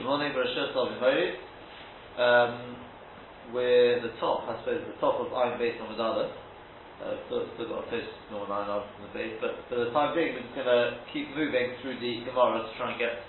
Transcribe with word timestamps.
Good 0.00 0.08
morning, 0.08 0.32
Rosh. 0.32 0.56
Um, 2.16 2.56
we're 3.52 4.00
the 4.00 4.16
top, 4.16 4.48
I 4.48 4.56
suppose, 4.64 4.80
the 4.88 4.96
top 4.96 5.20
of 5.20 5.28
Iron 5.36 5.60
Base 5.60 5.76
on 5.76 5.92
Madada. 5.92 6.32
Uh, 7.04 7.20
still, 7.28 7.44
still 7.52 7.68
got 7.68 7.84
a 7.84 7.90
fish 7.92 8.08
small 8.32 8.48
off 8.48 8.88
from 8.96 9.04
the 9.04 9.12
base, 9.12 9.36
but 9.44 9.60
for 9.68 9.76
the 9.76 9.92
time 9.92 10.16
being, 10.16 10.32
we're 10.32 10.40
just 10.40 10.56
going 10.56 10.72
to 10.72 11.04
keep 11.12 11.28
moving 11.36 11.76
through 11.84 12.00
the 12.00 12.24
Gemara 12.24 12.64
to 12.64 12.72
try 12.80 12.96
and 12.96 12.98
get 12.98 13.20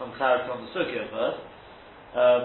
some 0.00 0.16
clarity 0.16 0.48
on 0.48 0.64
the 0.64 0.72
Sukkah 0.72 1.04
first. 1.12 1.40
Um, 2.16 2.44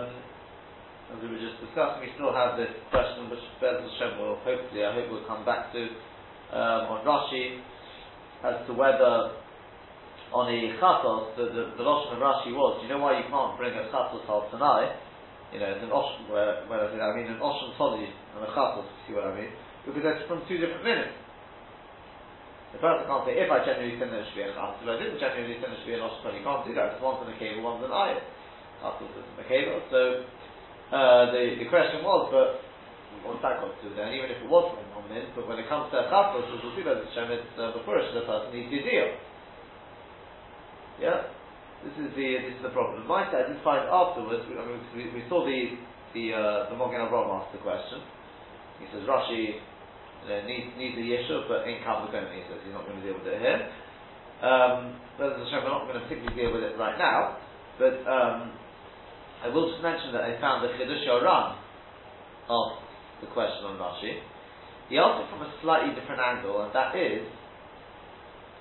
as 1.16 1.18
we 1.24 1.32
were 1.32 1.40
just 1.40 1.64
discussing, 1.64 2.04
we 2.04 2.12
still 2.20 2.36
have 2.36 2.60
this 2.60 2.76
question 2.92 3.32
which 3.32 3.40
Bez 3.64 3.80
Hashem 3.80 4.20
will 4.20 4.36
hopefully, 4.44 4.84
I 4.84 4.92
hope 5.00 5.08
we'll 5.16 5.24
come 5.32 5.48
back 5.48 5.72
to 5.72 5.82
um, 6.52 6.92
on 6.92 7.08
Rashi 7.08 7.64
as 8.44 8.68
to 8.68 8.76
whether 8.76 9.32
on 10.32 10.48
a 10.48 10.60
chatos, 10.80 11.36
the, 11.36 11.52
the, 11.52 11.64
the 11.76 11.84
Lashon 11.84 12.16
of 12.16 12.24
Rashi 12.24 12.56
was, 12.56 12.80
do 12.80 12.88
you 12.88 12.92
know 12.92 13.04
why 13.04 13.20
you 13.20 13.28
can't 13.28 13.60
bring 13.60 13.76
a 13.76 13.84
chatos 13.92 14.24
al 14.32 14.48
tonight? 14.48 14.96
You 15.52 15.60
know, 15.60 15.68
it's 15.68 15.84
an 15.84 15.92
osh, 15.92 16.16
where, 16.32 16.64
where 16.72 16.88
I 16.88 17.12
mean 17.12 17.28
an 17.28 17.44
oshon 17.44 17.76
todi 17.76 18.08
and 18.08 18.40
a 18.48 18.52
chatos, 18.56 18.88
see 19.04 19.12
what 19.12 19.28
I 19.28 19.36
mean? 19.36 19.52
Because 19.84 20.00
that's 20.00 20.24
from 20.32 20.48
two 20.48 20.56
different 20.56 20.88
minutes. 20.88 21.12
The 22.72 22.80
person 22.80 23.04
can't 23.04 23.28
say, 23.28 23.36
if 23.36 23.52
I 23.52 23.60
genuinely 23.68 24.00
send 24.00 24.16
it, 24.16 24.24
it 24.24 24.32
should 24.32 24.40
be 24.40 24.48
a 24.48 24.56
chatos. 24.56 24.80
If 24.80 24.88
I 24.88 24.96
didn't 24.96 25.20
send 25.20 25.36
it, 25.36 25.52
it 25.52 25.60
should 25.60 25.92
be 25.92 26.00
an 26.00 26.08
oshon 26.08 26.32
You 26.32 26.48
can't 26.48 26.64
do 26.64 26.72
that. 26.80 26.96
It's 26.96 27.04
one's 27.04 27.28
in 27.28 27.36
a 27.36 27.38
cable, 27.38 27.68
one's 27.68 27.84
in 27.84 27.92
ayat. 27.92 28.24
Chatos 28.80 29.12
is 29.12 29.28
the 29.36 29.48
cable. 29.52 29.84
So, 29.92 30.00
uh, 30.96 31.36
the, 31.36 31.60
the 31.60 31.68
question 31.68 32.00
was, 32.08 32.32
but 32.32 32.64
what's 33.28 33.44
that 33.44 33.60
got 33.60 33.76
to 33.76 33.80
do 33.84 33.92
then? 33.92 34.16
Even 34.16 34.32
if 34.32 34.40
it 34.40 34.48
was 34.48 34.72
from 34.72 34.88
one 34.96 35.12
minute, 35.12 35.36
but 35.36 35.52
when 35.52 35.60
it 35.60 35.68
comes 35.68 35.92
to 35.92 36.00
a 36.00 36.08
chatos, 36.08 36.48
as 36.48 36.64
we'll 36.64 36.72
see 36.80 36.88
by 36.88 36.96
the 36.96 37.04
Shem, 37.12 37.28
it's 37.28 37.52
uh, 37.60 37.76
the 37.76 37.84
first, 37.84 38.16
the 38.16 38.24
person 38.24 38.56
needs 38.56 38.72
to 38.72 38.80
deal. 38.88 39.12
Yeah, 41.02 41.34
this 41.82 41.98
is 41.98 42.14
the 42.14 42.28
this 42.46 42.56
is 42.62 42.64
the 42.64 42.70
problem. 42.70 43.10
My 43.10 43.26
I 43.26 43.50
did 43.50 43.58
find 43.66 43.90
afterwards. 43.90 44.46
We, 44.46 44.54
I 44.54 44.64
mean, 44.70 44.80
we, 44.94 45.10
we 45.18 45.26
saw 45.26 45.42
the 45.42 45.82
the 46.14 46.26
uh, 46.30 46.70
the 46.70 46.78
Mogen 46.78 47.02
Avram 47.02 47.42
asked 47.42 47.58
the 47.58 47.64
question. 47.66 48.06
He 48.78 48.86
says 48.94 49.10
Rashi 49.10 49.58
you 49.58 50.30
know, 50.30 50.40
needs 50.46 50.70
needs 50.78 50.96
a 51.02 51.06
yeshuv, 51.06 51.50
but 51.50 51.66
ain't 51.66 51.82
complicated. 51.82 52.30
He 52.38 52.46
says 52.46 52.62
he's 52.62 52.78
not 52.78 52.86
going 52.86 53.02
to 53.02 53.06
deal 53.06 53.18
with 53.18 53.26
it 53.26 53.42
here. 53.42 53.66
Um, 54.46 55.02
but 55.18 55.38
as 55.38 55.50
we're 55.50 55.66
not 55.66 55.90
going 55.90 55.98
to 55.98 56.06
particularly 56.06 56.38
deal 56.38 56.54
with 56.54 56.66
it 56.66 56.78
right 56.78 56.98
now. 56.98 57.38
But 57.82 58.06
um, 58.06 58.54
I 59.42 59.50
will 59.50 59.74
just 59.74 59.82
mention 59.82 60.14
that 60.14 60.22
I 60.22 60.38
found 60.38 60.62
the 60.62 60.70
Chiddush 60.78 61.02
Yoram 61.06 61.58
of 62.50 62.78
the 63.22 63.30
question 63.34 63.66
on 63.66 63.82
Rashi. 63.82 64.22
He 64.90 64.98
asked 64.98 65.26
it 65.26 65.30
from 65.34 65.42
a 65.46 65.50
slightly 65.62 65.98
different 65.98 66.22
angle, 66.22 66.62
and 66.62 66.74
that 66.74 66.94
is 66.94 67.26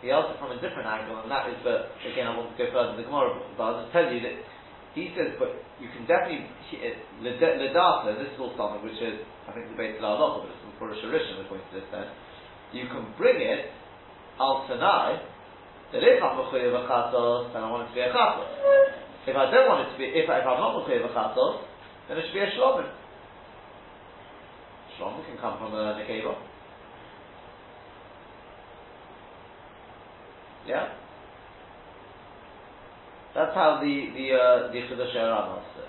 he 0.00 0.08
it 0.08 0.36
from 0.40 0.56
a 0.56 0.58
different 0.64 0.88
angle, 0.88 1.20
and 1.20 1.28
that 1.28 1.52
is, 1.52 1.60
but 1.60 1.92
again, 2.08 2.24
I 2.24 2.32
want 2.32 2.52
to 2.52 2.56
go 2.56 2.72
further 2.72 2.96
in 2.96 3.04
the 3.04 3.06
Gemara, 3.08 3.36
but 3.52 3.60
I'll 3.60 3.78
just 3.84 3.92
tell 3.92 4.08
you 4.08 4.24
that 4.24 4.36
he 4.96 5.12
says, 5.12 5.36
but 5.36 5.60
you 5.76 5.92
can 5.92 6.08
definitely, 6.08 6.48
Ledata, 7.20 8.16
this 8.16 8.32
is 8.32 8.40
all 8.40 8.56
something 8.56 8.80
which 8.80 8.96
is, 8.96 9.20
I 9.44 9.52
think, 9.52 9.68
the 9.68 9.76
debated 9.76 10.00
a 10.00 10.08
lot, 10.08 10.40
but 10.40 10.48
it's 10.48 10.60
from 10.64 10.72
Purush 10.80 11.04
Rishon 11.04 11.44
according 11.44 11.68
to 11.68 11.74
this 11.78 11.88
then, 11.92 12.08
you 12.72 12.88
can 12.88 13.12
bring 13.20 13.44
it, 13.44 13.70
al 14.40 14.64
Tanai, 14.64 15.20
that 15.92 16.00
if 16.00 16.18
I'm 16.22 16.38
Mechuyev 16.38 16.72
a 16.72 16.82
Chatos, 16.88 17.52
then 17.52 17.60
I 17.60 17.68
want 17.70 17.86
it 17.86 17.88
to 17.92 17.94
be 17.94 18.00
a 18.00 18.08
Chatos. 18.08 18.50
If 19.28 19.36
I 19.36 19.52
don't 19.52 19.68
want 19.68 19.84
it 19.84 19.92
to 19.92 19.98
be, 20.00 20.08
if, 20.16 20.26
I, 20.32 20.40
if 20.40 20.46
I'm 20.48 20.64
not 20.64 20.80
a 20.80 21.12
Chatos, 21.12 21.68
then 22.08 22.16
it 22.16 22.24
should 22.24 22.40
be 22.40 22.40
a 22.40 22.50
Shlomim. 22.56 22.88
Shlomim 24.96 25.22
can 25.28 25.36
come 25.36 25.60
from 25.60 25.76
a 25.76 26.00
Nekeva. 26.00 26.49
Yeah? 30.70 30.86
That's 33.34 33.52
how 33.56 33.80
the 33.82 34.06
the 34.14 34.34
uh, 34.38 34.72
the 34.72 34.78
Chiddush 34.86 35.16
it. 35.16 35.88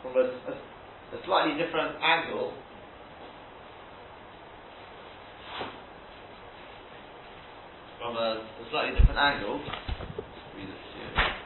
From 0.00 0.16
a, 0.16 0.20
a, 0.20 0.52
a, 0.52 1.24
slightly 1.26 1.62
different 1.62 1.96
angle. 2.02 2.54
From 7.98 8.16
a, 8.16 8.40
a 8.40 8.70
slightly 8.70 8.98
different 8.98 9.18
angle. 9.18 9.60
Read 10.56 10.64
it 10.64 10.72
to 10.72 11.20
you. 11.20 11.36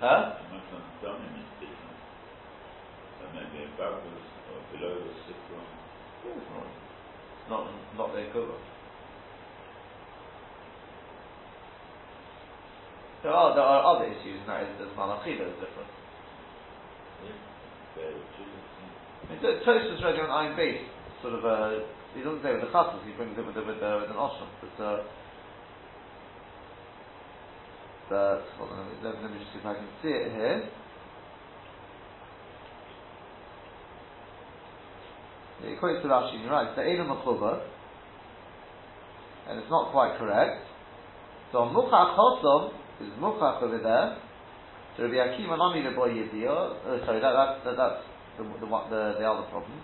Huh? 0.00 0.32
maybe 3.34 3.68
above 3.74 4.00
the, 4.00 4.10
or 4.48 4.60
below 4.72 4.96
the 4.96 5.12
sitron. 5.28 5.66
It's 6.24 6.46
not, 6.48 7.60
not, 7.66 7.70
not 7.96 8.12
the 8.14 8.20
equivalent. 8.20 8.64
There 13.22 13.32
are, 13.32 13.52
there 13.52 13.64
are 13.64 13.84
other 13.84 14.08
issues, 14.08 14.40
and 14.40 14.48
that 14.48 14.64
is 14.64 14.80
that 14.80 14.88
is 14.88 15.58
different. 15.60 15.90
Yeah. 17.20 17.36
I 19.28 19.32
mean, 19.32 19.40
Toast 19.64 19.92
is 19.92 20.02
ready 20.02 20.18
on 20.24 20.30
iron 20.30 20.56
base, 20.56 20.80
sort 21.20 21.34
of, 21.34 21.44
uh, 21.44 21.84
he 22.16 22.24
doesn't 22.24 22.42
say 22.42 22.52
with 22.52 22.64
the 22.64 22.72
chassis, 22.72 23.04
he 23.04 23.12
brings 23.12 23.36
it 23.36 23.44
with, 23.44 23.54
with, 23.54 23.76
with 23.76 24.10
an 24.10 24.16
osham, 24.16 24.48
but, 24.64 24.82
uh, 24.82 25.04
but 28.08 28.42
hold 28.56 28.72
on, 28.72 28.88
let, 29.04 29.22
let, 29.22 29.30
me 29.30 29.38
just 29.38 29.52
see 29.52 29.60
if 29.60 29.66
I 29.66 29.74
can 29.74 29.86
see 30.02 30.08
it 30.08 30.32
here. 30.32 30.64
It 35.62 35.78
equates 35.78 36.00
to 36.02 36.08
Rashi, 36.08 36.40
you're 36.40 36.50
right, 36.50 36.68
it's 36.68 36.76
the 36.76 36.88
Elam 36.88 37.12
Machuba, 37.12 37.60
and 39.48 39.60
it's 39.60 39.70
not 39.70 39.92
quite 39.92 40.16
correct. 40.18 40.64
So 41.52 41.58
Muchach 41.68 42.16
Chosom 42.16 42.79
is 43.00 43.12
Muchach 43.18 43.62
over 43.62 43.78
there. 43.78 44.18
So 44.96 45.04
Rabbi 45.04 45.16
Akiva 45.16 45.56
Nami 45.56 45.82
the 45.82 45.94
boy 45.96 46.10
Yedio, 46.10 46.76
uh, 46.84 47.06
sorry, 47.06 47.20
that, 47.20 47.32
that, 47.32 47.64
that, 47.64 47.76
that's 47.76 48.04
the, 48.36 48.44
the, 48.44 48.66
the, 48.66 49.14
the 49.18 49.24
other 49.24 49.48
problem. 49.48 49.80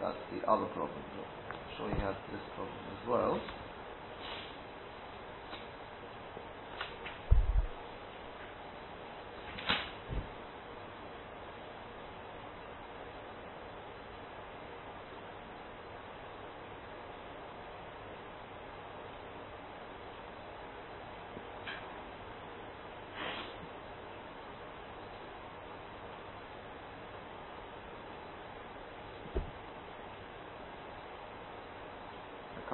That's 0.00 0.16
the 0.32 0.46
other 0.48 0.66
problem. 0.66 1.02
I'm 1.50 1.58
sure 1.76 1.88
you 1.88 2.00
have 2.00 2.16
this 2.30 2.42
problem 2.54 2.82
as 2.92 3.08
well. 3.08 3.40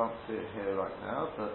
Can't 0.04 0.16
see 0.28 0.34
it 0.34 0.46
here 0.54 0.76
right 0.76 1.00
now, 1.00 1.30
but 1.36 1.54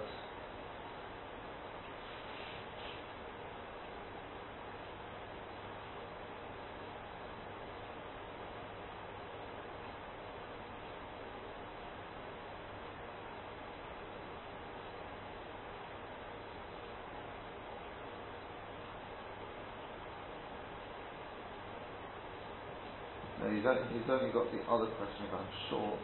no, 23.41 23.51
he's 23.53 23.65
only, 23.65 23.81
he's 23.93 24.09
only 24.09 24.31
got 24.31 24.51
the 24.51 24.57
other 24.71 24.87
question, 24.97 25.27
if 25.27 25.33
I'm 25.33 25.45
sure. 25.69 25.97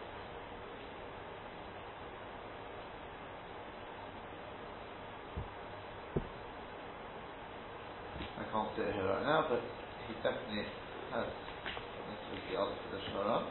I 8.37 8.43
can't 8.51 8.69
see 8.75 8.83
it 8.83 8.93
here 8.93 9.07
right 9.07 9.23
now, 9.23 9.47
but 9.49 9.61
he 10.07 10.13
definitely 10.21 10.67
has. 11.11 11.25
This 11.25 12.19
is 12.35 12.43
the 12.51 12.59
other 12.59 12.75
tradition 12.83 13.15
around. 13.15 13.47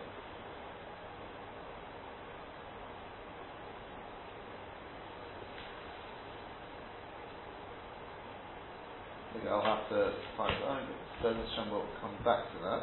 quickly. 9.32 9.50
I'll 9.50 9.64
have 9.64 9.88
to 9.88 10.12
find 10.36 10.52
it. 10.52 10.64
I 10.64 10.80
mean, 10.80 11.93
Hashem 12.04 12.16
come 12.16 12.24
back 12.24 12.52
to 12.52 12.58
that. 12.60 12.82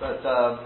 But 0.00 0.26
um, 0.26 0.58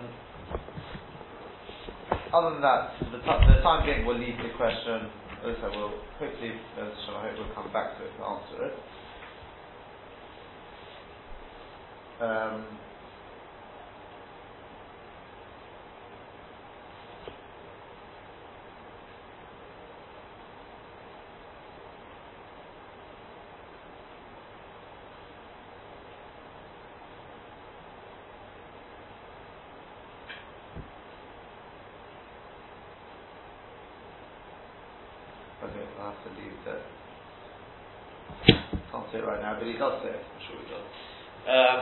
other 2.32 2.50
than 2.54 2.62
that, 2.62 2.92
the, 3.00 3.18
t- 3.18 3.46
the 3.54 3.62
time 3.62 3.86
being, 3.86 4.06
we'll 4.06 4.18
leave 4.18 4.38
the 4.38 4.50
question. 4.56 5.10
As 5.44 5.56
I 5.62 5.68
will 5.76 5.92
hopefully, 6.18 6.52
I 6.78 6.80
hope 6.80 7.38
we'll 7.38 7.54
come 7.54 7.72
back 7.72 7.98
to 7.98 8.04
it 8.04 8.12
to 8.16 8.24
answer 8.24 8.64
it. 8.66 8.78
Um, 12.22 12.78
say 39.12 39.18
it 39.18 39.26
right 39.26 39.40
now, 39.40 39.56
but 39.58 39.66
he 39.66 39.74
does 39.74 40.02
say 40.02 40.10
it. 40.10 40.20
I'm 40.20 40.42
sure 40.44 40.56
he 40.60 40.68
does. 40.68 40.86
Um, 41.46 41.80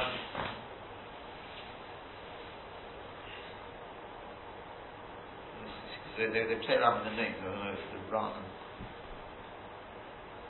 they, 6.19 6.27
they, 6.27 6.55
they 6.55 6.67
play 6.67 6.75
around 6.77 7.03
with 7.03 7.13
the 7.13 7.17
names. 7.17 7.37
I 7.41 7.45
don't 7.45 7.59
know 7.59 7.73
if 7.73 7.79
the 7.91 8.13
run 8.13 8.33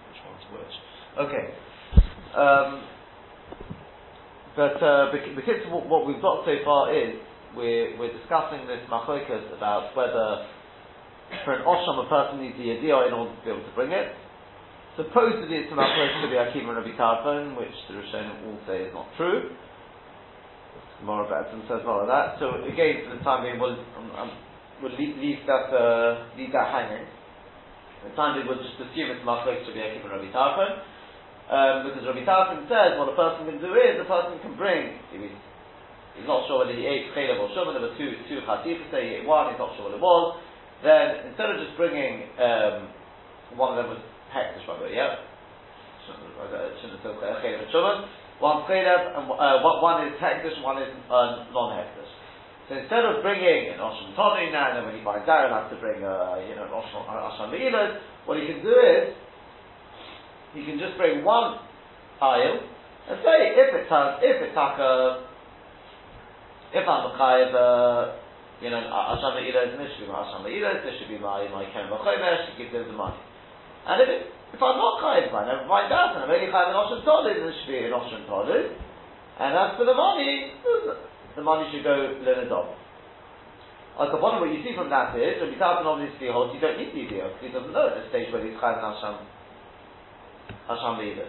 which 0.09 0.21
one's 0.27 0.45
which. 0.53 0.75
Okay. 1.27 1.45
Um, 2.37 2.83
but 4.57 4.83
uh, 4.83 5.13
because 5.35 5.67
what, 5.71 5.89
what 5.89 6.07
we've 6.07 6.23
got 6.23 6.45
so 6.45 6.57
far 6.65 6.95
is 6.95 7.15
we're, 7.57 7.99
we're 7.99 8.13
discussing 8.17 8.67
this 8.67 8.81
machokas 8.91 9.57
about 9.57 9.97
whether 9.97 10.47
for 11.43 11.59
an 11.59 11.67
osham 11.67 12.05
a 12.05 12.09
person 12.09 12.39
needs 12.39 12.57
the 12.57 12.71
idea 12.71 12.95
in 13.09 13.13
order 13.13 13.35
to 13.35 13.41
be 13.43 13.51
able 13.51 13.67
to 13.67 13.75
bring 13.75 13.91
it, 13.91 14.15
Supposedly 14.95 15.67
it's 15.67 15.75
about 15.75 15.91
close 15.91 16.15
to 16.23 16.31
the 16.31 16.39
Akiva 16.39 16.71
and 16.71 16.79
Rabbi 16.79 16.95
Tarfon, 16.95 17.59
which 17.59 17.75
the 17.91 17.99
Rishonim 17.99 18.47
all 18.47 18.63
say 18.63 18.87
is 18.87 18.95
not 18.95 19.11
true. 19.19 19.51
More 21.03 21.27
about 21.27 21.51
says 21.51 21.83
more 21.83 22.07
of 22.07 22.09
that. 22.09 22.39
So 22.39 22.63
again, 22.63 23.03
for 23.03 23.19
the 23.19 23.23
time 23.27 23.43
being, 23.43 23.59
we'll, 23.59 23.75
um, 23.75 24.09
um, 24.15 24.31
we'll 24.79 24.95
leave, 24.95 25.19
leave, 25.19 25.43
that 25.51 25.75
uh, 25.75 26.31
leave 26.39 26.55
that 26.55 26.71
hanging. 26.71 27.11
For 28.01 28.15
the 28.15 28.17
time 28.17 28.39
being, 28.39 28.47
we'll 28.47 28.63
just 28.63 28.79
assume 28.79 29.11
it's 29.11 29.27
close 29.27 29.67
to 29.67 29.71
the 29.75 29.83
Akiva 29.83 30.07
and 30.07 30.15
Rabbi 30.15 30.31
Tarfon. 30.31 30.73
Um, 31.51 31.75
because 31.91 32.07
Rabbi 32.07 32.23
Tarfon 32.23 32.63
says 32.71 32.95
what 32.95 33.11
a 33.11 33.19
person 33.19 33.51
can 33.51 33.59
do 33.59 33.75
is 33.75 33.99
a 33.99 34.07
person 34.07 34.39
can 34.47 34.55
bring. 34.55 34.95
He's, 35.11 35.27
he's 36.15 36.29
not 36.31 36.47
sure 36.47 36.63
whether 36.63 36.73
he 36.73 36.87
ate 36.87 37.11
chaylev 37.19 37.43
or 37.43 37.51
shuman. 37.51 37.75
There 37.75 37.83
were 37.83 37.99
two 37.99 38.15
two 38.31 38.47
chatifas. 38.47 38.95
He 38.95 39.19
ate 39.19 39.27
one. 39.27 39.51
He's 39.51 39.59
not 39.59 39.75
sure 39.75 39.91
what 39.91 39.99
it 39.99 40.01
was. 40.01 40.39
Then 40.85 41.33
instead 41.33 41.49
of 41.49 41.57
just 41.65 41.81
bringing 41.81 42.29
um, 42.37 42.93
one 43.57 43.73
of 43.73 43.81
them 43.81 43.89
was 43.97 44.05
hektish 44.29 44.69
by 44.69 44.77
the 44.77 44.85
way, 44.85 44.93
yeah? 44.93 45.17
Said 46.05 46.21
chaylev 47.41 47.65
and. 47.73 48.05
One 48.41 48.69
uh, 48.69 49.81
one 49.81 50.07
is 50.07 50.21
hektish 50.21 50.61
one 50.61 50.83
is 50.83 50.93
uh, 51.09 51.49
non-hektish. 51.57 52.13
So 52.69 52.77
instead 52.77 53.05
of 53.05 53.23
bringing 53.23 53.73
an 53.73 53.79
Osham 53.79 54.17
Tony 54.17 54.51
now, 54.51 54.73
and 54.73 54.79
then 54.79 54.85
when 54.85 54.97
he 54.97 55.05
finds 55.05 55.29
out, 55.29 55.49
he'll 55.49 55.57
have 55.57 55.71
to 55.71 55.77
bring 55.77 56.03
a, 56.03 56.45
you 56.49 56.57
know, 56.57 56.65
an 56.65 56.73
Osham 56.73 57.53
Me'ilas, 57.53 58.01
what 58.25 58.41
he 58.41 58.47
can 58.47 58.63
do 58.63 58.73
is, 58.73 59.15
he 60.55 60.65
can 60.65 60.79
just 60.79 60.97
bring 60.97 61.25
one 61.25 61.61
aisle, 62.21 62.61
and 63.09 63.21
say, 63.21 63.53
if 63.53 63.69
it's, 63.75 63.89
if 63.89 64.37
it's 64.49 64.55
taka, 64.55 65.25
if 66.73 66.89
I'm 66.89 67.13
a 67.13 67.17
you 68.65 68.73
know, 68.73 68.81
Asham 68.81 69.37
Me'ilas, 69.37 69.77
this 69.77 69.93
should 70.01 70.09
be 70.09 70.13
my 70.13 70.25
Asham 70.25 70.41
Me'ilas, 70.41 70.81
this 70.81 70.97
should 70.97 71.13
be 71.13 71.21
my, 71.21 71.45
my 71.53 71.69
Ken 71.69 71.85
B'chomesh, 71.93 72.57
he 72.57 72.65
gives 72.65 72.73
them 72.73 72.89
the 72.89 72.97
money. 72.97 73.21
And 73.85 74.01
if, 74.01 74.09
it, 74.09 74.33
if 74.57 74.61
I'm 74.65 74.81
not 74.81 75.05
chayiv 75.05 75.29
by, 75.29 75.45
never 75.45 75.69
mind 75.69 75.93
that, 75.93 76.17
and 76.17 76.25
I'm 76.25 76.33
only 76.33 76.49
chayiv 76.49 76.73
an 76.73 76.81
oshim 76.81 77.05
tolid, 77.05 77.37
then 77.37 77.53
it 77.53 77.57
should 77.61 77.69
be 77.69 77.85
an 77.85 77.93
oshim 77.93 78.25
tolid. 78.25 78.73
And 79.37 79.53
as 79.53 79.77
for 79.77 79.85
the 79.85 79.93
money, 79.93 80.57
the 81.37 81.45
money 81.45 81.69
should 81.69 81.85
go 81.85 81.93
linadom. 82.25 82.73
Al 84.01 84.09
Kaponim, 84.09 84.41
what 84.41 84.49
you 84.49 84.65
see 84.65 84.73
from 84.73 84.89
that 84.89 85.13
is, 85.13 85.45
Rabbi 85.45 85.61
Tarfon 85.61 85.85
obviously 85.85 86.33
holds 86.33 86.57
you 86.57 86.59
don't 86.65 86.81
need 86.81 86.97
the 86.97 87.05
idea, 87.05 87.29
because 87.29 87.45
he 87.45 87.53
doesn't 87.53 87.71
know 87.77 87.93
at 87.93 88.01
the 88.01 88.09
stage 88.09 88.33
where 88.33 88.41
he's 88.41 88.57
chayiv 88.57 88.81
an 88.81 88.97
asham, 88.97 89.17
asham 90.73 91.05
either. 91.05 91.29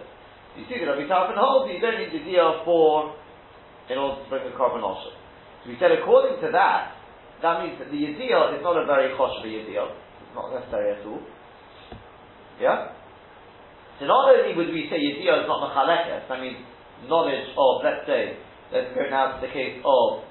You 0.56 0.64
see 0.72 0.80
that 0.80 0.88
Rabbi 0.88 1.04
Tarfon 1.04 1.36
holds 1.36 1.68
you 1.68 1.84
don't 1.84 2.00
need 2.00 2.16
the 2.16 2.24
idea 2.24 2.64
for, 2.64 3.12
in 3.92 4.00
order 4.00 4.24
to 4.24 4.26
bring 4.32 4.48
the 4.48 4.56
carbon 4.56 4.80
oshim. 4.80 5.12
So 5.60 5.68
we 5.68 5.76
said 5.76 5.92
according 5.92 6.40
to 6.40 6.48
that, 6.56 6.96
that 7.42 7.54
means 7.62 7.76
that 7.78 7.92
the 7.92 8.00
idea 8.00 8.38
is 8.56 8.62
not 8.64 8.76
a 8.80 8.86
very 8.86 9.12
choshev 9.12 9.44
idea. 9.44 9.84
It's 9.84 10.34
not 10.34 10.52
necessary 10.52 10.96
at 10.96 11.06
all. 11.06 11.20
Yeah? 12.60 12.96
So 14.00 14.04
not 14.04 14.28
only 14.32 14.56
would 14.56 14.72
we 14.72 14.88
say 14.88 14.96
Yediyah 15.00 15.44
is 15.44 15.48
not 15.48 15.60
Mechalekes, 15.68 16.28
I 16.30 16.40
mean, 16.40 16.56
knowledge 17.08 17.48
of, 17.56 17.84
let's 17.84 18.04
say, 18.06 18.36
let's 18.72 18.92
go 18.94 19.08
now 19.08 19.36
to 19.36 19.46
the 19.46 19.52
case 19.52 19.80
of 19.84 20.24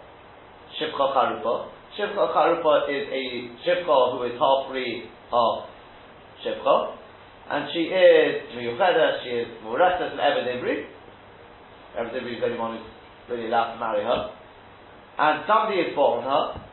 Shivcha 0.77 1.05
Charupa. 1.13 1.69
Shivcha 1.97 2.25
Charupa 2.33 2.89
is 2.89 3.05
a 3.09 3.23
Shivcha 3.61 3.97
who 4.13 4.23
is 4.25 4.33
half 4.37 4.69
free, 4.69 5.09
half 5.29 5.69
Shivcha, 6.41 6.97
and 7.49 7.69
she 7.73 7.89
is 7.89 8.49
Miyucheda, 8.57 9.23
she 9.23 9.29
is 9.29 9.47
Muretas 9.61 10.13
and 10.13 10.19
Evan 10.19 10.45
Ibri. 10.57 10.85
Evan 11.97 12.13
Ibri 12.13 12.37
is 12.37 12.43
anyone 12.43 12.77
who's 12.77 12.87
really 13.29 13.47
allowed 13.47 13.73
to 13.73 13.79
marry 13.79 14.03
her. 14.03 14.33
And 15.17 15.45
somebody 15.47 15.81
is 15.81 15.95
born 15.95 16.23
her, 16.23 16.64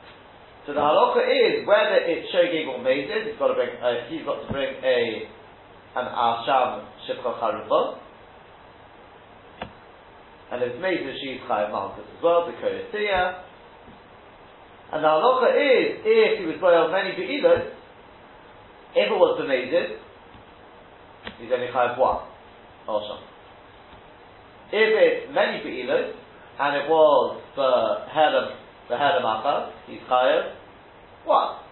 so 0.66 0.74
the 0.74 0.80
halacha 0.80 1.26
is 1.26 1.66
whether 1.66 1.98
it's 2.06 2.30
shogeg 2.30 2.68
or 2.70 2.78
mazid. 2.78 3.26
He's 3.26 3.38
got 3.38 3.48
to 3.48 3.54
bring. 3.54 3.70
Uh, 3.82 4.06
he's 4.08 4.24
got 4.24 4.46
to 4.46 4.52
bring 4.52 4.78
a 4.84 5.26
an 5.96 6.06
asham 6.06 6.86
shivcha 7.02 7.40
charufa. 7.40 7.98
And 10.52 10.62
if 10.62 10.80
Mesa, 10.80 11.16
she's 11.18 11.40
chayav 11.48 11.72
malchus 11.72 12.04
as 12.06 12.22
well, 12.22 12.46
the 12.46 12.52
koyatiyah. 12.52 13.42
And 14.92 15.02
the 15.02 15.08
halacha 15.08 15.50
is, 15.56 16.00
if 16.04 16.38
he 16.40 16.46
was 16.46 16.56
boiled 16.60 16.92
many 16.92 17.16
be'ilas, 17.16 17.72
if 18.94 19.10
it 19.10 19.18
was 19.18 19.40
the 19.40 19.48
Mesa, 19.48 19.98
he's 21.40 21.50
only 21.52 21.66
chayav 21.74 21.98
one, 21.98 22.22
asham. 22.86 23.18
If 24.70 24.90
it's 24.94 25.34
many 25.34 25.64
be'ilas, 25.64 26.12
and 26.60 26.76
it 26.76 26.88
was 26.88 27.40
the 27.56 28.12
head 28.12 28.34
of 28.34 28.61
the 28.88 28.96
head 28.96 29.18
of 29.18 29.22
achas, 29.22 29.72
he's 29.86 30.00
chayav 30.10 30.62
one. 31.24 31.62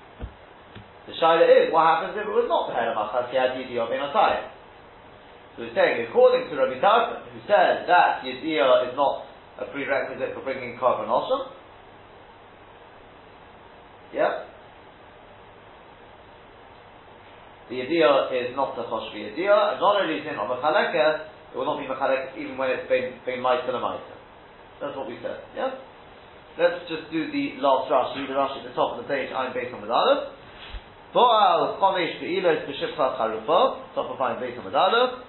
The 1.06 1.12
shaila 1.18 1.42
is, 1.42 1.72
what 1.72 1.86
happens 1.86 2.14
if 2.14 2.22
it 2.22 2.30
was 2.30 2.46
not 2.46 2.70
the 2.70 2.74
head 2.78 2.86
of 2.92 2.94
Achas, 2.94 3.30
he 3.34 3.36
had 3.36 3.58
Yidiyah 3.58 3.90
Ben 3.90 4.06
So 5.56 5.66
he's 5.66 5.74
saying, 5.74 6.06
according 6.06 6.46
to 6.50 6.54
Rabbi 6.54 6.78
Tarfon, 6.78 7.26
who 7.34 7.40
says 7.50 7.88
that 7.90 8.22
Yidiyah 8.22 8.90
is 8.90 8.94
not 8.94 9.26
a 9.58 9.66
prerequisite 9.74 10.34
for 10.34 10.42
bringing 10.46 10.78
carbon 10.78 11.10
also, 11.10 11.50
yeah? 14.14 14.46
The 17.70 17.74
Yidiyah 17.74 18.30
is 18.30 18.54
not 18.54 18.78
a 18.78 18.86
Choshvi 18.86 19.34
Yidiyah, 19.34 19.74
and 19.74 19.80
not 19.80 20.02
only 20.02 20.22
is 20.22 20.26
it 20.26 20.36
not 20.36 20.46
Mechalekes, 20.46 21.26
it 21.50 21.56
will 21.58 21.66
not 21.66 21.82
be 21.82 21.86
Mechalekes 21.90 22.38
even 22.38 22.58
when 22.58 22.70
it's 22.70 22.88
been, 22.88 23.18
been 23.26 23.42
Maita 23.42 23.70
Lamaita. 23.70 24.14
That's 24.80 24.96
what 24.96 25.08
we 25.08 25.18
said, 25.22 25.42
yeah? 25.56 25.74
Let's 26.58 26.82
just 26.90 27.06
do 27.14 27.30
the 27.30 27.62
last 27.62 27.86
Rashi, 27.86 28.26
the 28.26 28.34
Rashi 28.34 28.66
at 28.66 28.70
the 28.70 28.74
top 28.74 28.98
of 28.98 29.04
the 29.04 29.08
page, 29.08 29.30
I'm 29.30 29.54
based 29.54 29.70
on 29.70 29.86
the 29.86 29.92
Aleph. 29.92 30.34
Bo'al 31.14 31.78
chomesh 31.78 32.18
be'ilos 32.18 32.66
b'shivcha 32.66 33.18
charufa, 33.18 33.94
top 33.94 34.10
of 34.10 34.18
fine 34.18 34.38
base 34.40 34.58
on 34.58 34.66
medaluf, 34.66 35.22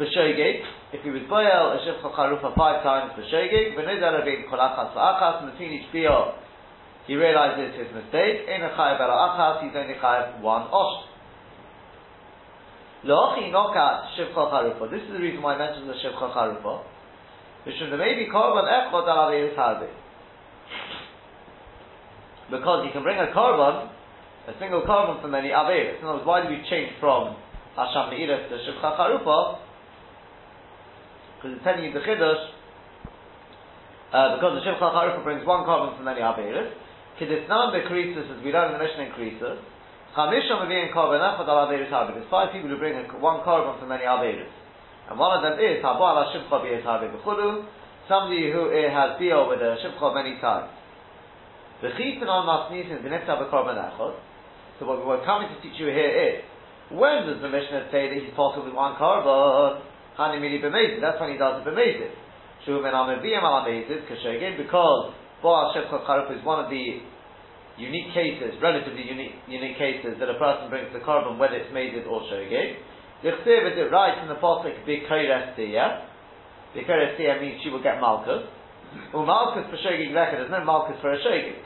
b'shogeg, 0.00 0.64
if 0.92 1.02
he 1.02 1.10
was 1.10 1.22
bo'al 1.28 1.76
a 1.76 1.78
shivcha 1.84 2.08
charufa 2.12 2.54
five 2.56 2.82
times. 2.82 3.12
B'shogeg, 3.16 3.76
v'nizal 3.76 4.24
bein 4.24 4.44
kol 4.48 4.58
achas 4.58 4.92
v'achas, 4.92 5.44
and 5.44 5.52
between 5.52 5.72
each 5.72 5.88
bior, 5.92 6.36
he 7.06 7.16
realizes 7.16 7.76
his 7.76 7.88
mistake, 7.92 8.44
in 8.48 8.60
a 8.60 8.72
chayav 8.76 9.00
ala 9.00 9.16
achas, 9.32 9.64
he's 9.64 9.76
only 9.76 9.94
chayav 9.94 10.40
one 10.40 10.68
osh. 10.72 11.04
Lochi 13.04 13.52
noka 13.52 14.08
shivcha 14.16 14.52
charufa, 14.52 14.90
this 14.90 15.02
is 15.02 15.12
the 15.12 15.20
reason 15.20 15.40
why 15.40 15.54
I 15.54 15.58
mentioned 15.58 15.88
the 15.88 15.94
shivcha 15.94 16.32
charufa, 16.32 16.84
Mishum 17.66 17.90
there 17.90 17.98
may 17.98 18.14
be 18.14 18.30
korban 18.30 18.64
echot 18.64 19.08
al 19.08 19.28
harbe. 19.56 19.88
Because 22.50 22.86
you 22.86 22.92
can 22.92 23.02
bring 23.02 23.20
a 23.20 23.28
carbon, 23.32 23.92
a 24.48 24.54
single 24.58 24.82
carbon 24.88 25.20
from 25.20 25.30
many 25.30 25.52
Averis. 25.52 26.00
In 26.00 26.08
other 26.08 26.24
words, 26.24 26.26
why 26.26 26.42
do 26.42 26.48
we 26.48 26.64
change 26.70 26.96
from 26.98 27.36
Hasham 27.76 28.08
Me'iris 28.10 28.48
to 28.48 28.56
Shivcha 28.64 28.96
Charupa? 28.96 29.60
Because 31.36 31.56
it's 31.56 31.64
telling 31.64 31.84
you 31.84 31.92
the 31.92 32.00
Chiddush, 32.00 32.40
uh, 34.16 34.40
because 34.40 34.56
the 34.56 34.64
Shivcha 34.64 34.88
Charupa 34.88 35.22
brings 35.22 35.44
one 35.46 35.68
carbon 35.68 35.94
from 35.94 36.04
many 36.08 36.20
Averis. 36.24 36.72
Kidisnan 37.20 37.76
decreases, 37.76 38.24
as 38.32 38.42
we 38.42 38.50
learn 38.50 38.72
in 38.72 38.78
the 38.78 38.84
Mishnah 38.84 39.12
increases. 39.12 39.60
Chamisham 40.16 40.64
Avin 40.64 40.88
carbon 40.94 41.20
Echad 41.20 41.44
al 41.44 41.68
Averis 41.68 41.92
Because 41.92 42.24
five 42.30 42.52
people 42.52 42.70
who 42.70 42.78
bring 42.78 42.96
one 43.20 43.44
carbon 43.44 43.78
from 43.78 43.90
many 43.90 44.04
Averis. 44.04 44.48
And 45.10 45.18
one 45.18 45.36
of 45.36 45.42
them 45.44 45.60
is 45.60 45.84
Haba 45.84 46.00
ala 46.00 46.32
Shimcha 46.32 46.56
b'Yethabe 46.64 47.12
b'Chulu, 47.12 47.68
somebody 48.08 48.50
who 48.50 48.72
eh, 48.72 48.88
has 48.88 49.20
deal 49.20 49.46
with 49.46 49.60
a 49.60 49.76
Shimcha 49.84 50.08
many 50.16 50.40
times. 50.40 50.72
The 51.84 51.94
Chitin 51.94 52.26
on 52.26 52.42
Masnisin 52.48 53.04
b'Korban 53.04 53.78
Echot. 53.78 54.16
So 54.80 54.86
what 54.86 55.06
we're 55.06 55.24
coming 55.24 55.46
to 55.52 55.56
teach 55.62 55.78
you 55.78 55.86
here 55.86 56.10
is, 56.10 56.42
when 56.90 57.28
does 57.28 57.38
the 57.44 57.52
Mishnah 57.52 57.92
say 57.92 58.08
that 58.10 58.16
he's 58.18 58.34
possible 58.34 58.66
with 58.66 58.74
one 58.74 58.96
korban? 58.96 59.84
Hani 60.18 60.42
mili 60.42 60.58
b'mezid. 60.58 60.98
That's 61.00 61.20
when 61.20 61.30
he 61.30 61.38
does 61.38 61.62
it 61.62 61.68
b'mezid. 61.68 62.10
Shu 62.66 62.82
men 62.82 62.96
ameviyam 62.96 63.44
ala 63.44 63.68
mezid 63.68 64.08
k'shegin 64.08 64.56
because 64.56 65.14
Boaz 65.42 65.76
Shemcha 65.76 66.02
Charuf 66.02 66.34
is 66.34 66.42
one 66.44 66.64
of 66.64 66.70
the 66.70 67.04
unique 67.78 68.10
cases, 68.10 68.58
relatively 68.58 69.06
unique, 69.06 69.38
unique 69.46 69.78
cases 69.78 70.18
that 70.18 70.26
a 70.26 70.34
person 70.34 70.66
brings 70.70 70.90
the 70.92 70.98
carbon 71.04 71.38
whether 71.38 71.54
it's 71.54 71.70
mezid 71.70 72.08
or 72.10 72.22
shogeg. 72.26 72.74
The 73.22 73.30
Chsiv 73.44 73.70
is 73.70 73.78
it 73.78 73.90
right 73.92 74.18
in 74.22 74.26
the 74.26 74.34
pasuk 74.34 74.82
b'koyres 74.82 75.54
B'koyres 76.74 77.16
tiyah 77.16 77.40
means 77.40 77.60
she 77.62 77.70
will 77.70 77.82
get 77.82 78.00
Malkus. 78.00 78.44
Well, 79.12 79.24
Umalchus 79.24 79.68
for 79.70 79.76
shogeg 79.76 80.12
record. 80.14 80.40
There's 80.40 80.52
no 80.52 80.64
malchus 80.64 80.96
for 81.00 81.12
a 81.12 81.18
shogeg. 81.20 81.60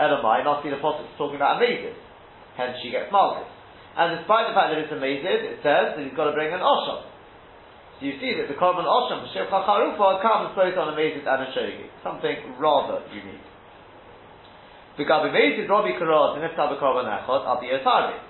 Elamai, 0.00 0.44
not 0.44 0.62
see 0.62 0.70
the 0.70 0.76
pasuk 0.82 1.06
talking 1.16 1.36
about 1.36 1.62
a 1.62 1.64
mezid. 1.64 1.94
Hence 2.56 2.76
she 2.82 2.90
gets 2.90 3.10
malchus. 3.12 3.48
And 3.96 4.18
despite 4.20 4.52
the 4.52 4.54
fact 4.54 4.74
that 4.74 4.78
it's 4.82 4.92
a 4.92 5.00
mezid, 5.00 5.56
it 5.56 5.58
says 5.64 5.96
that 5.96 6.02
he's 6.02 6.12
got 6.12 6.28
to 6.28 6.34
bring 6.36 6.52
an 6.52 6.60
osham. 6.60 7.06
So 7.96 8.00
you 8.04 8.20
see 8.20 8.36
that 8.36 8.50
the 8.50 8.58
korban 8.60 8.84
osham 8.84 9.24
for 9.24 9.30
shevcha 9.32 9.58
charufa 9.64 10.20
comes 10.20 10.52
both 10.52 10.76
on 10.76 10.92
a 10.92 10.96
mezid 10.96 11.24
and 11.24 11.40
a 11.42 11.48
shogi. 11.54 11.88
Something 12.04 12.60
rather 12.60 13.06
unique. 13.08 13.46
The 14.98 15.04
V'gabi 15.04 15.32
mezid 15.32 15.68
robi 15.70 15.96
karot 15.96 16.36
and 16.36 16.44
iftar 16.44 16.76
b'korban 16.76 17.08
echot 17.08 17.46
al 17.46 18.20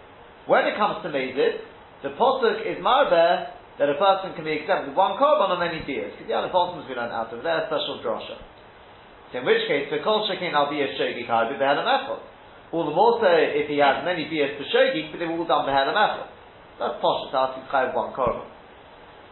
When 0.46 0.66
it 0.66 0.76
comes 0.76 1.02
to 1.02 1.08
mezid, 1.08 1.66
the 2.02 2.10
posuk 2.14 2.62
is 2.62 2.78
marber 2.84 3.55
that 3.78 3.88
a 3.92 3.98
person 4.00 4.32
can 4.32 4.44
be 4.44 4.56
exempt 4.56 4.88
with 4.88 4.96
one 4.96 5.20
korban 5.20 5.52
on 5.52 5.60
many 5.60 5.84
beers. 5.84 6.12
Because 6.16 6.28
the 6.28 6.36
other 6.36 6.48
bottoms 6.48 6.88
we 6.88 6.96
learn 6.96 7.12
out 7.12 7.32
of 7.32 7.42
there, 7.44 7.68
special 7.68 8.00
drasha. 8.00 8.40
So 9.32 9.38
in 9.40 9.44
which 9.44 9.68
case, 9.68 9.92
the 9.92 10.00
kol 10.00 10.24
shekin 10.24 10.56
al 10.56 10.72
biyas 10.72 10.96
shogi 10.96 11.28
karbi 11.28 11.60
behelam 11.60 11.84
echot. 11.84 12.20
All 12.72 12.84
the 12.88 12.96
more 12.96 13.20
so 13.20 13.28
if 13.28 13.68
he 13.68 13.78
has 13.78 14.04
many 14.04 14.28
beers 14.28 14.56
for 14.56 14.64
shogig, 14.72 15.12
but 15.12 15.20
they 15.20 15.26
were 15.26 15.38
all 15.38 15.46
done 15.46 15.66
behead 15.66 15.86
of 15.86 15.94
That's 15.94 16.98
posh, 17.00 17.30
asking 17.30 17.68
chayav 17.68 17.94
one 17.94 18.16
korban. 18.16 18.48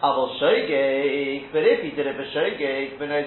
Aval 0.03 0.37
shogig, 0.37 1.53
but 1.53 1.65
if 1.65 1.81
he 1.81 1.97
did 1.97 2.07
it 2.07 2.17
for 2.17 2.29
shogig, 2.31 2.99
but 2.99 3.09
no 3.09 3.19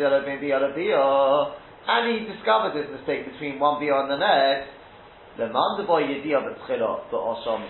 and 1.87 2.03
he 2.11 2.27
discovered 2.27 2.75
this 2.75 2.91
mistake 2.91 3.31
between 3.31 3.59
one 3.59 3.79
beer 3.79 3.95
and 3.95 4.11
the 4.11 4.19
next, 4.19 4.75
the 5.39 5.47
man 5.47 5.79
the 5.79 5.87
boy 5.87 6.03
yediyah 6.03 6.43
b'tchila 6.43 7.07
b'osham, 7.09 7.63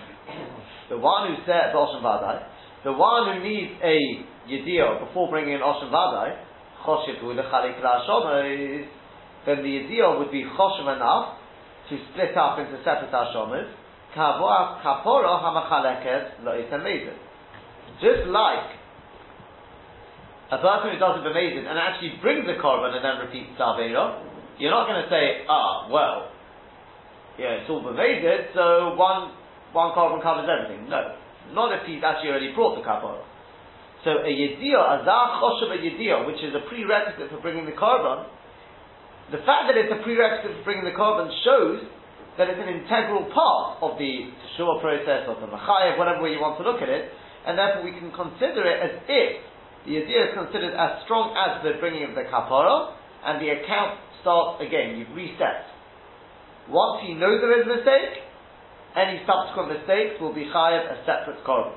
the 0.90 0.98
one 0.98 1.30
who 1.30 1.36
said 1.46 1.70
b'osham 1.72 2.02
vadai, 2.02 2.42
the 2.88 2.96
one 2.96 3.36
who 3.36 3.44
needs 3.44 3.76
a 3.84 4.24
yediyah 4.48 5.04
before 5.04 5.28
bringing 5.28 5.52
in 5.52 5.60
osham 5.60 5.92
vadai, 5.92 6.40
choshev 6.80 7.20
hu 7.20 7.36
lechalik 7.36 7.76
then 9.44 9.56
the 9.60 9.68
yediyah 9.68 10.18
would 10.18 10.32
be 10.32 10.42
choshev 10.56 10.96
enough 10.96 11.36
to 11.90 11.98
split 12.08 12.34
up 12.34 12.58
into 12.58 12.80
separate 12.80 13.12
ashomas, 13.12 13.68
kapora 14.16 15.36
hamachaleket 15.44 16.40
lo'itamezin. 16.40 17.12
Just 18.00 18.24
like 18.28 18.72
a 20.50 20.56
person 20.56 20.92
who 20.92 20.98
does 20.98 21.20
it 21.20 21.28
b'mezin 21.28 21.68
and 21.68 21.78
actually 21.78 22.16
brings 22.22 22.48
a 22.48 22.56
korban 22.56 22.96
and 22.96 23.04
then 23.04 23.18
repeats 23.20 23.52
Savera, 23.60 24.24
you're 24.58 24.70
not 24.70 24.88
going 24.88 25.02
to 25.04 25.10
say, 25.10 25.44
ah, 25.46 25.88
well, 25.92 26.32
yeah, 27.38 27.60
it's 27.60 27.68
all 27.68 27.82
b'mezin, 27.82 28.54
so 28.54 28.94
one, 28.96 29.32
one 29.74 29.92
korban 29.92 30.22
covers 30.22 30.48
everything. 30.48 30.88
No. 30.88 31.27
Not 31.52 31.72
if 31.72 31.86
he's 31.88 32.04
actually 32.04 32.30
already 32.30 32.52
brought 32.52 32.76
the 32.76 32.84
kapora. 32.84 33.24
So 34.04 34.22
a 34.22 34.30
yediyah, 34.30 35.02
a 35.02 35.04
zah 35.04 35.42
choshev 35.42 35.74
a 35.74 35.78
yediyah, 35.78 36.26
which 36.26 36.38
is 36.44 36.54
a 36.54 36.62
prerequisite 36.68 37.30
for 37.30 37.40
bringing 37.40 37.66
the 37.66 37.74
korban, 37.74 38.28
the 39.32 39.42
fact 39.42 39.68
that 39.68 39.76
it's 39.76 39.90
a 39.90 40.00
prerequisite 40.04 40.60
for 40.60 40.64
bringing 40.64 40.84
the 40.84 40.94
korban 40.94 41.28
shows 41.44 41.82
that 42.38 42.46
it's 42.46 42.62
an 42.62 42.70
integral 42.70 43.26
part 43.34 43.82
of 43.82 43.98
the 43.98 44.30
teshua 44.54 44.78
process, 44.80 45.26
or 45.26 45.34
the 45.42 45.50
machayev, 45.50 45.98
whatever 45.98 46.22
way 46.22 46.30
you 46.30 46.40
want 46.40 46.54
to 46.56 46.64
look 46.64 46.78
at 46.80 46.88
it, 46.88 47.10
and 47.44 47.58
therefore 47.58 47.82
we 47.82 47.90
can 47.90 48.14
consider 48.14 48.62
it 48.62 48.78
as 48.78 48.94
if 49.10 49.30
the 49.86 49.98
idea 49.98 50.30
is 50.30 50.32
considered 50.38 50.76
as 50.76 51.02
strong 51.02 51.34
as 51.34 51.58
the 51.66 51.80
bringing 51.82 52.06
of 52.06 52.14
the 52.14 52.22
kapara, 52.30 52.94
and 53.26 53.42
the 53.42 53.50
account 53.50 53.98
starts 54.22 54.62
again, 54.62 54.94
you've 54.94 55.10
reset. 55.16 55.66
Once 56.70 57.02
he 57.02 57.14
knows 57.18 57.42
there 57.42 57.58
is 57.58 57.66
a 57.66 57.72
mistake, 57.74 58.27
any 58.96 59.20
subsequent 59.26 59.76
mistakes 59.76 60.20
will 60.20 60.32
be 60.32 60.48
chayev 60.48 60.88
a 60.92 60.96
separate 61.04 61.44
korban 61.44 61.76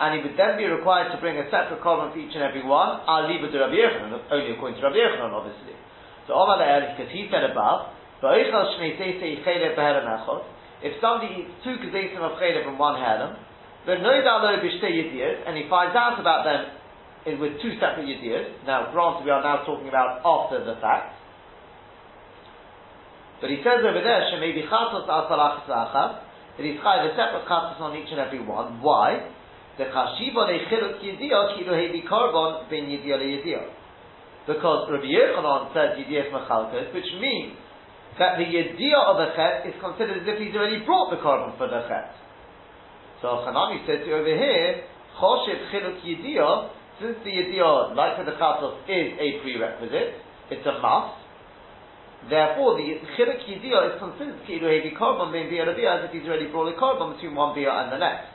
and 0.00 0.16
he 0.16 0.22
would 0.22 0.38
then 0.38 0.56
be 0.56 0.64
required 0.64 1.12
to 1.12 1.18
bring 1.20 1.36
a 1.36 1.44
separate 1.50 1.82
korban 1.82 2.12
for 2.12 2.18
each 2.18 2.32
and 2.34 2.42
every 2.42 2.62
one. 2.64 3.00
I'll 3.06 3.28
leave 3.28 3.42
it 3.44 3.50
to 3.50 3.58
Rabbi 3.58 3.74
Yochanan, 3.74 4.22
only 4.30 4.52
according 4.54 4.80
to 4.80 4.86
Rabbi 4.86 4.96
Yochanan, 4.96 5.34
obviously. 5.34 5.74
So 6.26 6.34
Omar 6.34 6.62
because 6.62 7.10
he 7.12 7.28
said 7.28 7.44
above, 7.50 7.90
if 10.80 10.92
somebody 11.00 11.42
eats 11.42 11.50
two 11.64 11.76
kazesim 11.82 12.20
of 12.22 12.38
chaylev 12.38 12.64
from 12.64 12.78
one 12.78 12.96
herem, 12.96 13.36
and 13.86 15.56
he 15.56 15.64
finds 15.68 15.96
out 15.96 16.20
about 16.20 16.44
them 16.44 16.66
with 17.40 17.60
two 17.60 17.74
separate 17.80 18.06
yediyot. 18.06 18.64
Now, 18.66 18.92
granted, 18.92 19.24
we 19.24 19.30
are 19.30 19.42
now 19.42 19.64
talking 19.64 19.88
about 19.88 20.20
after 20.24 20.64
the 20.64 20.76
fact. 20.80 21.19
But 23.40 23.50
he 23.50 23.58
says 23.64 23.80
over 23.80 24.00
there, 24.04 24.28
maybe 24.38 24.62
chatos 24.68 25.08
al 25.08 25.28
that 25.28 26.64
he's 26.64 26.76
chayav 26.80 27.08
a 27.08 27.16
separate 27.16 27.48
chatos 27.48 27.80
on 27.80 27.96
each 27.96 28.10
and 28.10 28.20
every 28.20 28.44
one. 28.44 28.80
Why? 28.80 29.32
the 29.80 29.88
chashiva 29.88 30.44
lechiluk 30.44 31.00
yediyah 31.00 31.56
kilu 31.56 31.72
hevi 31.72 32.04
korban 32.04 32.68
ben 32.68 32.84
yediyah 32.84 33.16
leyediyah. 33.16 33.66
Because 34.46 34.90
Rabbi 34.92 35.08
Yochanan 35.08 35.72
said 35.72 35.96
yediyah 35.96 36.28
machalkes, 36.28 36.92
which 36.92 37.08
means 37.20 37.56
that 38.18 38.36
the 38.36 38.44
yediyah 38.44 39.02
of 39.08 39.16
the 39.16 39.28
chet 39.36 39.64
is 39.64 39.74
considered 39.80 40.20
as 40.20 40.28
if 40.28 40.36
he's 40.38 40.54
already 40.54 40.84
brought 40.84 41.08
the 41.10 41.16
korban 41.24 41.56
for 41.56 41.68
the 41.68 41.80
chet. 41.88 42.12
So 43.22 43.40
Hanami 43.48 43.86
to 43.86 44.12
over 44.12 44.34
here, 44.36 44.84
choshev 45.16 45.72
chiluk 45.72 46.04
yediyah, 46.04 46.70
since 47.00 47.16
the 47.24 47.30
yediyah, 47.30 47.96
like 47.96 48.16
for 48.20 48.24
the 48.24 48.36
chatos, 48.36 48.84
is 48.84 49.16
a 49.16 49.40
prerequisite, 49.40 50.20
it's 50.50 50.66
a 50.66 50.76
must, 50.82 51.19
Therefore, 52.28 52.76
the 52.76 53.00
chiluk 53.16 53.40
yediyah 53.48 53.94
is 53.94 53.98
considered 53.98 54.44
kilu 54.44 54.68
hevi 54.68 54.92
korban 54.96 55.32
ben 55.32 55.48
biyah 55.48 55.72
as 55.72 56.04
if 56.04 56.12
he's 56.12 56.28
already 56.28 56.52
brought 56.52 56.68
the 56.68 56.76
korban 56.76 57.14
between 57.16 57.34
one 57.34 57.56
biyah 57.56 57.84
and 57.84 57.92
the 57.92 57.98
next. 57.98 58.28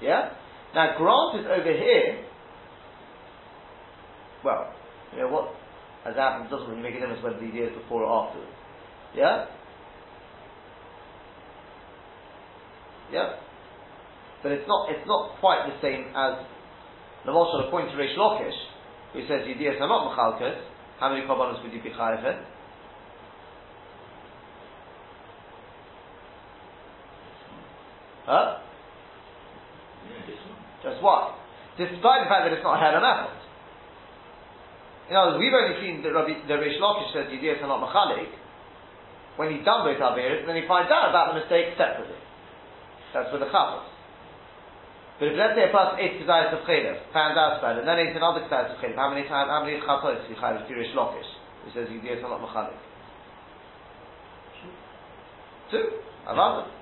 Yeah? 0.00 0.30
Now, 0.74 0.94
granted 0.96 1.50
over 1.50 1.72
here, 1.72 2.24
well, 4.44 4.72
you 5.12 5.18
know 5.18 5.28
what 5.28 5.54
has 6.04 6.14
happened 6.14 6.50
doesn't 6.50 6.68
really 6.68 6.82
make 6.82 6.94
a 6.94 7.00
difference 7.00 7.22
whether 7.22 7.40
the 7.40 7.46
years 7.46 7.74
before 7.76 8.04
or 8.04 8.28
after. 8.28 8.40
Yeah? 9.14 9.46
Yeah? 13.12 13.34
But 14.42 14.52
it's 14.52 14.68
not 14.68 14.88
it's 14.88 15.06
not 15.06 15.36
quite 15.40 15.66
the 15.66 15.76
same 15.82 16.14
as 16.14 16.46
the 17.26 17.32
Moshe 17.32 17.66
according 17.66 17.90
to 17.90 17.96
Reish 17.98 18.16
Lakish, 18.16 18.56
who 19.12 19.20
says 19.26 19.44
Yediyas 19.44 19.80
are 19.80 19.88
not 19.88 20.16
Machalkas, 20.16 20.62
how 20.98 21.12
many 21.12 21.26
korbanos 21.26 21.62
would 21.62 21.72
you 21.72 21.82
be 21.82 21.90
chayav 21.90 22.22
Huh? 28.30 28.62
Just 30.86 31.02
what? 31.02 31.34
Despite 31.74 32.22
the 32.22 32.30
fact 32.30 32.46
that 32.46 32.54
it's 32.54 32.62
not 32.62 32.78
head 32.78 32.94
and 32.94 33.02
effort. 33.02 33.42
In 35.10 35.18
other 35.18 35.34
words, 35.34 35.42
we've 35.42 35.50
only 35.50 35.82
seen 35.82 36.06
that 36.06 36.14
Rabbi, 36.14 36.46
the 36.46 36.54
Reish 36.54 36.78
Lakish 36.78 37.10
says 37.10 37.26
Yidiyas 37.26 37.58
are 37.58 37.66
not 37.66 37.82
Machalik, 37.82 38.30
when 39.34 39.50
he's 39.50 39.66
done 39.66 39.82
both 39.82 39.98
Averis, 39.98 40.46
and 40.46 40.48
then 40.48 40.62
he 40.62 40.70
finds 40.70 40.86
out 40.94 41.10
about 41.10 41.34
the 41.34 41.42
mistake 41.42 41.74
separately. 41.74 42.14
That's 43.10 43.34
with 43.34 43.42
the 43.42 43.50
Chafas. 43.50 43.90
But 45.18 45.34
if 45.34 45.34
let's 45.34 45.58
say 45.58 45.66
a 45.66 45.74
person 45.74 45.98
ate 45.98 46.22
Kazayas 46.22 46.54
of 46.54 46.62
Chaylev, 46.70 47.10
found 47.10 47.34
out 47.34 47.58
about 47.58 47.82
it, 47.82 47.82
and 47.82 47.88
then 47.90 47.98
ate 47.98 48.14
another 48.14 48.46
Kazayas 48.46 48.78
of 48.78 48.78
Chaylev, 48.78 48.94
how 48.94 49.10
many 49.10 49.26
times, 49.26 49.50
how 49.50 49.66
many 49.66 49.82
Chafas 49.82 50.22
he 50.30 50.38
Chaylev 50.38 50.70
to 50.70 50.74
Reish 50.78 50.94
Lakish? 50.94 51.30
He 51.66 51.74
says 51.74 51.90
Yidiyas 51.90 52.22
are 52.22 52.30
not 52.30 52.46
Machalik. 52.46 52.78
Two. 55.74 55.98
I 56.30 56.32
love 56.38 56.62
it. 56.62 56.79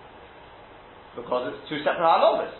Because 1.19 1.53
it's 1.53 1.69
two 1.69 1.79
separate 1.79 1.99
halamas. 1.99 2.53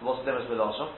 So 0.00 0.06
what's 0.06 0.24
the 0.24 0.32
difference 0.32 0.48
with 0.48 0.58
Asham? 0.58 0.88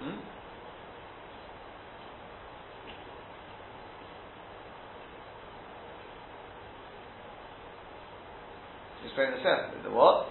Hmm? 0.00 0.16
Explain 9.04 9.30
the 9.32 9.36
sense. 9.36 9.84
The 9.84 9.90
what? 9.90 10.28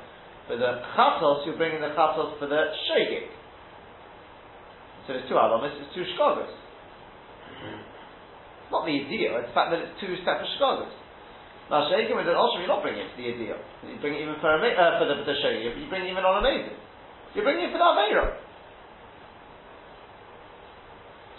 For 0.48 0.58
the 0.58 0.82
chatos, 0.98 1.46
you're 1.46 1.58
bringing 1.58 1.82
the 1.82 1.90
chatos 1.90 2.40
for 2.40 2.48
the 2.48 2.74
shegig. 2.90 3.45
So 5.06 5.14
there's 5.14 5.30
two 5.30 5.38
alamas, 5.38 5.78
there's 5.78 5.94
two 5.94 6.06
shkogas. 6.18 6.50
Not 8.74 8.90
the 8.90 8.94
idea, 8.98 9.38
it's 9.38 9.54
the 9.54 9.56
fact 9.56 9.70
that 9.70 9.80
it's 9.86 9.96
two 10.02 10.18
separate 10.26 10.50
shkagas. 10.58 10.94
Now, 11.70 11.90
shaking 11.90 12.18
with 12.18 12.30
an 12.30 12.38
osham, 12.38 12.62
you're 12.62 12.70
not 12.70 12.86
bringing 12.86 13.06
it 13.06 13.10
for 13.14 13.22
the 13.22 13.30
idea. 13.30 13.58
You 13.86 13.98
bring 14.02 14.18
it 14.18 14.22
even 14.22 14.38
for, 14.38 14.54
uh, 14.54 14.62
for 15.02 15.06
the, 15.10 15.22
for 15.22 15.26
the 15.26 15.38
shaking, 15.42 15.66
you 15.66 15.90
bring 15.90 16.06
it 16.06 16.14
even 16.14 16.22
on 16.22 16.42
a 16.42 16.44
maiden. 16.46 16.78
You're 17.34 17.46
bringing 17.46 17.70
it 17.70 17.72
for 17.74 17.82
the 17.82 17.90
Aveira. 17.90 18.38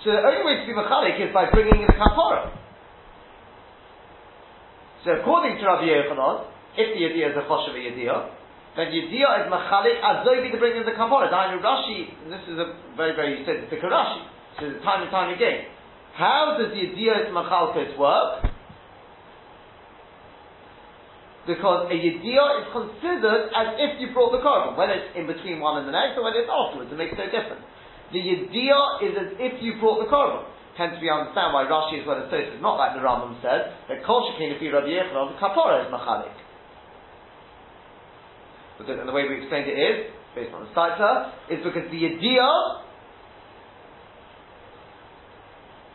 So 0.02 0.14
the 0.14 0.22
only 0.22 0.42
way 0.46 0.62
to 0.62 0.64
be 0.66 0.74
machalik 0.74 1.18
is 1.18 1.34
by 1.34 1.50
bringing 1.50 1.82
in 1.82 1.90
the 1.90 1.98
kapara. 1.98 2.54
So 5.02 5.18
according 5.18 5.58
to 5.58 5.62
Rabbi 5.66 5.86
Yochanan, 5.86 6.46
if 6.78 6.94
the 6.94 7.02
idea 7.06 7.30
is 7.30 7.36
a 7.38 7.42
choshev 7.46 7.74
idea, 7.74 8.30
then 8.76 8.92
Yediyah 8.92 9.44
is 9.44 9.46
machalik 9.48 10.04
azobi 10.04 10.52
to 10.52 10.58
bring 10.60 10.76
in 10.76 10.84
the 10.84 10.92
kapara. 10.92 11.32
Dainu 11.32 11.64
Rashi, 11.64 12.12
this 12.28 12.44
is 12.44 12.60
a 12.60 12.76
very, 12.96 13.16
very, 13.16 13.40
you 13.40 13.44
said 13.48 13.64
the 13.64 13.76
Rashi. 13.76 14.20
So 14.60 14.68
time 14.84 15.02
and 15.02 15.10
time 15.10 15.32
again. 15.32 15.64
How 16.16 16.56
does 16.56 16.72
the 16.72 16.80
is 16.80 17.28
machalkes 17.32 17.96
work? 17.98 18.48
Because 21.46 21.92
a 21.92 21.96
Yediyah 21.96 22.48
is 22.60 22.66
considered 22.72 23.52
as 23.52 23.76
if 23.78 24.00
you 24.00 24.12
brought 24.12 24.32
the 24.32 24.42
korban, 24.42 24.76
whether 24.76 24.92
it's 24.92 25.12
in 25.14 25.28
between 25.28 25.60
one 25.60 25.78
and 25.78 25.86
the 25.86 25.92
next 25.92 26.18
or 26.18 26.24
whether 26.24 26.40
it's 26.40 26.50
afterwards, 26.50 26.90
it 26.90 26.98
makes 26.98 27.14
no 27.16 27.28
difference. 27.28 27.62
The 28.12 28.18
Yediyah 28.18 29.08
is 29.08 29.12
as 29.14 29.30
if 29.38 29.62
you 29.62 29.78
brought 29.78 30.04
the 30.04 30.10
korban. 30.10 30.48
Hence 30.76 31.00
we 31.00 31.08
understand 31.08 31.56
why 31.56 31.64
Rashi 31.64 32.00
as 32.00 32.06
well 32.08 32.20
as 32.20 32.28
Tosfos, 32.28 32.60
not 32.60 32.76
like 32.76 32.92
the 32.92 33.00
Rambam 33.00 33.40
said, 33.40 33.72
that 33.88 34.04
Kol 34.04 34.28
Shekin 34.28 34.56
if 34.56 34.60
you 34.60 34.68
Rabbi 34.72 34.92
Yochanan, 34.92 35.32
the 35.32 35.40
kapara 35.40 35.84
is 35.84 35.88
machalik. 35.88 36.36
Because, 38.78 38.98
and 39.00 39.08
the 39.08 39.12
way 39.12 39.24
we 39.28 39.40
explained 39.40 39.68
it 39.68 39.78
is, 39.78 40.12
based 40.34 40.52
on 40.52 40.68
the 40.68 40.70
Saita, 40.76 41.32
is 41.50 41.64
because 41.64 41.88
the 41.90 42.02
idea, 42.04 42.44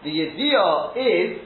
the 0.03 0.09
idea 0.09 0.63
is, 0.97 1.45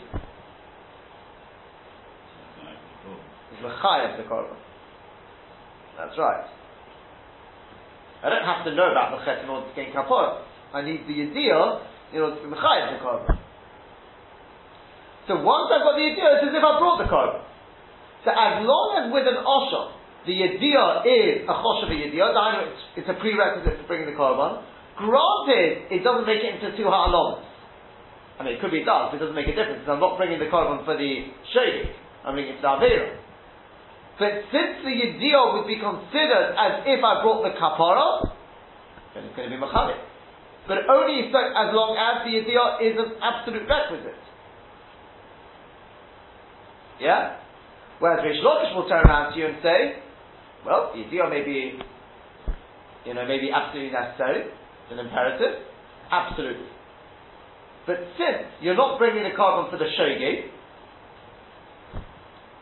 is 3.51 3.59
Mechayev 3.59 4.17
the 4.17 4.23
Korban. 4.23 4.55
That's 5.97 6.17
right. 6.17 6.47
I 8.23 8.29
don't 8.29 8.45
have 8.45 8.65
to 8.65 8.73
know 8.73 8.91
about 8.91 9.19
the 9.19 9.25
Chet 9.25 9.43
in 9.43 9.49
order 9.49 9.67
to 9.67 9.75
gain 9.75 9.91
Kapora. 9.93 10.43
I 10.73 10.81
need 10.81 11.03
the 11.07 11.19
idea 11.19 11.59
in 12.13 12.21
order 12.21 12.35
to 12.39 12.41
be 12.47 12.55
Mechayev 12.55 12.97
the 12.97 13.03
Korban. 13.03 13.37
So 15.27 15.35
once 15.41 15.67
I've 15.73 15.83
got 15.83 15.99
the 15.99 16.05
idea, 16.05 16.39
it's 16.39 16.47
as 16.47 16.55
if 16.55 16.63
I 16.63 16.79
brought 16.79 17.03
the 17.03 17.11
Korban. 17.11 17.43
So 18.23 18.31
as 18.31 18.63
long 18.63 19.03
as 19.03 19.11
with 19.11 19.27
an 19.27 19.43
Osham, 19.43 20.04
the 20.25 20.37
idea 20.41 20.83
is 21.05 21.45
a 21.45 21.53
choshev 21.53 21.93
yediyah, 21.93 22.33
it's, 22.65 23.05
it's 23.05 23.09
a 23.09 23.17
prerequisite 23.21 23.81
for 23.81 23.87
bringing 23.87 24.09
the 24.09 24.17
korban. 24.17 24.65
Granted, 24.97 25.91
it 25.93 26.01
doesn't 26.01 26.25
make 26.25 26.41
it 26.41 26.57
into 26.57 26.75
two 26.77 26.89
ha'alomas. 26.89 27.45
I 28.39 28.43
mean, 28.43 28.57
it 28.57 28.61
could 28.61 28.71
be 28.71 28.83
does, 28.83 29.13
but 29.13 29.17
it 29.17 29.23
doesn't 29.23 29.37
make 29.37 29.47
a 29.47 29.55
difference. 29.55 29.85
I'm 29.87 30.01
not 30.01 30.17
bringing 30.17 30.39
the 30.39 30.49
korban 30.49 30.83
for 30.83 30.97
the 30.97 31.11
shaydik. 31.53 31.93
I'm 32.25 32.33
bringing 32.33 32.57
it 32.57 32.63
for 32.63 32.67
the 32.67 32.73
avera. 32.73 33.21
But 34.17 34.49
since 34.49 34.81
the 34.81 34.91
yediyah 34.91 35.59
would 35.59 35.67
be 35.67 35.77
considered 35.77 36.55
as 36.57 36.87
if 36.87 36.99
I 37.03 37.21
brought 37.21 37.43
the 37.43 37.53
kapara, 37.53 38.33
then 39.13 39.29
it's 39.29 39.35
going 39.35 39.51
to 39.51 39.55
be 39.55 39.61
machalik. 39.61 39.99
But 40.67 40.89
only 40.89 41.29
so 41.29 41.37
as 41.37 41.69
long 41.75 41.93
as 41.93 42.25
the 42.25 42.33
yediyah 42.33 42.81
is 42.81 42.95
an 42.97 43.19
absolute 43.21 43.67
requisite. 43.69 44.23
Yeah? 46.99 47.37
Whereas 47.99 48.23
Reish 48.23 48.43
Lakish 48.43 48.75
will 48.75 48.87
turn 48.87 49.03
around 49.05 49.33
to 49.33 49.39
you 49.39 49.47
and 49.47 49.57
say, 49.61 50.03
well, 50.65 50.91
Yediyah 50.97 51.29
may 51.29 51.45
be, 51.45 51.77
you 53.05 53.13
know, 53.13 53.25
maybe 53.27 53.49
absolutely 53.53 53.93
necessary. 53.93 54.49
It's 54.49 54.91
an 54.91 54.99
imperative. 54.99 55.61
Absolutely. 56.11 56.67
But 57.85 57.97
since 58.17 58.49
you're 58.61 58.75
not 58.75 58.97
bringing 58.97 59.23
the 59.23 59.37
korban 59.37 59.69
for 59.69 59.77
the 59.77 59.85
shogi, 59.85 60.49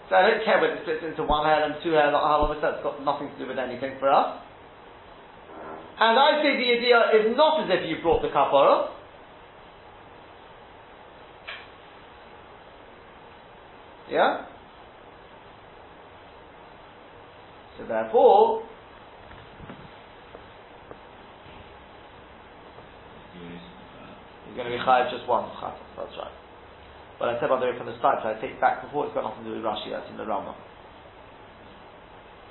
so 0.10 0.16
I 0.16 0.30
don't 0.30 0.44
care 0.44 0.60
whether 0.60 0.76
it 0.76 0.82
splits 0.84 1.04
into 1.04 1.24
one 1.24 1.46
hair 1.46 1.64
and 1.64 1.76
two 1.82 1.92
hair, 1.92 2.12
not 2.12 2.28
how 2.28 2.44
long 2.44 2.60
that's 2.62 2.84
got 2.84 3.04
nothing 3.04 3.32
to 3.32 3.38
do 3.40 3.48
with 3.48 3.58
anything 3.58 3.96
for 4.00 4.12
us. 4.12 4.44
And 6.00 6.20
I 6.20 6.44
say 6.44 6.58
the 6.60 6.70
idea 6.76 7.00
is 7.24 7.38
not 7.38 7.64
as 7.64 7.70
if 7.72 7.90
you 7.90 8.04
brought 8.04 8.22
the 8.22 8.28
kapara. 8.28 8.90
Yeah? 14.12 14.53
So 17.78 17.86
therefore, 17.88 18.64
you're 24.48 24.56
going 24.56 24.70
to 24.72 24.78
be 24.78 24.84
chayav 24.84 25.10
just 25.10 25.28
one. 25.28 25.50
That's 25.98 26.14
right. 26.18 26.36
But 27.20 27.30
I 27.30 27.40
said 27.40 27.50
by 27.50 27.60
the 27.60 27.66
way 27.66 27.78
from 27.78 27.88
the 27.88 27.98
start, 27.98 28.26
I 28.26 28.40
take 28.42 28.60
back 28.60 28.84
before. 28.84 29.06
It's 29.06 29.16
got 29.16 29.24
nothing 29.24 29.46
to 29.46 29.50
do 29.50 29.56
with 29.56 29.66
Rashi. 29.66 29.90
That's 29.90 30.10
in 30.10 30.18
the 30.18 30.26
Rama. 30.26 30.56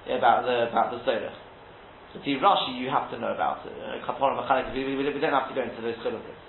Yeah, 0.09 0.19
about 0.19 0.45
the 0.45 0.71
about 0.71 0.91
the 0.91 0.99
soda. 1.05 1.31
So 2.13 2.21
see 2.25 2.41
Rashi, 2.41 2.81
you 2.81 2.91
have 2.91 3.11
to 3.11 3.19
know 3.19 3.35
about 3.35 3.67
it. 3.67 3.73
Uh, 3.73 4.01
we, 4.75 5.21
don't 5.21 5.33
have 5.33 5.49
to 5.49 5.55
go 5.55 5.63
into 5.63 5.83
those 5.83 5.97
chilukas. 6.03 6.41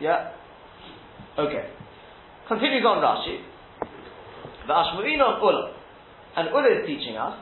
Yeah. 0.00 0.32
Okay. 1.38 1.70
Continues 2.48 2.84
on 2.84 2.98
Rashi. 2.98 3.40
The 4.66 4.72
Ashmu'ina 4.72 5.40
Ulam. 5.40 5.83
And 6.36 6.48
Ula 6.50 6.82
is 6.82 6.86
teaching 6.86 7.16
us 7.16 7.38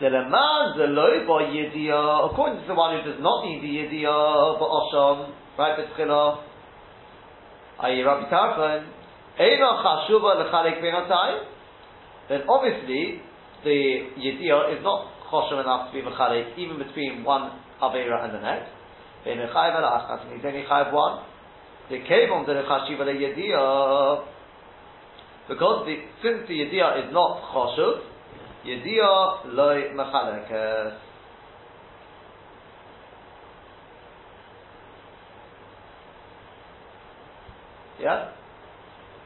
that 0.00 0.12
a 0.12 0.28
man 0.28 0.76
zeloy 0.76 1.24
by 1.24 1.48
yediyah, 1.48 2.30
according 2.30 2.60
to 2.60 2.66
the 2.68 2.74
one 2.74 3.00
who 3.00 3.10
does 3.10 3.20
not 3.20 3.46
need 3.48 3.64
the 3.64 3.72
yediyah, 3.80 4.60
but 4.60 4.68
osham, 4.68 5.32
right, 5.58 5.72
b'tchila, 5.72 6.44
i.e. 7.80 8.02
Rabbi 8.02 8.28
Tarfon, 8.28 8.92
eino 9.40 9.68
chashuva 9.80 10.36
lechalek 10.44 10.82
beinotayim, 10.84 11.44
then 12.28 12.40
obviously 12.48 13.22
the 13.64 14.12
yediyah 14.20 14.76
is 14.76 14.84
not 14.84 15.08
choshev 15.32 15.62
enough 15.62 15.90
to 15.90 15.96
be 15.96 16.04
mechalek 16.04 16.58
even 16.58 16.76
between 16.76 17.24
one 17.24 17.58
avera 17.80 18.24
and 18.24 18.34
the 18.34 18.40
next. 18.40 18.68
Bein 19.24 19.38
mechayev 19.38 19.80
ala 19.80 20.04
achas, 20.04 20.30
he's 20.30 20.44
only 20.44 20.64
chayev 20.68 20.92
one. 20.92 21.24
The 21.88 22.00
kevon 22.04 22.44
de 22.44 22.52
chashiva 22.52 23.06
le 23.06 23.14
yediyah, 23.14 24.24
because 25.48 25.86
the, 25.86 25.96
since 26.22 26.46
the 26.48 26.54
yediyah 26.54 27.06
is 27.06 27.12
not 27.14 27.40
choshev, 27.54 28.12
Yedia 28.66 29.46
loy 29.54 29.94
mechalekes. 29.94 30.98
Yeah? 38.00 38.32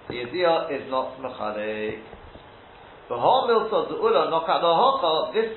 The 0.09 0.15
idea 0.29 0.69
is 0.71 0.91
not 0.91 1.19
mechalek. 1.19 2.03
The 3.09 3.17
whole 3.19 3.49
milsa 3.49 3.89
the 3.89 3.97
ula 3.97 4.31
nokat 4.31 4.61
the 4.61 5.41
This 5.41 5.57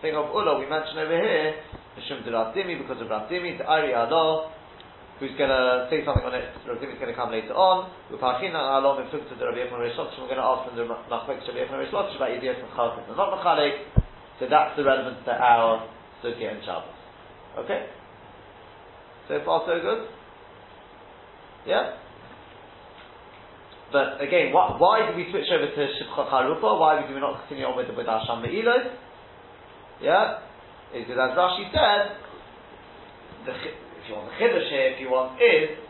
thing 0.00 0.14
of 0.14 0.30
ula 0.30 0.58
we 0.58 0.66
mentioned 0.66 0.98
over 0.98 1.16
here, 1.16 1.54
Mishum 1.98 2.24
de 2.24 2.30
Ratimi 2.30 2.78
because 2.78 3.02
of 3.02 3.08
Ratimi 3.08 3.58
to 3.58 3.64
Ari 3.64 3.92
Allah 3.94 4.50
who's 5.20 5.34
going 5.38 5.50
to 5.50 5.86
say 5.90 6.02
something 6.02 6.26
on 6.26 6.34
it. 6.34 6.50
Rav 6.66 6.82
is 6.82 6.98
going 6.98 7.12
to 7.12 7.14
come 7.14 7.30
later 7.30 7.54
on. 7.54 7.90
Upachina 8.10 8.58
alom 8.58 9.06
in 9.06 9.10
to 9.10 9.34
the 9.38 9.46
Rabbi 9.46 9.62
Yechon 9.62 9.78
Reish 9.78 9.94
We're 9.94 10.26
going 10.26 10.42
to 10.42 10.46
ask 10.46 10.66
from 10.66 10.74
the 10.74 10.84
Machmek 10.84 11.38
Rabbi 11.38 11.60
Yechon 11.62 11.78
Reish 11.78 11.94
Lakish 11.94 12.16
about 12.16 12.34
Yidiyas 12.34 12.58
and 12.58 12.70
Chalkis 12.74 13.06
and 13.06 13.16
not 13.16 13.30
Machalik. 13.38 13.86
So 14.40 14.46
that's 14.50 14.76
the 14.76 14.82
relevance 14.82 15.22
to 15.24 15.32
our 15.32 15.86
Sukkah 16.22 16.58
and 16.58 16.64
Shabbos. 16.64 16.98
Okay? 17.62 17.86
So 19.28 19.38
far 19.44 19.62
so 19.66 19.78
good? 19.80 20.08
Yeah? 21.66 21.96
But 23.92 24.18
again, 24.20 24.52
why, 24.52 24.74
why 24.76 25.06
did 25.06 25.14
we 25.14 25.30
switch 25.30 25.46
over 25.54 25.70
to 25.70 25.82
Shibcha 25.94 26.26
Charupa? 26.26 26.80
Why 26.80 27.00
did 27.00 27.14
we 27.14 27.20
not 27.20 27.46
continue 27.46 27.66
on 27.66 27.76
with, 27.76 27.94
with 27.96 28.06
Asham 28.06 28.42
Me'ilos? 28.42 28.90
Yeah? 30.02 30.42
Is 30.92 31.06
because 31.06 31.30
as 31.30 31.38
Rashi 31.38 31.70
said, 31.70 32.18
the, 33.46 33.52
if 34.04 34.12
you 34.12 34.20
want 34.20 34.28
the 34.28 34.36
chiddush 34.36 34.68
here, 34.68 34.92
if 34.92 35.00
you 35.00 35.08
want, 35.08 35.40
is 35.40 35.80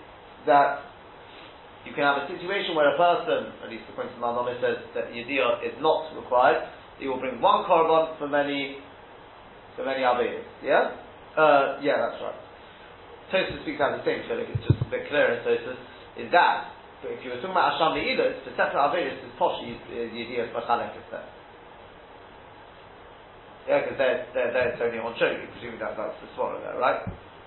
that 0.46 0.86
you 1.82 1.90
can 1.98 2.06
have 2.06 2.22
a 2.22 2.26
situation 2.30 2.78
where 2.78 2.94
a 2.94 2.96
person, 2.96 3.50
at 3.58 3.68
least 3.68 3.90
according 3.90 4.14
to 4.14 4.20
Malnome, 4.22 4.54
says 4.62 4.78
that 4.94 5.10
Yediyah 5.10 5.66
is 5.66 5.74
not 5.82 6.14
required. 6.14 6.62
He 7.02 7.10
will 7.10 7.18
bring 7.18 7.42
one 7.42 7.66
korban 7.66 8.16
for 8.22 8.30
many, 8.30 8.78
for 9.74 9.84
many 9.84 10.06
Avedas. 10.06 10.46
Yeah? 10.62 10.94
Uh, 11.34 11.82
yeah, 11.82 11.98
that's 11.98 12.22
right. 12.22 12.38
Tosfos 13.34 13.66
speaks 13.66 13.82
out 13.82 13.98
the 13.98 14.06
same, 14.06 14.22
so 14.30 14.38
it's 14.38 14.62
just 14.62 14.78
a 14.78 14.88
bit 14.88 15.10
clearer 15.10 15.42
Tosfos, 15.42 15.74
is 16.14 16.30
that, 16.30 16.70
but 17.02 17.10
if 17.10 17.20
you 17.26 17.34
were 17.34 17.42
talking 17.42 17.50
about 17.50 17.74
Asham 17.74 17.98
Me'ilos, 17.98 18.38
for 18.46 18.54
separate 18.54 18.78
Avedas, 18.78 19.18
is 19.18 19.34
posh 19.36 19.58
Yediyah 19.90 20.54
Bachalek 20.54 20.94
is 20.94 21.02
there. 21.10 21.26
Yeah, 23.66 23.82
because 23.82 23.98
they're, 23.98 24.22
they're, 24.32 24.52
they're 24.54 24.86
only 24.86 25.02
on 25.02 25.18
show, 25.18 25.34
presumably 25.58 25.82
that, 25.82 25.96
that's 25.98 26.20
the 26.22 26.28
swallow 26.36 26.60
there, 26.62 26.78
right? 26.78 27.02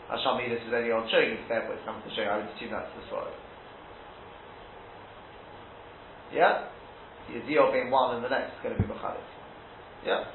Hasham 0.08 0.40
Midas 0.40 0.64
is 0.64 0.72
only 0.72 0.92
on 0.92 1.04
showing 1.12 1.36
it, 1.36 1.44
therefore 1.52 1.76
it's 1.76 1.84
coming 1.84 2.02
to 2.08 2.12
show. 2.16 2.24
I 2.24 2.40
would 2.40 2.48
assume 2.56 2.72
that's 2.72 2.92
the 2.96 3.04
swallow. 3.12 3.36
Yeah? 6.32 6.72
Yediyah 7.28 7.72
being 7.76 7.92
one 7.92 8.16
and 8.16 8.24
the 8.24 8.32
next 8.32 8.56
is 8.56 8.62
going 8.64 8.76
to 8.76 8.82
be 8.82 8.88
Mechalik. 8.88 9.28
Yeah? 10.06 10.32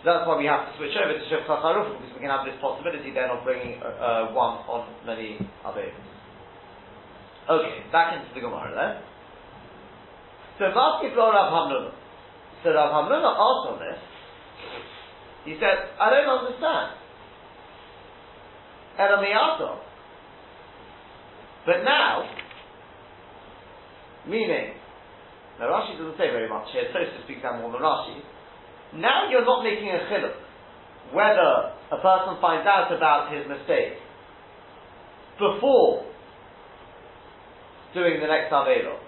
So 0.00 0.12
that's 0.12 0.24
why 0.24 0.38
we 0.40 0.48
have 0.48 0.68
to 0.68 0.72
switch 0.80 0.96
over 0.96 1.12
to 1.12 1.24
Shevcha 1.28 1.60
Charuf 1.60 1.92
because 1.92 2.12
we 2.16 2.20
can 2.20 2.32
have 2.32 2.48
this 2.48 2.56
possibility 2.60 3.12
then 3.12 3.28
of 3.28 3.44
bringing 3.44 3.82
uh, 3.82 4.32
uh, 4.32 4.32
one 4.32 4.64
on 4.68 4.88
many 5.04 5.36
others. 5.64 5.92
Okay, 7.48 7.84
back 7.92 8.16
into 8.16 8.32
the 8.34 8.40
Gemara 8.40 8.72
then. 8.72 8.92
So 10.58 10.72
Maski 10.72 11.12
Flo 11.12 11.30
Rav 11.30 11.52
Hamnuna. 11.52 11.92
So 12.64 12.72
Rav 12.72 12.90
Hamnuna 12.90 13.30
asked 13.36 13.66
on 13.72 13.78
this. 13.78 14.00
He 15.44 15.54
said, 15.60 15.94
I 16.00 16.10
don't 16.10 16.26
understand. 16.26 17.05
Elamiyato. 18.98 19.78
But 21.66 21.82
now, 21.84 22.28
meaning, 24.26 24.74
now 25.58 25.66
Rashi 25.66 25.98
doesn't 25.98 26.16
say 26.16 26.30
very 26.30 26.48
much 26.48 26.68
here, 26.72 26.84
Tosa 26.92 27.24
speaks 27.24 27.44
out 27.44 27.60
more 27.60 27.72
than 27.72 27.80
Rashi. 27.80 28.20
Now 28.94 29.28
you're 29.30 29.44
not 29.44 29.64
making 29.64 29.88
a 29.88 30.06
chiluk 30.10 30.46
whether 31.12 31.72
a 31.92 31.98
person 32.02 32.38
finds 32.40 32.66
out 32.66 32.90
about 32.90 33.30
his 33.30 33.46
mistake 33.46 33.94
before 35.38 36.06
doing 37.94 38.20
the 38.20 38.26
next 38.26 38.50
Avera, 38.50 38.98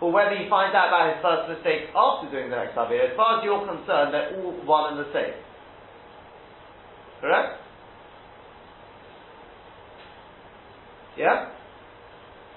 or 0.00 0.12
whether 0.12 0.34
he 0.36 0.48
finds 0.48 0.74
out 0.74 0.88
about 0.88 1.12
his 1.12 1.20
first 1.22 1.44
mistake 1.52 1.90
after 1.94 2.30
doing 2.30 2.50
the 2.50 2.56
next 2.56 2.76
Avera, 2.76 3.10
as 3.10 3.16
far 3.16 3.38
as 3.38 3.44
you're 3.44 3.66
concerned, 3.66 4.14
they're 4.14 4.36
all 4.40 4.52
one 4.64 4.96
and 4.96 5.04
the 5.04 5.10
same. 5.12 5.34
Correct? 7.20 7.65
Yeah? 11.16 11.52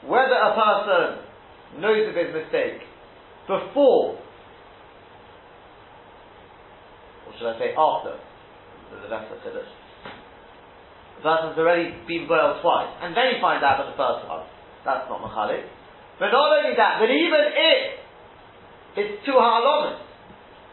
Whether 0.05 0.35
a 0.35 0.51
person 0.55 1.81
knows 1.81 2.07
of 2.07 2.15
his 2.15 2.31
mistake 2.33 2.83
before, 3.47 4.19
or 7.25 7.31
should 7.37 7.47
I 7.47 7.59
say 7.59 7.71
after, 7.75 8.19
the 8.89 9.07
lesser 9.07 9.37
chiddush. 9.45 9.71
The 11.19 11.23
person's 11.23 11.57
already 11.59 11.93
been 12.07 12.27
boiled 12.27 12.63
twice, 12.63 12.89
and 13.03 13.15
then 13.15 13.35
he 13.35 13.41
finds 13.43 13.63
out 13.63 13.79
about 13.79 13.91
the 13.91 13.99
first 13.99 14.23
one. 14.27 14.47
That's 14.87 15.05
not 15.11 15.19
machalik. 15.19 15.67
But 16.17 16.31
not 16.31 16.47
only 16.59 16.75
that, 16.75 16.99
but 16.99 17.11
even 17.11 17.43
if 17.51 17.79
it's 18.97 19.25
two 19.25 19.35
halamas, 19.35 19.99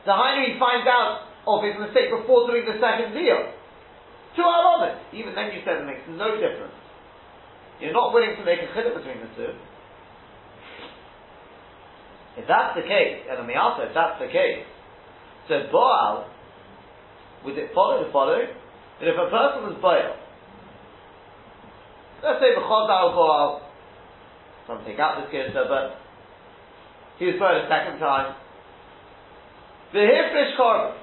the 0.06 0.14
Hainu 0.14 0.54
he 0.54 0.58
finds 0.58 0.86
out 0.86 1.26
of 1.46 1.62
his 1.66 1.74
mistake 1.78 2.14
before 2.14 2.46
doing 2.46 2.66
the 2.66 2.78
second 2.78 3.14
deal. 3.14 3.52
Two 4.38 4.46
halamas. 4.46 5.02
Even 5.12 5.34
then 5.34 5.50
you 5.50 5.62
said 5.66 5.82
it 5.82 5.86
makes 5.86 6.06
no 6.06 6.34
difference. 6.38 6.74
You're 7.80 7.92
not 7.92 8.12
willing 8.12 8.36
to 8.36 8.44
make 8.44 8.60
a 8.60 8.68
chiddush 8.72 8.96
between 8.96 9.20
the 9.20 9.30
two. 9.36 9.52
If 12.36 12.44
that's 12.48 12.76
the 12.76 12.84
case, 12.84 13.24
and 13.28 13.40
the 13.40 13.46
Miyata, 13.48 13.88
if 13.88 13.94
that's 13.94 14.20
the 14.20 14.28
case, 14.28 14.64
so 15.48 15.68
Baal, 15.72 16.28
would 17.44 17.56
it 17.56 17.70
follow 17.74 18.04
the 18.04 18.12
following? 18.12 18.48
That 19.00 19.08
if 19.08 19.16
a 19.16 19.28
person 19.28 19.68
was 19.68 19.76
Baal, 19.80 20.16
let's 22.24 22.40
say 22.40 22.52
the 22.52 22.64
Chazal 22.64 23.12
Baal, 23.16 23.62
some 24.66 24.84
take 24.84 24.98
out 24.98 25.20
this 25.20 25.32
Kirsa, 25.32 25.68
but 25.68 26.00
he 27.18 27.26
was 27.26 27.36
Baal 27.38 27.56
a 27.56 27.68
second 27.68 28.00
time, 28.00 28.36
the 29.92 30.00
Hifrish 30.00 30.56
Korban, 30.60 30.96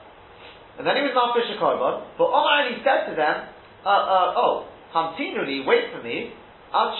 and 0.77 0.87
then 0.87 0.97
he 0.97 1.03
was 1.05 1.13
not 1.13 1.37
Fish 1.37 1.49
Korban, 1.61 2.05
but 2.17 2.29
Omar 2.29 2.69
he 2.69 2.81
said 2.81 3.09
to 3.09 3.15
them, 3.15 3.49
uh, 3.85 3.89
uh, 3.89 4.41
oh, 4.41 4.65
Hamtinuli, 4.93 5.65
wait 5.65 5.93
for 5.93 6.01
me, 6.01 6.33
Ad 6.73 6.93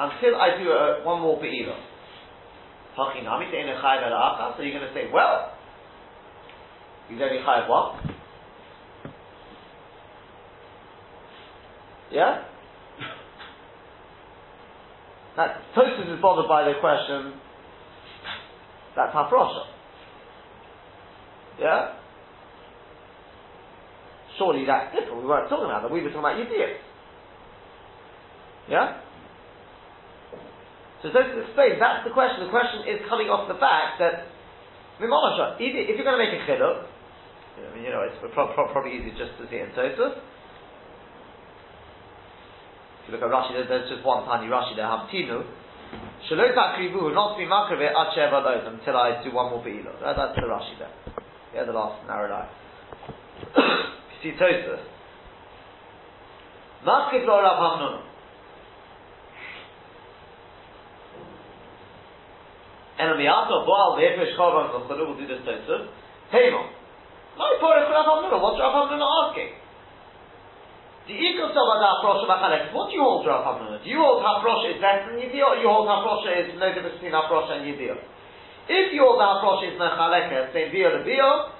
until 0.00 0.36
I 0.36 0.58
do 0.62 0.70
uh, 0.70 1.04
one 1.04 1.22
more 1.22 1.40
Be'ilah. 1.40 1.78
So 2.96 3.04
you're 3.14 3.24
going 4.72 4.88
to 4.88 4.94
say, 4.94 5.06
well, 5.12 5.52
he's 7.08 7.20
only 7.20 7.38
chayav 7.38 7.68
what? 7.68 7.94
Yeah? 12.10 12.42
That 15.36 15.62
Tosfos 15.76 16.12
is 16.12 16.20
bothered 16.20 16.48
by 16.48 16.64
the 16.64 16.72
question. 16.80 17.34
That's 18.96 19.14
hafrosha. 19.14 19.66
Yeah? 21.60 21.94
Surely 24.36 24.64
that's 24.66 24.92
different. 24.94 25.22
We 25.22 25.28
weren't 25.28 25.48
talking 25.48 25.66
about 25.66 25.82
that. 25.82 25.92
We 25.92 26.02
were 26.02 26.08
talking 26.08 26.18
about 26.18 26.34
Yediyah. 26.34 26.87
Yeah? 28.68 29.00
So 31.02 31.08
Tosfos 31.14 31.46
explains 31.46 31.78
that's 31.78 32.02
the 32.04 32.12
question. 32.12 32.44
The 32.44 32.50
question 32.52 32.84
is 32.90 33.00
coming 33.08 33.30
off 33.30 33.46
the 33.46 33.58
fact 33.58 34.02
that 34.02 34.28
Mimonosha, 34.98 35.54
if 35.62 35.94
you're 35.94 36.02
going 36.02 36.18
to 36.18 36.22
make 36.22 36.34
a 36.34 36.42
chiluk, 36.42 36.90
I 37.58 37.74
mean, 37.74 37.84
you 37.84 37.90
know, 37.90 38.02
it's 38.06 38.18
pro- 38.34 38.54
pro- 38.54 38.70
probably 38.70 38.98
easy 38.98 39.10
just 39.14 39.34
to 39.38 39.46
see 39.50 39.58
in 39.62 39.70
Tosfos. 39.74 40.18
If 43.02 43.10
you 43.10 43.14
look 43.14 43.22
at 43.22 43.30
Rashi, 43.30 43.54
there's 43.66 43.90
just 43.90 44.04
one 44.04 44.26
tiny 44.26 44.50
Rashi 44.50 44.76
there, 44.76 44.86
Hamtinu. 44.86 45.46
Shalot 46.28 46.54
akrivu, 46.54 47.14
not 47.14 47.38
be 47.38 47.44
makrave 47.44 47.88
at 47.88 48.12
sheva 48.14 48.42
until 48.68 48.96
I 48.96 49.22
do 49.24 49.32
one 49.32 49.50
more 49.50 49.64
be'ilah. 49.64 50.02
That, 50.02 50.16
that's 50.16 50.34
the 50.34 50.42
Rashi 50.42 50.78
there. 50.78 50.90
Yeah, 51.54 51.64
the 51.64 51.72
last 51.72 52.06
narrow 52.06 52.30
line. 52.30 52.50
you 54.22 54.32
see 54.34 54.38
Tosfos. 54.38 54.82
Makrif 56.84 57.26
lo 57.26 57.40
Rav 57.40 57.58
Hamnuna. 57.58 58.02
And 62.98 63.14
on 63.14 63.16
the 63.16 63.30
after 63.30 63.62
Baal, 63.62 63.94
the 63.94 64.02
Korban, 64.34 64.74
the 64.74 64.82
Chadu 64.90 65.06
will 65.06 65.14
do 65.14 65.26
this 65.26 65.38
Tosuf. 65.46 65.86
Tamon. 66.34 66.74
My 67.38 67.54
poor 67.62 67.78
Rav 67.78 68.02
Hamnuna, 68.02 68.42
what's 68.42 68.58
Rav 68.58 68.74
Hamnuna 68.74 69.06
asking? 69.06 69.54
The 71.06 71.14
Ikos 71.14 71.54
of 71.54 71.68
Adah 71.78 72.02
Prosha 72.02 72.26
Machalek, 72.26 72.74
what 72.74 72.90
do 72.90 72.98
you 72.98 73.04
hold 73.06 73.22
Rav 73.22 73.46
Hamnuna? 73.46 73.78
Do 73.78 73.88
you 73.88 74.02
hold 74.02 74.26
Haprosha 74.26 74.74
is 74.74 74.82
less 74.82 75.06
than 75.06 75.22
Yidir, 75.22 75.46
or 75.46 75.56
you 75.62 75.70
hold 75.70 75.86
Haprosha 75.86 76.34
is 76.34 76.58
no 76.58 76.74
difference 76.74 76.98
between 76.98 77.14
Haprosha 77.14 77.62
and 77.62 77.70
Yidir? 77.70 77.94
If 78.66 78.92
you 78.92 79.06
hold 79.06 79.22
Haprosha 79.22 79.70
is 79.70 79.78
Machalek, 79.78 80.50
same 80.50 80.74
Dio 80.74 80.98
to 80.98 81.06
Dio, 81.06 81.54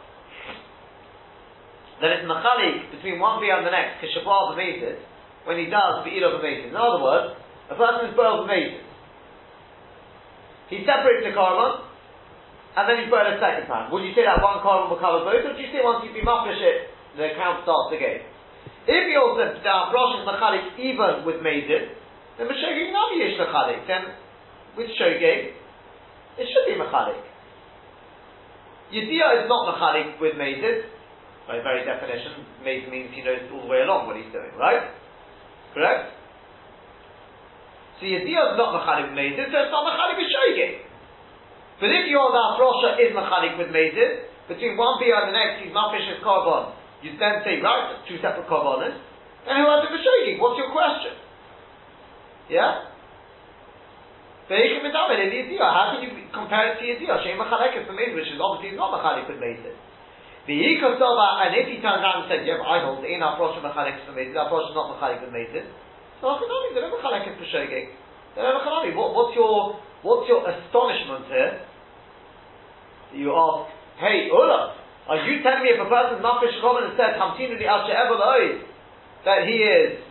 then 2.03 2.11
it's 2.19 2.27
Machalik 2.27 2.91
between 2.99 3.23
one 3.23 3.39
Bia 3.39 3.63
and 3.63 3.67
the 3.67 3.71
next, 3.71 4.03
because 4.03 4.19
Kishabal 4.19 4.59
B'mezid, 4.59 4.99
when 5.47 5.59
he 5.63 5.71
does 5.71 6.03
Be'ilo 6.03 6.43
B'mezid. 6.43 6.75
In 6.75 6.77
other 6.77 7.03
words, 7.03 7.39
a 7.71 7.75
person 7.79 8.11
is 8.11 8.15
boiled 8.19 8.51
B'mezid. 8.51 8.88
He 10.69 10.85
separates 10.85 11.25
the 11.25 11.33
carbon, 11.33 11.89
and 12.77 12.85
then 12.85 13.03
he's 13.03 13.11
burned 13.11 13.33
a 13.33 13.41
second 13.41 13.67
time. 13.67 13.89
Would 13.91 14.05
you 14.05 14.13
say 14.13 14.29
that 14.29 14.39
one 14.45 14.61
carbon 14.61 14.93
will 14.93 15.01
cover 15.01 15.25
both, 15.25 15.41
or 15.41 15.53
do 15.57 15.61
you 15.61 15.73
say 15.73 15.81
once 15.81 16.05
you've 16.05 16.15
been 16.15 16.29
mafresh 16.29 16.61
it, 16.61 16.93
the 17.17 17.33
count 17.35 17.65
starts 17.65 17.97
again? 17.97 18.23
If 18.89 19.03
he 19.05 19.15
also 19.21 19.53
down 19.65 19.93
Rosh 19.93 20.21
is 20.21 20.25
machalik 20.25 20.77
even 20.81 21.25
with 21.25 21.45
Mezid, 21.45 21.93
then 22.37 22.49
Meshogeg 22.49 22.89
Navi 22.89 23.21
is 23.21 23.37
machalik. 23.37 23.85
Then 23.85 24.17
with 24.77 24.89
Shogeg, 24.97 25.53
it 26.41 26.47
should 26.49 26.67
be 26.69 26.81
machalik. 26.81 27.21
Yediyah 28.93 29.45
is 29.45 29.47
not 29.49 29.69
machalik 29.69 30.21
with 30.21 30.41
Mezid. 30.41 30.89
By 31.49 31.61
very 31.61 31.85
definition, 31.85 32.45
Mezid 32.65 32.91
means 32.91 33.11
he 33.13 33.21
knows 33.21 33.45
all 33.53 33.63
the 33.63 33.69
way 33.69 33.81
along 33.81 34.07
what 34.07 34.17
he's 34.17 34.33
doing, 34.33 34.53
right? 34.57 34.93
Correct? 35.75 36.18
So 37.99 38.07
Yediyah 38.07 38.55
is 38.55 38.57
not 38.59 38.71
machalik 38.79 39.11
with 39.11 39.19
Mezid, 39.19 39.51
so 39.51 39.59
it's 39.59 39.75
not 39.75 39.83
machalik 39.83 40.23
with 40.23 40.31
Shogeg. 40.31 40.87
But 41.83 41.91
if 41.91 42.07
your 42.07 42.31
Rosha 42.31 42.95
is 43.03 43.11
machalik 43.11 43.59
with 43.59 43.75
Mezid, 43.75 44.31
between 44.47 44.79
one 44.79 45.03
beer 45.03 45.19
and 45.19 45.35
the 45.35 45.37
next, 45.37 45.67
he's 45.67 45.75
mafish 45.75 46.07
his 46.07 46.23
carbon, 46.23 46.79
you 47.03 47.19
then 47.19 47.43
say, 47.43 47.59
right, 47.59 47.91
that's 47.91 48.07
two 48.07 48.23
separate 48.23 48.47
carbonas, 48.47 48.95
and 49.47 49.55
who 49.59 49.67
has 49.67 49.83
it 49.87 49.91
for 49.91 49.99
shaking? 49.99 50.39
What's 50.39 50.59
your 50.59 50.71
question? 50.71 51.19
Yeah? 52.47 52.87
How 54.49 54.57
can 55.93 56.01
you 56.01 56.11
compare 56.33 56.73
it 56.73 56.81
to 56.81 56.85
Yediyah? 56.87 57.19
Shem 57.27 57.37
Machalek 57.37 57.83
is 57.83 57.87
the 57.91 57.93
Mezid, 57.99 58.15
which 58.15 58.31
is 58.31 58.39
obviously 58.39 58.79
not 58.79 58.95
Machalik 58.95 59.27
with 59.27 59.43
Mezid. 59.43 59.75
The 60.47 60.55
Yikosova, 60.55 61.45
and 61.45 61.53
if 61.61 61.69
he 61.69 61.83
turns 61.85 62.01
around 62.01 62.25
and 62.25 62.33
says, 62.33 62.47
yeah, 62.49 62.63
I 62.63 62.81
hold 62.81 63.05
in 63.05 63.21
our 63.21 63.37
Rosh 63.37 63.61
Machalek 63.61 64.01
is 64.01 64.07
for 64.07 64.15
Mezid, 64.17 64.39
our 64.39 64.49
Rosh 64.49 64.71
is 64.71 64.77
not 64.79 64.97
Machalik 64.97 65.21
with 65.21 65.35
Mezid, 65.35 65.67
so 66.21 66.27
Achanami, 66.27 66.75
they're 66.75 66.83
not 66.83 66.99
Machalek 66.99 67.31
is 67.31 67.39
for 67.39 67.49
shaking. 67.51 67.95
They're 68.35 68.45
not 68.45 68.63
Achanami. 68.63 68.95
What, 68.95 69.15
what's 69.15 69.35
your, 69.37 69.79
what's 70.03 70.29
your 70.29 70.43
astonishment 70.43 71.27
here? 71.31 71.63
You 73.15 73.33
ask, 73.33 73.73
hey, 74.03 74.29
Ula, 74.29 74.77
are 75.09 75.25
you 75.25 75.41
telling 75.43 75.65
me 75.65 75.73
if 75.73 75.81
a 75.81 75.89
person 75.89 76.21
is 76.21 76.23
mafish 76.23 76.53
chomen 76.61 76.93
and 76.93 76.95
says 77.01 77.17
hamtinu 77.17 77.57
li 77.57 77.65
al 77.65 77.89
she'evel 77.89 78.21
that 79.25 79.49
he 79.49 79.57
is 79.57 80.05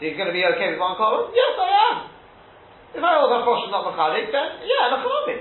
he's 0.00 0.16
going 0.16 0.28
to 0.28 0.32
be 0.32 0.40
okay 0.40 0.72
with 0.72 0.80
one 0.80 0.96
column? 0.96 1.28
Yes, 1.36 1.52
I 1.60 1.68
am. 1.92 1.96
If 2.96 3.04
I 3.04 3.12
hold 3.20 3.28
a 3.28 3.44
portion 3.44 3.70
not 3.70 3.84
machalik, 3.92 4.32
then 4.32 4.48
yeah, 4.64 4.96
nachalami. 4.96 5.36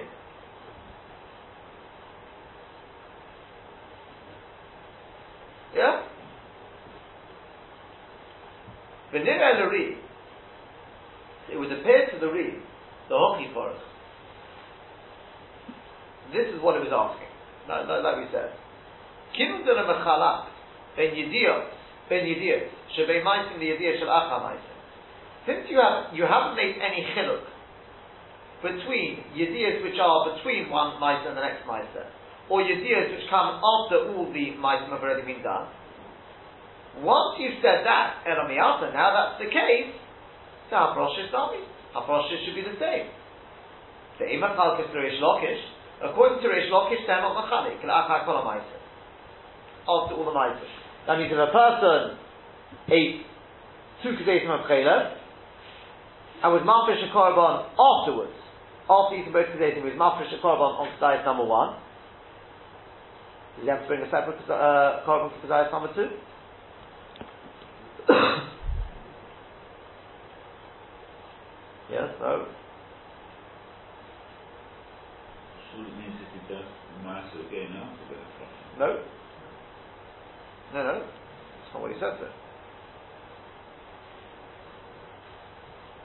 Yeah. 5.76 6.15
V'nira 9.16 9.64
l'ri. 9.64 9.96
It 11.52 11.58
would 11.58 11.72
appear 11.72 12.10
to 12.12 12.20
the 12.20 12.28
reed, 12.28 12.60
the 13.08 13.16
hockey 13.16 13.48
forest, 13.54 13.80
this 16.34 16.50
is 16.50 16.60
what 16.62 16.76
it 16.76 16.82
was 16.82 16.92
asking. 16.92 17.30
Like, 17.70 17.86
like, 17.86 18.02
like 18.02 18.18
we 18.20 18.28
said. 18.34 18.52
De 19.36 19.74
mechalak 19.74 20.48
ben 20.96 21.12
yediyot 21.12 21.68
ben 22.10 22.24
yediyot 22.24 22.70
shebei 22.96 23.22
maisim 23.22 23.60
the 23.60 23.68
yediyot 23.68 24.00
shel 24.00 24.08
acha 24.08 24.40
maisim. 24.42 24.76
since 25.46 25.68
you 25.70 25.78
have 25.78 26.14
you 26.16 26.24
haven't 26.24 26.56
made 26.56 26.76
any 26.80 27.04
chiluk 27.14 27.44
between 28.64 29.24
yediyas 29.36 29.84
which 29.84 30.00
are 30.00 30.36
between 30.36 30.70
one 30.70 31.00
mice 31.00 31.26
and 31.28 31.36
the 31.36 31.42
next 31.42 31.68
mice, 31.68 31.86
or 32.50 32.62
yediyas 32.62 33.12
which 33.12 33.28
come 33.30 33.60
after 33.60 34.16
all 34.16 34.32
the 34.32 34.56
mice 34.56 34.82
have 34.90 35.02
already 35.02 35.26
been 35.26 35.44
done. 35.44 35.68
Once 37.04 37.36
you've 37.40 37.60
said 37.60 37.84
that, 37.84 38.24
Elamiyata, 38.24 38.94
now 38.96 39.12
that's 39.12 39.44
the 39.44 39.52
case, 39.52 39.92
so 40.70 40.76
Haproshis 40.76 41.32
Nami. 41.32 41.60
Haproshis 41.92 42.46
should 42.46 42.56
be 42.56 42.64
the 42.64 42.80
same. 42.80 43.12
The 44.20 44.32
Imachal 44.32 44.80
Reish 44.96 45.20
Lakish, 45.20 45.60
according 46.04 46.40
to 46.40 46.48
Reish 46.48 46.72
Lakish, 46.72 47.04
not 47.08 47.36
Machalik, 47.36 47.84
After 47.84 48.26
all 49.88 50.26
the 50.26 50.32
Maises. 50.32 50.72
That 51.06 51.20
means 51.20 51.32
if 51.32 51.38
a 51.38 51.52
person 51.52 52.18
ate 52.90 53.28
two 54.02 54.16
Kedesim 54.16 54.50
of 54.50 54.66
Chaylev, 54.66 55.18
and 56.44 56.54
was 56.54 56.64
Mafresh 56.64 57.04
a 57.04 57.12
Korban 57.14 57.70
afterwards, 57.76 58.38
after 58.90 59.16
eating 59.16 59.34
both 59.34 59.48
Kedesim, 59.52 59.84
was 59.84 59.94
Mafresh 60.00 60.34
a 60.34 60.42
Korban 60.42 60.80
on 60.80 60.88
Kedais 60.98 61.26
number 61.26 61.44
one, 61.44 61.78
does 63.56 63.64
he 63.64 63.70
have 63.70 63.82
to 63.82 63.88
bring 63.88 64.02
a 64.02 64.10
separate 64.10 64.40
uh, 64.50 65.04
Korban 65.06 65.30
for 65.30 65.48
Kedais 65.48 65.72
number 65.72 65.94
two? 65.94 66.10
yes, 71.92 72.10
no. 72.20 72.46
So 75.72 75.82
it 75.82 75.94
means 75.98 76.16
if 76.22 76.30
he 76.34 76.40
does 76.54 76.70
again 77.48 77.72
after 77.76 78.06
the. 78.10 78.18
No. 78.80 78.90
No, 80.74 80.80
no. 80.84 80.94
That's 81.00 81.74
not 81.74 81.82
what 81.82 81.92
he 81.92 81.98
said 82.00 82.18
there. 82.20 82.34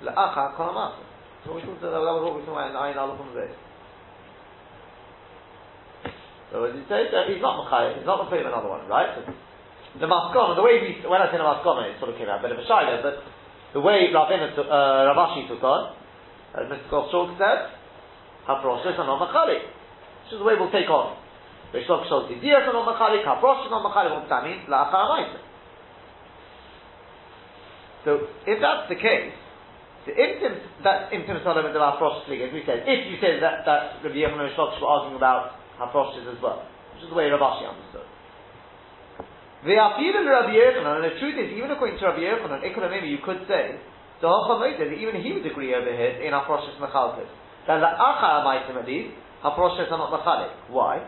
La'acha 0.03 0.57
kol 0.57 0.73
ha'masa. 0.73 1.05
So 1.45 1.55
we 1.55 1.61
talked 1.63 1.79
about, 1.79 1.93
that 1.93 2.01
was 2.01 2.23
what 2.25 2.35
we 2.37 2.45
talked 2.45 2.57
about 2.57 2.71
in 2.71 2.77
Ayin 2.77 2.97
Aleph. 2.97 3.21
So 6.53 6.65
as 6.65 6.75
he 6.75 6.83
says, 6.89 7.07
he's 7.29 7.41
not 7.41 7.65
Machayev, 7.65 7.99
he's 7.99 8.07
not 8.07 8.27
Machayev 8.27 8.47
another 8.47 8.69
one, 8.69 8.89
right? 8.89 9.25
The 9.99 10.07
Maskon, 10.07 10.55
the 10.55 10.63
way 10.63 10.79
we, 10.79 11.03
when 11.03 11.19
I 11.19 11.27
say 11.35 11.39
the 11.39 11.43
Maskon, 11.43 11.91
it 11.91 11.99
sort 11.99 12.15
of 12.15 12.17
came 12.17 12.31
out 12.31 12.39
a 12.39 12.43
bit 12.47 12.55
of 12.55 12.63
a 12.63 12.67
shiloh, 12.67 13.03
but 13.03 13.27
the 13.75 13.83
way 13.83 14.07
Ravina 14.15 14.55
uh, 14.55 15.11
Rav 15.11 15.19
Ashi 15.19 15.51
took 15.51 15.63
on, 15.67 15.95
as 16.55 16.71
Mr. 16.71 16.87
Goldschalk 16.91 17.39
said, 17.39 17.75
Haproshis 18.47 18.99
and 18.99 19.07
not 19.07 19.19
Machalik. 19.23 19.63
Which 19.67 20.35
is 20.35 20.39
the 20.39 20.47
way 20.47 20.55
we'll 20.59 20.71
take 20.71 20.91
on. 20.91 21.19
Reish 21.75 21.87
Lakish 21.87 22.11
says, 22.11 22.39
Diyas 22.39 22.67
and 22.67 22.75
not 22.75 22.87
Machalik, 22.87 23.23
Haproshis 23.23 23.67
and 23.67 23.75
not 23.75 23.87
Machalik, 23.87 24.15
what 24.15 24.31
that 24.31 24.43
mean? 24.47 24.63
La'achar 24.71 25.39
So, 28.05 28.27
if 28.47 28.59
that's 28.63 28.87
the 28.91 28.99
case, 28.99 29.35
the 30.07 30.13
imtim, 30.19 30.55
that's 30.83 31.15
imtim 31.15 31.43
salam 31.43 31.67
and 31.67 31.75
the 31.75 31.79
Haproshis 31.79 32.27
as 32.27 32.55
we 32.55 32.63
said, 32.67 32.87
if 32.87 33.11
you 33.11 33.19
say 33.23 33.39
that, 33.39 33.67
that 33.67 34.03
Rabbi 34.03 34.19
Yechon 34.19 34.39
and 34.39 34.51
were 34.55 34.87
arguing 34.87 35.17
about 35.17 35.59
Haproshis 35.79 36.27
as 36.27 36.43
well, 36.43 36.67
which 36.95 37.05
is 37.05 37.11
the 37.11 37.15
way 37.15 37.31
Rav 37.31 37.39
Ashi 37.39 37.71
understood. 37.71 38.07
The 39.61 39.77
appeal 39.77 40.17
of 40.17 40.25
Rabbi 40.25 40.57
Yochanan, 40.57 41.05
and 41.05 41.05
the 41.05 41.21
truth 41.21 41.37
is, 41.37 41.53
even 41.53 41.69
according 41.69 42.01
to 42.01 42.05
Rabbi 42.09 42.25
Yochanan, 42.25 42.65
maybe 42.65 43.13
you 43.13 43.21
could 43.21 43.45
say, 43.45 43.77
the 44.21 44.29
Hochamoited, 44.29 44.89
even 44.89 45.21
he 45.21 45.33
would 45.37 45.45
agree 45.45 45.75
over 45.75 45.93
here 45.93 46.17
in 46.25 46.33
Haproshes 46.33 46.81
Mechalkes, 46.81 47.29
that 47.69 47.81
the 47.81 47.93
Acha 47.93 48.41
Amaitim 48.41 48.81
at 48.81 48.89
least, 48.89 49.13
Haproshes 49.45 49.93
are 49.93 50.01
not 50.01 50.13
Mechalik. 50.13 50.73
Why? 50.73 51.05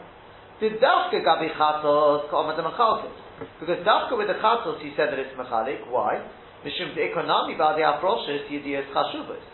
The 0.61 0.69
Dafka 0.77 1.25
Gabi 1.25 1.49
Chatos 1.57 2.29
Ka'omad 2.29 2.61
Mechalkes. 2.61 3.17
Because 3.61 3.85
Dafka 3.85 4.17
with 4.17 4.29
the 4.29 4.37
Chatos, 4.41 4.81
he 4.81 4.93
said 4.97 5.09
that 5.13 5.19
it's 5.19 5.33
Mechalik. 5.33 5.89
Why? 5.89 6.21
Mishum 6.65 6.95
the 6.95 7.09
Ekonami 7.09 7.57
Ba'di 7.57 7.81
Haproshes 7.81 8.49
Yediyas 8.53 8.93
Chashuvas. 8.93 9.45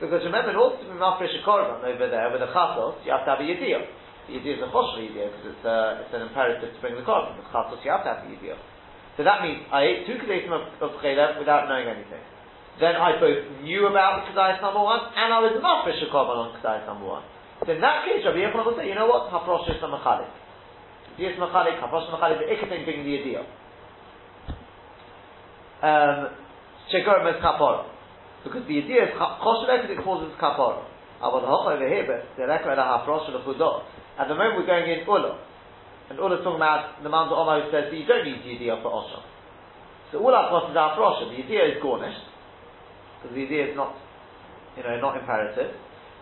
Because 0.00 0.22
remember, 0.24 0.50
in 0.50 0.56
order 0.56 0.82
to 0.82 0.84
be 0.84 0.98
Mafresh 0.98 1.42
Korban 1.46 1.82
over 1.82 2.10
there 2.10 2.30
with 2.30 2.40
the 2.40 2.50
Chatos, 2.50 3.04
you 3.06 3.12
have 3.12 3.24
to 3.24 3.30
have 3.30 3.40
a 3.40 3.46
Yediyah. 4.30 4.58
Is 4.58 4.62
a 4.62 4.70
chosher 4.70 5.02
idea 5.02 5.30
because 5.30 5.54
it's, 5.54 5.64
uh, 5.66 6.02
it's 6.04 6.14
an 6.14 6.22
imperative 6.26 6.74
to 6.74 6.78
bring 6.82 6.94
the 6.94 7.02
korban. 7.02 7.38
The 7.38 7.46
chatos 7.50 7.82
the 7.82 7.90
idea. 7.90 8.56
So 9.16 9.24
that 9.24 9.42
means 9.42 9.66
I 9.70 9.82
ate 9.82 10.06
two 10.06 10.16
kedasim 10.22 10.52
of, 10.52 10.70
of 10.80 10.96
without 11.02 11.68
knowing 11.68 11.88
anything. 11.88 12.22
Then 12.80 12.96
I 12.96 13.20
both 13.20 13.62
knew 13.62 13.86
about 13.86 14.24
the 14.24 14.32
kedais 14.32 14.62
number 14.62 14.80
one 14.80 15.00
and 15.12 15.28
I 15.34 15.38
was 15.44 15.58
not 15.60 15.84
for 15.84 15.92
korban 16.08 16.36
on 16.38 16.48
kedais 16.62 16.86
number 16.86 17.06
one. 17.06 17.24
So 17.66 17.72
in 17.72 17.80
that 17.80 18.06
case, 18.08 18.24
Rabbi 18.24 18.42
Yochanan 18.42 18.66
will 18.66 18.76
say, 18.76 18.88
you 18.88 18.94
know 18.94 19.06
what? 19.06 19.30
Haprosh 19.30 19.70
is 19.70 19.78
machalik. 19.82 20.30
Dias 21.18 21.38
machalik, 21.38 21.78
haprosh 21.78 22.10
machalik, 22.10 22.42
the 22.42 22.48
ikatin 22.50 22.84
bringing 22.84 23.06
the 23.06 23.14
idea. 23.22 23.40
Um, 25.82 26.30
Shekorim 26.90 27.28
is 27.30 27.42
kapor. 27.42 27.86
Because 28.42 28.66
the 28.66 28.78
idea 28.82 29.06
is 29.06 29.10
chosher 29.14 29.66
because 29.78 29.90
it 29.90 30.02
causes 30.02 30.34
kapor. 30.40 30.82
About 31.22 31.42
the 31.42 31.46
hoch 31.46 31.70
over 31.70 31.86
here, 31.86 32.02
but 32.02 32.34
the 32.34 32.50
of 32.50 32.58
haprosh 32.58 33.30
of 33.30 33.34
the 33.38 33.42
chudot. 33.46 33.84
At 34.18 34.28
the 34.28 34.34
moment 34.34 34.60
we're 34.60 34.68
going 34.68 34.84
in 34.90 35.06
Ula. 35.08 35.40
And 36.10 36.20
Ula's 36.20 36.44
talking 36.44 36.60
about 36.60 37.00
the 37.00 37.08
of 37.32 37.40
Omar 37.40 37.64
who 37.64 37.72
says 37.72 37.88
that 37.88 37.96
you 37.96 38.04
don't 38.04 38.28
need 38.28 38.44
Yediyah 38.44 38.84
for 38.84 38.92
Osha. 38.92 39.24
So 40.12 40.20
Ula 40.20 40.52
crosses 40.52 40.76
out 40.76 40.92
for 41.00 41.08
Osha. 41.08 41.32
The 41.32 41.40
Yediyah 41.40 41.76
is 41.76 41.78
garnished. 41.80 42.20
Because 43.22 43.32
the 43.32 43.40
Yediyah 43.48 43.72
is 43.72 43.76
not, 43.76 43.96
you 44.76 44.84
know, 44.84 44.92
not 45.00 45.16
imperative. 45.16 45.72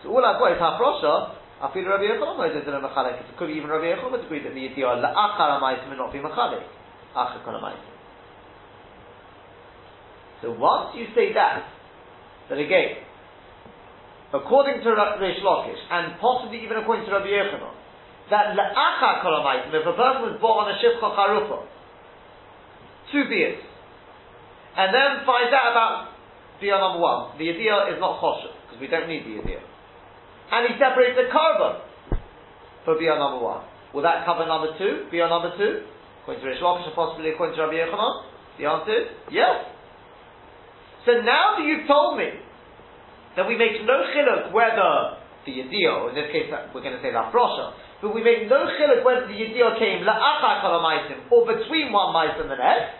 So 0.03 0.15
Ula 0.15 0.39
got 0.39 0.55
is. 0.55 1.35
I 1.61 1.69
feel 1.75 1.85
Rabbi 1.85 2.07
Yochanan 2.07 2.39
Moses 2.39 2.63
in 2.65 2.73
a 2.73 2.79
Mechalik. 2.79 3.19
It 3.19 3.37
could 3.37 3.51
be 3.51 3.59
even 3.59 3.69
Rabbi 3.69 3.91
Yochanan 3.91 4.15
would 4.15 4.23
agree 4.23 4.41
that 4.41 4.55
the 4.55 4.63
Yediyah 4.63 5.03
La'achar 5.03 5.59
Amaitim 5.59 5.91
may 5.91 5.97
not 5.99 6.13
be 6.15 6.19
Mechalik. 6.19 6.63
Achar 7.11 7.43
Kol 7.43 7.59
So 10.41 10.55
once 10.55 10.95
you 10.95 11.11
say 11.13 11.33
that, 11.35 11.67
then 12.49 12.59
again, 12.59 13.03
according 14.33 14.81
to 14.81 14.89
Reish 14.95 15.43
Lakish, 15.43 15.83
and 15.91 16.17
possibly 16.19 16.63
even 16.63 16.77
according 16.77 17.05
to 17.05 17.11
Rabbi 17.11 17.27
Yochanan, 17.27 17.80
that 18.31 18.55
le'acha 18.55 19.21
kolamaitim, 19.21 19.75
if 19.75 19.83
a 19.83 19.93
person 19.93 20.31
was 20.31 20.39
born 20.39 20.65
on 20.65 20.71
a 20.71 20.75
shivcha 20.79 21.03
charufa, 21.03 21.67
two 23.11 23.27
beers, 23.27 23.59
and 24.79 24.95
then 24.95 25.27
finds 25.27 25.51
out 25.51 25.75
about 25.75 25.93
beer 26.63 26.79
number 26.79 27.03
one, 27.03 27.35
the 27.35 27.51
idea 27.51 27.91
is 27.91 27.99
not 27.99 28.23
choshev, 28.23 28.55
because 28.65 28.79
we 28.79 28.87
don't 28.87 29.11
need 29.11 29.27
the 29.27 29.43
idea. 29.43 29.59
And 30.51 30.71
he 30.71 30.79
separates 30.79 31.19
the 31.19 31.27
carbon 31.27 31.83
for 32.87 32.95
beer 32.95 33.19
number 33.19 33.43
one. 33.43 33.67
Will 33.93 34.03
that 34.07 34.23
cover 34.23 34.47
number 34.47 34.71
two, 34.79 35.11
beer 35.11 35.27
number 35.27 35.51
two? 35.59 35.83
According 36.23 36.43
to 36.43 36.47
Reish 36.47 36.63
Lakish, 36.63 36.95
possibly 36.95 37.35
according 37.35 37.59
to 37.59 37.67
Rabbi 37.67 37.83
Yochanan? 37.83 38.13
The 38.59 38.65
answer 38.65 38.95
is 38.95 39.07
yes. 39.31 39.67
So 41.03 41.19
now 41.19 41.57
that 41.57 41.65
you've 41.65 41.87
told 41.87 42.15
me 42.15 42.29
that 43.35 43.47
we 43.47 43.57
make 43.57 43.83
no 43.83 44.05
chiluk 44.15 44.53
whether 44.53 45.19
the 45.43 45.51
Yediyah, 45.51 46.09
in 46.09 46.15
this 46.15 46.29
case 46.31 46.47
we're 46.71 46.85
going 46.85 46.95
to 46.95 47.01
say 47.01 47.11
the 47.11 47.19
Afrosha, 47.19 47.73
but 48.01 48.13
we 48.13 48.25
make 48.25 48.49
no 48.49 48.65
chiluk 48.65 49.05
whether 49.05 49.29
the 49.29 49.37
Yediyah 49.37 49.77
came 49.77 50.01
la'achar 50.01 50.65
kalamaitim 50.65 51.29
or 51.29 51.45
between 51.45 51.93
one 51.93 52.13
mice 52.13 52.33
and 52.41 52.49
the 52.49 52.57
next. 52.57 52.97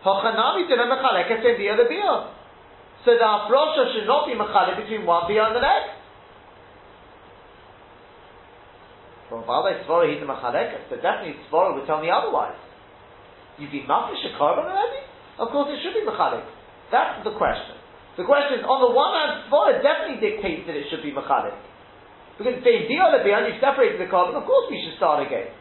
Hochanami 0.00 0.64
to 0.64 0.74
mechaleket 0.80 1.44
in 1.44 1.60
the 1.60 1.68
other 1.68 1.84
beer. 1.84 2.32
So 3.04 3.12
the 3.12 3.24
Afrosha 3.24 3.92
should 3.92 4.08
not 4.08 4.26
be 4.26 4.32
mechalek 4.32 4.80
between 4.80 5.04
one 5.04 5.28
beer 5.28 5.44
and 5.44 5.54
the 5.54 5.60
next. 5.60 6.00
From 9.28 9.44
Baalei 9.44 9.84
Svara 9.84 10.08
he's 10.08 10.22
a 10.22 10.26
mechaleket, 10.26 10.88
but 10.88 11.02
definitely 11.04 11.36
Svara 11.52 11.76
would 11.76 11.86
tell 11.86 12.00
me 12.00 12.08
otherwise. 12.08 12.56
You've 13.58 13.70
been 13.70 13.84
mafish 13.84 14.24
a 14.24 14.32
carbon 14.38 14.64
already? 14.64 15.04
Of 15.38 15.52
course 15.52 15.68
it 15.68 15.84
should 15.84 15.92
be 15.92 16.08
mechalek. 16.08 16.48
That's 16.90 17.22
the 17.22 17.36
question. 17.36 17.76
The 18.16 18.24
question 18.26 18.58
is, 18.58 18.64
on 18.66 18.82
the 18.82 18.90
one 18.90 19.12
hand, 19.14 19.46
Svara 19.46 19.78
definitely 19.78 20.18
dictates 20.18 20.66
that 20.66 20.74
it 20.74 20.90
should 20.90 21.04
be 21.04 21.14
Machalik. 21.14 21.54
Because 22.40 22.56
if 22.56 22.64
they 22.64 22.88
deal 22.88 23.04
with 23.12 23.20
and 23.20 23.52
you 23.52 23.60
separated 23.60 24.00
the 24.00 24.08
carbon, 24.08 24.32
of 24.32 24.48
course 24.48 24.72
we 24.72 24.80
should 24.80 24.96
start 24.96 25.20
again. 25.20 25.52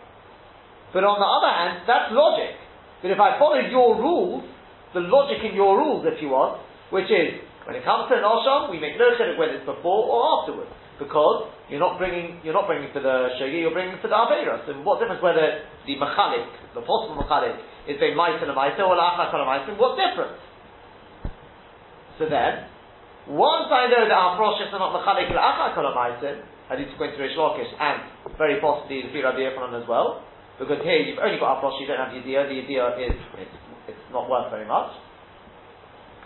But 0.95 1.03
on 1.03 1.19
the 1.19 1.27
other 1.27 1.51
hand, 1.51 1.83
that's 1.83 2.07
logic. 2.15 2.55
But 3.03 3.11
if 3.11 3.19
I 3.19 3.35
follow 3.35 3.59
your 3.59 3.99
rules, 3.99 4.47
the 4.95 5.03
logic 5.03 5.43
in 5.43 5.59
your 5.59 5.75
rules, 5.75 6.07
if 6.07 6.23
you 6.23 6.31
want, 6.31 6.63
which 6.87 7.11
is, 7.11 7.43
when 7.67 7.75
it 7.75 7.83
comes 7.83 8.07
to 8.07 8.15
an 8.15 8.23
Osham, 8.23 8.71
we 8.71 8.79
make 8.79 8.95
no 8.95 9.11
chiduk 9.11 9.35
whether 9.35 9.59
it's 9.59 9.67
before 9.67 10.07
or 10.07 10.39
afterwards. 10.39 10.71
Because 10.95 11.51
you're 11.67 11.83
not 11.83 11.99
bringing, 11.99 12.39
you're 12.47 12.55
not 12.55 12.63
bringing 12.63 12.87
for 12.95 13.03
the 13.03 13.35
Shagi, 13.35 13.59
you're 13.59 13.75
bringing 13.75 13.99
for 13.99 14.07
the 14.07 14.15
Aveira. 14.15 14.63
So 14.63 14.79
what 14.87 15.03
difference 15.03 15.19
whether 15.19 15.67
the 15.83 15.99
Machalik, 15.99 16.47
the 16.79 16.83
possible 16.87 17.19
Machalik, 17.19 17.59
is 17.91 17.99
a 17.99 18.15
Maisa 18.15 18.47
and 18.47 18.51
a 18.51 18.57
Maisa 18.57 18.87
or 18.87 18.95
Lachak 18.95 19.35
and 19.35 19.43
a 19.43 19.47
Maisa, 19.51 19.75
what 19.75 19.99
difference? 19.99 20.39
So 22.23 22.31
then, 22.31 22.71
once 23.29 23.69
I 23.69 23.85
know 23.93 24.09
that 24.09 24.17
our 24.17 24.33
process 24.35 24.73
are 24.73 24.81
not 24.81 24.91
mechalik 24.97 25.29
la'achar 25.29 25.77
kol 25.77 25.85
I 26.69 26.77
need 26.77 26.89
to 26.89 26.97
go 26.97 27.05
into 27.09 27.17
Reish 27.17 27.33
Lakish 27.33 27.69
and 27.73 28.37
very 28.37 28.61
possibly 28.61 29.01
the 29.01 29.09
Rabbi 29.21 29.41
Yochanan 29.41 29.81
as 29.81 29.89
well, 29.89 30.21
because 30.61 30.81
here 30.85 31.01
you've 31.01 31.17
only 31.17 31.41
got 31.41 31.57
our 31.57 31.59
process, 31.65 31.81
you 31.81 31.89
don't 31.89 31.97
have 31.97 32.13
the 32.13 32.21
idea. 32.21 32.45
The 32.45 32.77
idea 32.77 33.07
is 33.09 33.17
it's, 33.41 33.57
it's 33.89 34.05
not 34.13 34.29
worth 34.29 34.53
very 34.53 34.69
much, 34.69 34.93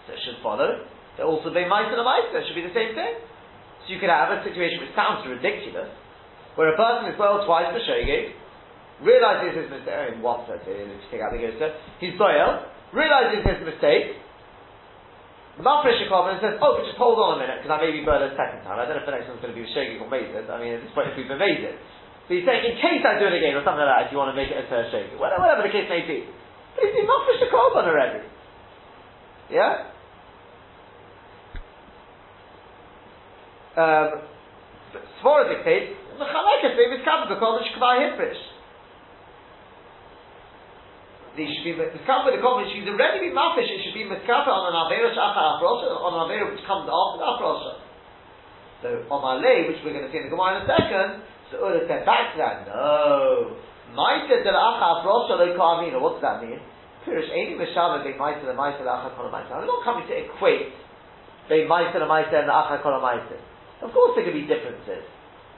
so 0.04 0.12
it 0.12 0.20
should 0.28 0.44
follow. 0.44 0.84
There 1.16 1.24
also 1.24 1.48
be 1.54 1.64
mice 1.64 1.88
and 1.94 2.02
a 2.02 2.04
mice. 2.04 2.28
It 2.34 2.44
should 2.50 2.60
be 2.60 2.66
the 2.66 2.76
same 2.76 2.92
thing. 2.92 3.24
So 3.86 3.94
you 3.94 4.00
could 4.04 4.12
have 4.12 4.32
a 4.36 4.44
situation 4.44 4.84
which 4.84 4.92
sounds 4.98 5.24
ridiculous, 5.28 5.92
where 6.56 6.72
a 6.72 6.78
person 6.80 7.12
is 7.12 7.16
well 7.16 7.44
twice 7.48 7.72
the 7.72 7.84
shogeg, 7.84 8.36
realizes 9.04 9.64
his 9.64 9.68
mistake. 9.72 9.96
I 9.96 10.12
mean, 10.12 10.24
once, 10.24 10.48
let's 10.48 10.64
say, 10.64 10.76
let's 10.88 11.08
take 11.12 11.24
out 11.24 11.36
the 11.36 11.40
ghost. 11.40 11.60
He's 12.00 12.16
boil, 12.16 12.68
realizes 12.92 13.44
his 13.44 13.60
mistake, 13.64 14.23
A 15.54 15.62
korban 15.62 16.42
says, 16.42 16.58
oh, 16.58 16.82
but 16.82 16.86
just 16.90 16.98
hold 16.98 17.22
on 17.22 17.38
a 17.38 17.40
minute, 17.46 17.62
because 17.62 17.70
I 17.70 17.78
may 17.78 17.94
be 17.94 18.02
burned 18.02 18.26
a 18.26 18.34
second 18.34 18.66
time. 18.66 18.82
I 18.82 18.90
don't 18.90 18.98
know 18.98 19.06
if 19.06 19.10
the 19.10 19.14
next 19.14 19.30
one's 19.30 19.38
going 19.38 19.54
to 19.54 19.60
be 19.60 19.62
a 19.62 19.70
shagig 19.70 20.02
or 20.02 20.10
mazid. 20.10 20.50
I 20.50 20.58
mean, 20.58 20.74
at 20.78 20.82
this 20.82 20.90
point, 20.98 21.14
if 21.14 21.18
we've 21.18 21.30
been 21.30 21.38
mazid. 21.38 21.78
So 22.26 22.30
he's 22.34 22.42
saying, 22.42 22.74
in 22.74 22.82
case 22.82 23.06
I 23.06 23.22
do 23.22 23.30
it 23.30 23.38
again, 23.38 23.54
or 23.54 23.62
something 23.62 23.86
like 23.86 23.94
that, 23.94 24.02
if 24.08 24.10
you 24.10 24.18
want 24.18 24.34
to 24.34 24.38
make 24.40 24.50
it 24.50 24.58
a 24.58 24.66
third 24.66 24.90
shagig. 24.90 25.14
Whatever, 25.22 25.46
whatever 25.46 25.62
the 25.62 25.74
case 25.74 25.86
may 25.86 26.02
be. 26.10 26.26
But 26.74 26.90
he's 26.90 26.96
been 26.98 27.06
mafresh 27.06 27.46
a 27.46 27.50
korban 27.54 27.86
already. 27.86 28.26
Yeah? 29.54 29.94
Um, 33.78 34.10
Svara 35.22 35.54
dictates, 35.54 35.94
Mechalekes, 36.18 36.74
they 36.78 36.90
miskabel 36.90 37.30
the 37.30 37.38
korban 37.38 37.62
shkvar 37.70 38.02
hifrish. 38.02 38.42
They 41.34 41.50
should 41.50 41.66
be 41.66 41.74
miskabel 41.74 42.30
the 42.30 42.38
korban, 42.38 42.70
she's 42.70 42.86
already 42.86 43.26
been 43.26 43.34
mafish, 43.34 43.66
it 43.66 43.82
should 43.82 43.98
be 43.98 44.06
miskabel 44.06 44.54
on 44.54 44.70
an 44.70 44.78
avera 44.86 45.10
shachar 45.18 45.58
afrosha, 45.58 45.90
on 45.98 46.14
an 46.14 46.22
avera 46.30 46.46
which 46.54 46.62
comes 46.70 46.86
after 46.86 47.18
the 47.18 47.26
afrosha. 47.26 47.74
So, 48.86 48.90
on 49.10 49.20
my 49.26 49.42
lay, 49.42 49.66
which 49.66 49.82
we're 49.82 49.98
going 49.98 50.06
to 50.06 50.12
see 50.14 50.22
in 50.22 50.30
the 50.30 50.34
Gemara 50.34 50.62
in 50.62 50.66
a 50.66 50.70
second, 50.70 51.26
so 51.50 51.66
Ulla 51.66 51.82
said 51.90 52.06
back 52.06 52.34
to 52.34 52.38
that, 52.38 52.70
no. 52.70 53.58
Maita 53.98 54.46
del 54.46 54.54
acha 54.54 55.02
afrosha 55.02 55.34
lo 55.42 55.58
ka'amina, 55.58 55.98
what 55.98 56.22
does 56.22 56.26
that 56.26 56.46
mean? 56.46 56.62
Pirish, 57.02 57.34
any 57.34 57.58
mishava 57.58 58.06
be 58.06 58.14
maita 58.14 58.46
the 58.46 58.54
maita 58.54 58.86
the 58.86 58.94
acha 58.94 59.18
kol 59.18 59.34
I'm 59.34 59.66
not 59.66 59.82
coming 59.84 60.06
to 60.06 60.14
equate 60.14 60.72
be 61.50 61.66
maita 61.66 61.98
the 61.98 62.06
maita 62.06 62.46
and 62.46 62.48
the 62.48 62.54
acha 62.54 62.82
kol 62.86 62.94
Of 63.02 63.90
course 63.90 64.12
there 64.16 64.24
can 64.24 64.38
be 64.38 64.46
differences. 64.46 65.04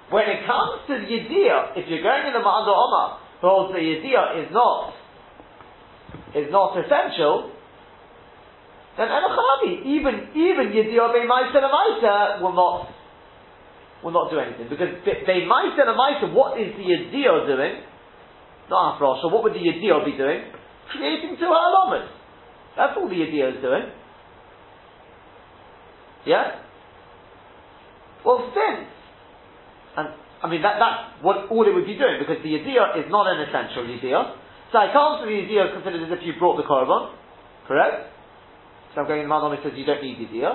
When 0.10 0.26
it 0.30 0.46
comes 0.46 0.86
to 0.88 0.94
the 1.02 1.06
Yediyah, 1.06 1.78
if 1.78 1.90
you're 1.90 2.06
going 2.06 2.30
in 2.30 2.34
the 2.34 2.44
Ma'anda 2.46 2.70
Omar, 2.70 3.20
who 3.42 3.48
holds 3.50 3.74
the 3.74 3.82
Yediyah 3.82 4.46
is 4.46 4.54
not, 4.54 4.94
is 6.36 6.52
not 6.52 6.78
essential, 6.78 7.52
then 8.98 9.08
Enochavi, 9.08 9.84
even, 9.88 10.36
even 10.36 10.72
Yediyah 10.72 11.12
Bei 11.12 11.28
Maisa 11.28 12.42
will 12.42 12.54
not, 12.54 12.88
will 14.04 14.12
not 14.12 14.32
do 14.32 14.40
anything. 14.40 14.68
Because 14.70 15.04
Bei 15.04 15.44
Maisa 15.44 16.34
what 16.34 16.60
is 16.60 16.76
the 16.76 16.84
Yediyah 16.84 17.48
doing? 17.48 17.84
Not 18.70 19.00
so 19.00 19.28
what 19.28 19.44
would 19.44 19.54
the 19.54 19.60
Yediyah 19.60 20.06
be 20.06 20.18
doing? 20.18 20.52
Creating 20.92 21.38
two 21.40 21.46
Alamas. 21.46 22.10
That's 22.78 22.94
all 22.98 23.08
the 23.08 23.16
Yediyah 23.16 23.58
is 23.58 23.62
doing. 23.62 23.84
Yeah? 26.26 26.62
Well, 28.26 28.52
since 28.56 28.90
and 29.98 30.10
I 30.44 30.50
mean 30.50 30.62
that 30.62 30.76
that's 30.80 31.24
what 31.24 31.48
all 31.50 31.64
it 31.68 31.74
would 31.74 31.86
be 31.88 31.96
doing 31.96 32.20
because 32.20 32.44
the 32.44 32.54
idea 32.56 33.00
is 33.00 33.08
not 33.10 33.28
an 33.28 33.48
essential 33.48 33.88
idea. 33.88 34.36
So 34.76 34.84
I 34.84 34.92
can't 34.92 35.24
say 35.24 35.32
the 35.32 35.56
is 35.56 35.72
considered 35.72 36.04
as 36.04 36.12
if 36.12 36.20
you 36.28 36.36
brought 36.36 36.60
the 36.60 36.68
korban, 36.68 37.16
correct? 37.64 38.12
So 38.92 39.00
I'm 39.00 39.08
going 39.08 39.24
in 39.24 39.32
the 39.32 39.56
says 39.64 39.72
you 39.72 39.88
don't 39.88 40.04
need 40.04 40.20
the 40.20 40.28
idea. 40.28 40.52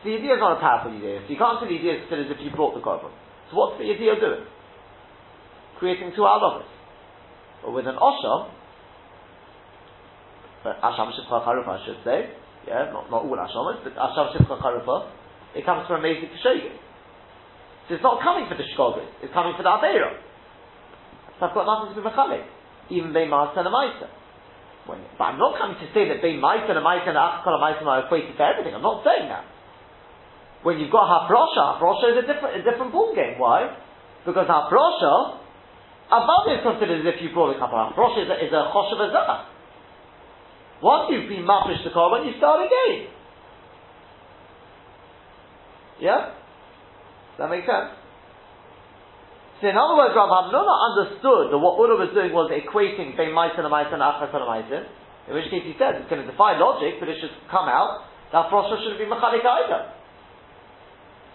So 0.00 0.08
the 0.08 0.16
idea 0.24 0.32
is 0.32 0.40
not 0.40 0.56
a 0.56 0.60
powerful 0.64 0.88
idea. 0.88 1.20
So 1.20 1.28
you 1.28 1.36
can't 1.36 1.60
say 1.60 1.68
the 1.68 1.76
is 1.76 2.00
considered 2.08 2.32
as 2.32 2.32
if 2.32 2.40
you 2.40 2.48
brought 2.56 2.72
the 2.72 2.80
korban. 2.80 3.12
So 3.52 3.60
what's 3.60 3.76
the 3.76 3.84
idea 3.84 4.16
doing? 4.16 4.48
Creating 5.76 6.16
two 6.16 6.24
halachas. 6.24 6.64
But 7.60 7.76
with 7.76 7.84
an 7.84 8.00
osha, 8.00 8.48
but 10.64 10.80
asham 10.80 11.12
shivcha 11.12 11.36
charufa 11.44 11.68
I 11.68 11.80
should 11.84 12.00
say, 12.08 12.32
yeah, 12.64 12.88
not, 12.88 13.12
not 13.12 13.28
all 13.28 13.36
ashamas, 13.36 13.84
but 13.84 13.92
asham 14.00 14.32
charufa, 14.32 15.12
it 15.52 15.68
comes 15.68 15.84
from 15.84 16.00
a 16.00 16.02
basic 16.08 16.32
shogeg. 16.40 16.72
So 17.84 18.00
it's 18.00 18.02
not 18.02 18.24
coming 18.24 18.48
for 18.48 18.56
the 18.56 18.64
shkogas, 18.64 19.12
it's 19.20 19.34
coming 19.36 19.52
for 19.60 19.62
the 19.62 19.76
Aveira. 19.76 20.16
So 21.36 21.52
I've 21.52 21.52
got 21.52 21.68
nothing 21.68 21.92
to 21.92 22.00
with 22.00 22.08
Mechalik. 22.08 22.56
Even 22.90 23.12
Bein 23.12 23.28
Maasa 23.28 23.60
and 23.60 23.68
Maisa. 23.68 24.08
When, 24.88 25.04
but 25.20 25.24
I'm 25.24 25.38
not 25.38 25.60
coming 25.60 25.76
to 25.76 25.88
say 25.92 26.08
that 26.08 26.24
Bein 26.24 26.40
Maisa 26.40 26.72
and 26.72 26.80
Maisa 26.80 27.12
and 27.12 27.20
Achakol 27.20 27.60
and 27.60 27.88
are 27.88 28.06
equated 28.08 28.36
to 28.36 28.42
everything. 28.42 28.74
I'm 28.74 28.82
not 28.82 29.04
saying 29.04 29.28
that. 29.28 29.44
When 30.62 30.80
you've 30.80 30.90
got 30.90 31.06
Hafrosha, 31.06 31.78
Hafrosha 31.78 32.16
is 32.16 32.24
a 32.24 32.26
different, 32.26 32.52
a 32.58 32.62
different 32.64 32.90
ball 32.92 33.14
game. 33.14 33.38
Why? 33.38 33.76
Because 34.24 34.48
Hafrosha, 34.48 35.38
above 36.08 36.44
is 36.50 36.60
considered 36.64 37.04
as 37.04 37.14
if 37.14 37.22
you 37.22 37.30
brought 37.32 37.54
a 37.54 37.58
couple. 37.60 37.78
Hafrosha 37.78 38.24
is 38.24 38.30
a, 38.32 38.36
is 38.42 38.52
a 38.52 38.72
Choshev 38.72 38.98
Azah. 38.98 39.44
Once 40.82 41.10
you've 41.10 41.28
been 41.28 41.44
mafish 41.44 41.82
the 41.84 41.90
korban, 41.90 42.26
you 42.26 42.38
start 42.38 42.64
again. 42.64 43.10
Yeah? 46.00 46.34
Does 47.36 47.38
that 47.38 47.50
make 47.50 47.66
sense? 47.66 47.94
So 49.58 49.66
in 49.66 49.74
other 49.74 49.98
words, 49.98 50.14
Rav 50.14 50.30
Hamnuna 50.30 50.74
understood 50.94 51.50
that 51.50 51.58
what 51.58 51.82
Ulla 51.82 51.98
was 51.98 52.14
doing 52.14 52.30
was 52.30 52.46
equating 52.54 53.18
Bein 53.18 53.34
Maisin 53.34 53.66
and 53.66 53.74
Maisin 53.74 53.98
and 53.98 54.06
Achas 54.06 54.30
in 55.28 55.34
which 55.34 55.50
case 55.52 55.66
he 55.66 55.76
said 55.76 56.00
it's 56.00 56.08
going 56.08 56.24
to 56.24 56.28
defy 56.30 56.56
logic, 56.56 56.96
but 57.02 57.10
it 57.10 57.20
should 57.20 57.34
come 57.52 57.68
out 57.68 58.06
that 58.32 58.48
Frosha 58.48 58.80
shouldn't 58.80 59.02
be 59.02 59.04
Mechalik 59.04 59.44
either. 59.44 59.92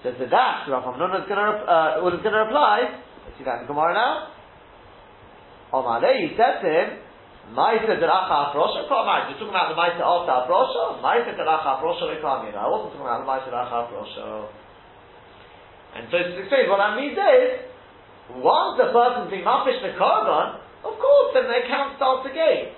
So 0.02 0.18
to 0.18 0.26
that, 0.32 0.66
Rav 0.72 0.88
Hamnuna 0.88 1.24
is 1.24 1.28
going 1.30 1.38
to, 1.38 1.52
uh, 1.68 2.10
is 2.10 2.24
going 2.26 2.34
to 2.34 2.44
reply, 2.48 2.90
let's 3.28 3.36
see 3.38 3.46
that 3.46 3.62
in 3.62 3.68
the 3.68 3.72
Gemara 3.76 3.94
now. 3.94 4.34
Omale, 5.76 6.10
he 6.26 6.34
said 6.40 6.64
to 6.64 6.70
him, 6.70 6.88
Maisa 7.52 8.00
deracha 8.00 8.56
afrosha, 8.56 8.88
Kamar, 8.88 9.30
you're 9.30 9.36
talking 9.36 9.52
about 9.52 9.68
the 9.68 9.78
Maisa 9.78 10.00
after 10.00 10.32
afrosha? 10.48 11.04
Maisa 11.04 11.36
deracha 11.36 11.76
afrosha, 11.76 12.08
I 12.08 12.68
wasn't 12.72 12.96
talking 12.96 13.04
about 13.04 13.20
the 13.20 13.30
Maisa 13.30 13.52
deracha 13.52 13.76
afrosha. 13.84 14.48
And 15.96 16.08
so 16.10 16.18
to 16.18 16.40
explain 16.40 16.72
what 16.72 16.80
that 16.80 16.96
means 16.96 17.20
is, 17.20 17.73
once 18.32 18.80
the 18.80 18.88
person's 18.96 19.30
been 19.30 19.44
mafish 19.44 19.84
the 19.84 19.98
korban, 20.00 20.64
of 20.88 20.94
course 20.96 21.30
then 21.36 21.52
the 21.52 21.68
account 21.68 21.98
starts 21.98 22.24
again. 22.30 22.72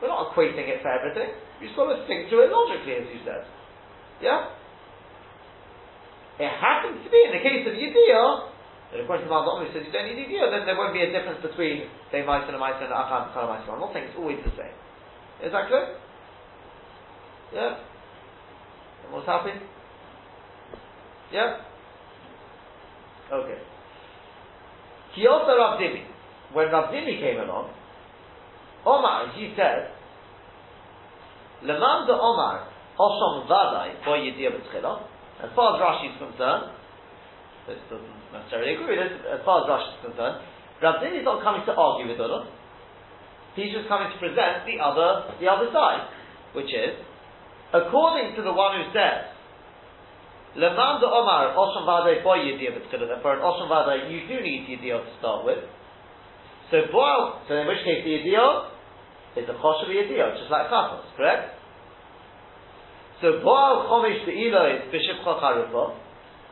We're 0.00 0.08
not 0.08 0.32
equating 0.32 0.64
it 0.70 0.80
for 0.80 0.88
everything. 0.88 1.34
You've 1.60 1.74
got 1.74 1.90
to 1.90 2.06
think 2.06 2.30
to 2.30 2.40
it 2.40 2.54
logically, 2.54 2.94
as 3.02 3.06
you 3.10 3.20
said. 3.26 3.42
Yeah? 4.22 4.54
It 6.38 6.52
happens 6.54 7.02
to 7.02 7.10
be 7.10 7.18
in 7.26 7.34
the 7.34 7.42
case 7.42 7.66
of 7.66 7.74
Yediyah, 7.74 8.94
that 8.94 9.02
according 9.02 9.26
to 9.26 9.30
Maldomi 9.30 9.74
says 9.74 9.82
you 9.82 9.90
don't 9.90 10.06
need 10.06 10.22
Yediyah, 10.22 10.54
then 10.54 10.66
there 10.70 10.78
won't 10.78 10.94
be 10.94 11.02
a 11.02 11.10
difference 11.10 11.42
between, 11.42 11.90
say, 12.14 12.22
Maisa 12.22 12.54
and 12.54 12.62
Maisa 12.62 12.86
and 12.86 12.94
and 12.94 13.34
Maisa. 13.34 13.68
I'm 13.74 13.82
not 13.82 13.90
saying 13.92 14.06
it's 14.06 14.18
always 14.18 14.38
the 14.46 14.54
same. 14.54 14.74
Is 15.42 15.50
that 15.50 15.66
clear? 15.66 15.98
Yeah? 17.52 17.82
Everyone's 19.02 19.26
happy? 19.26 19.50
Yeah? 21.32 21.58
Okay. 23.32 23.58
He 25.14 25.26
also 25.26 25.56
Rav 25.56 25.80
Dimi. 25.80 26.04
When 26.52 26.70
Rav 26.72 26.92
Dimi 26.92 27.20
came 27.20 27.40
along, 27.40 27.72
Omar, 28.86 29.32
he 29.36 29.52
said, 29.56 29.92
Leman 31.62 32.06
de 32.06 32.14
Omar, 32.14 32.68
Oshom 32.98 33.48
Vadai, 33.48 34.04
Boy 34.04 34.18
Yediyah 34.24 34.54
B'Tchila, 34.54 35.02
as 35.42 35.50
far 35.54 35.74
as 35.74 35.82
Rashi 35.82 36.14
is 36.14 36.18
concerned, 36.18 36.74
this 37.66 37.78
doesn't 37.90 38.18
necessarily 38.32 38.74
agree 38.74 38.96
with 38.96 39.10
this, 39.10 39.14
as 39.28 39.40
far 39.44 39.62
as 39.62 39.64
Rashi 39.68 39.90
is 39.98 40.00
concerned, 40.06 40.42
Rav 40.82 41.02
Dimi 41.02 41.20
is 41.20 41.26
not 41.26 41.42
coming 41.42 41.66
to 41.66 41.72
argue 41.74 42.06
with 42.08 42.18
Ulam, 42.18 42.46
he's 43.56 43.74
just 43.74 43.88
coming 43.88 44.08
to 44.10 44.18
present 44.22 44.64
the 44.64 44.78
other, 44.78 45.34
the 45.42 45.48
other 45.50 45.68
side, 45.74 46.06
which 46.54 46.70
is, 46.70 46.94
according 47.74 48.36
to 48.38 48.42
the 48.42 48.52
one 48.52 48.78
who 48.78 48.86
says, 48.94 49.37
Leman 50.58 50.98
the 50.98 51.06
Omar, 51.06 51.54
Osham 51.54 51.86
Vada, 51.86 52.18
boy 52.26 52.42
Yediyah 52.42 52.74
B'Tchila, 52.74 53.22
for 53.22 53.38
an 53.38 53.40
Osham 53.46 53.70
Vada, 53.70 54.10
you 54.10 54.26
do 54.26 54.42
need 54.42 54.66
Yediyah 54.66 55.06
to 55.06 55.12
start 55.22 55.46
with. 55.46 55.62
So 56.74 56.82
boil, 56.90 57.38
so 57.46 57.54
in 57.54 57.66
which 57.70 57.86
case 57.86 58.02
the 58.02 58.10
Yediyah 58.18 59.38
is 59.38 59.46
a 59.46 59.54
Choshev 59.54 59.86
Yediyah, 59.86 60.34
just 60.34 60.50
like 60.50 60.66
Chachos, 60.66 61.06
correct? 61.16 61.54
So 63.22 63.38
boil 63.38 63.86
Chomish 63.86 64.26
the 64.26 64.34
Elois, 64.34 64.90
B'Shivcha 64.90 65.32
Charufa, 65.38 65.94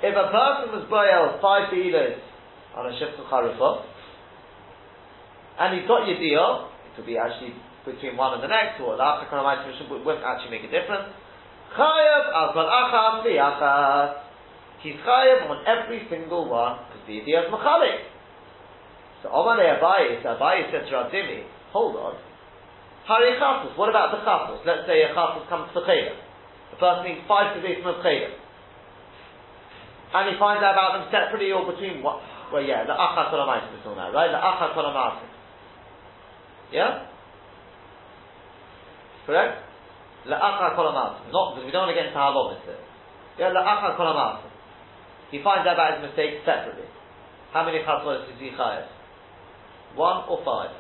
if 0.07 0.15
a 0.15 0.27
person 0.31 0.71
was 0.71 0.87
boil 0.87 1.43
five 1.43 1.75
Elois 1.75 2.23
on 2.79 2.87
a 2.87 2.95
Shivcha 2.95 3.27
Charufa, 3.27 3.85
and 5.59 5.81
he's 5.81 5.89
got 5.89 6.07
Yediyah, 6.07 6.69
it 6.87 6.95
could 6.95 7.07
be 7.07 7.19
actually 7.19 7.59
between 7.85 8.17
one 8.17 8.35
and 8.35 8.43
the 8.43 8.51
next, 8.51 8.79
or 8.79 8.97
the 8.97 9.03
After 9.03 9.27
wouldn't 9.35 10.23
actually 10.23 10.51
make 10.51 10.63
a 10.63 10.71
difference. 10.71 11.11
Chayav 11.77 12.57
achas. 12.57 14.15
He's 14.83 14.97
chayav 15.05 15.51
on 15.51 15.65
every 15.67 16.07
single 16.11 16.49
one 16.49 16.79
because 16.89 17.05
the 17.07 17.21
idea 17.21 17.41
is 17.45 17.53
machalik. 17.53 18.01
So 19.23 19.29
Omar 19.31 19.59
Abaye, 19.59 20.23
so 20.23 20.37
Abaye 20.37 20.71
said 20.71 20.89
to 20.89 20.95
Rav 20.95 21.11
Dimi, 21.13 21.45
hold 21.73 21.97
on. 21.97 22.15
Hari 23.07 23.39
chasus, 23.39 23.77
what 23.79 23.89
about 23.89 24.13
the 24.13 24.21
chasus? 24.25 24.61
Let's 24.67 24.87
say 24.87 25.03
a 25.03 25.15
chasus 25.15 25.49
comes 25.49 25.71
to 25.75 25.81
chayla. 25.81 26.15
The 26.73 26.77
person 26.77 27.05
needs 27.07 27.21
five 27.29 27.57
positions 27.57 27.87
of 27.87 28.03
chayla. 28.05 28.31
And 30.15 30.33
he 30.33 30.39
finds 30.39 30.63
out 30.63 30.75
about 30.75 30.99
them 31.01 31.09
separately 31.11 31.53
or 31.53 31.67
between 31.71 32.03
what? 32.03 32.21
Well, 32.53 32.63
yeah, 32.63 32.85
the 32.87 32.95
achas 32.95 33.33
olamayis 33.35 33.75
is 33.75 33.83
talking 33.83 33.99
about, 33.99 34.15
right? 34.15 34.31
The 34.31 34.39
achas 34.39 34.75
olamayis. 34.77 35.29
Yeah? 36.73 37.07
Correct? 39.27 39.67
La'achar 40.27 40.75
kolamas. 40.77 41.31
Not 41.31 41.55
because 41.55 41.67
we 41.67 41.71
don't 41.71 41.87
want 41.87 41.95
to 41.95 41.99
get 41.99 42.11
into 42.11 42.19
here. 42.67 42.83
Yeah, 43.39 43.55
la'achar 43.55 43.97
kolamas. 43.97 44.43
He 45.31 45.43
finds 45.43 45.67
out 45.67 45.75
about 45.75 45.99
his 45.99 46.11
mistake 46.11 46.43
separately. 46.45 46.87
How 47.53 47.65
many 47.65 47.79
chatzos 47.81 48.29
is 48.31 48.39
he 48.39 48.51
chayav? 48.51 48.87
One 49.95 50.29
or 50.29 50.45
five? 50.45 50.71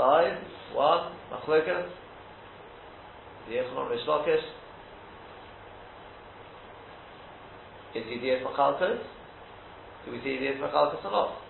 five, 0.00 0.32
one, 0.72 1.12
machlokas. 1.30 1.90
Yechon 3.50 3.90
Reish 3.90 4.06
Lakish. 4.06 4.46
Is 7.94 8.04
Yediyas 8.04 8.42
Machalkos? 8.42 9.02
Do 10.06 10.12
we 10.12 10.20
see 10.22 10.38
Yediyas 10.38 10.60
Machalkos 10.60 11.04
or 11.04 11.10
not? 11.10 11.42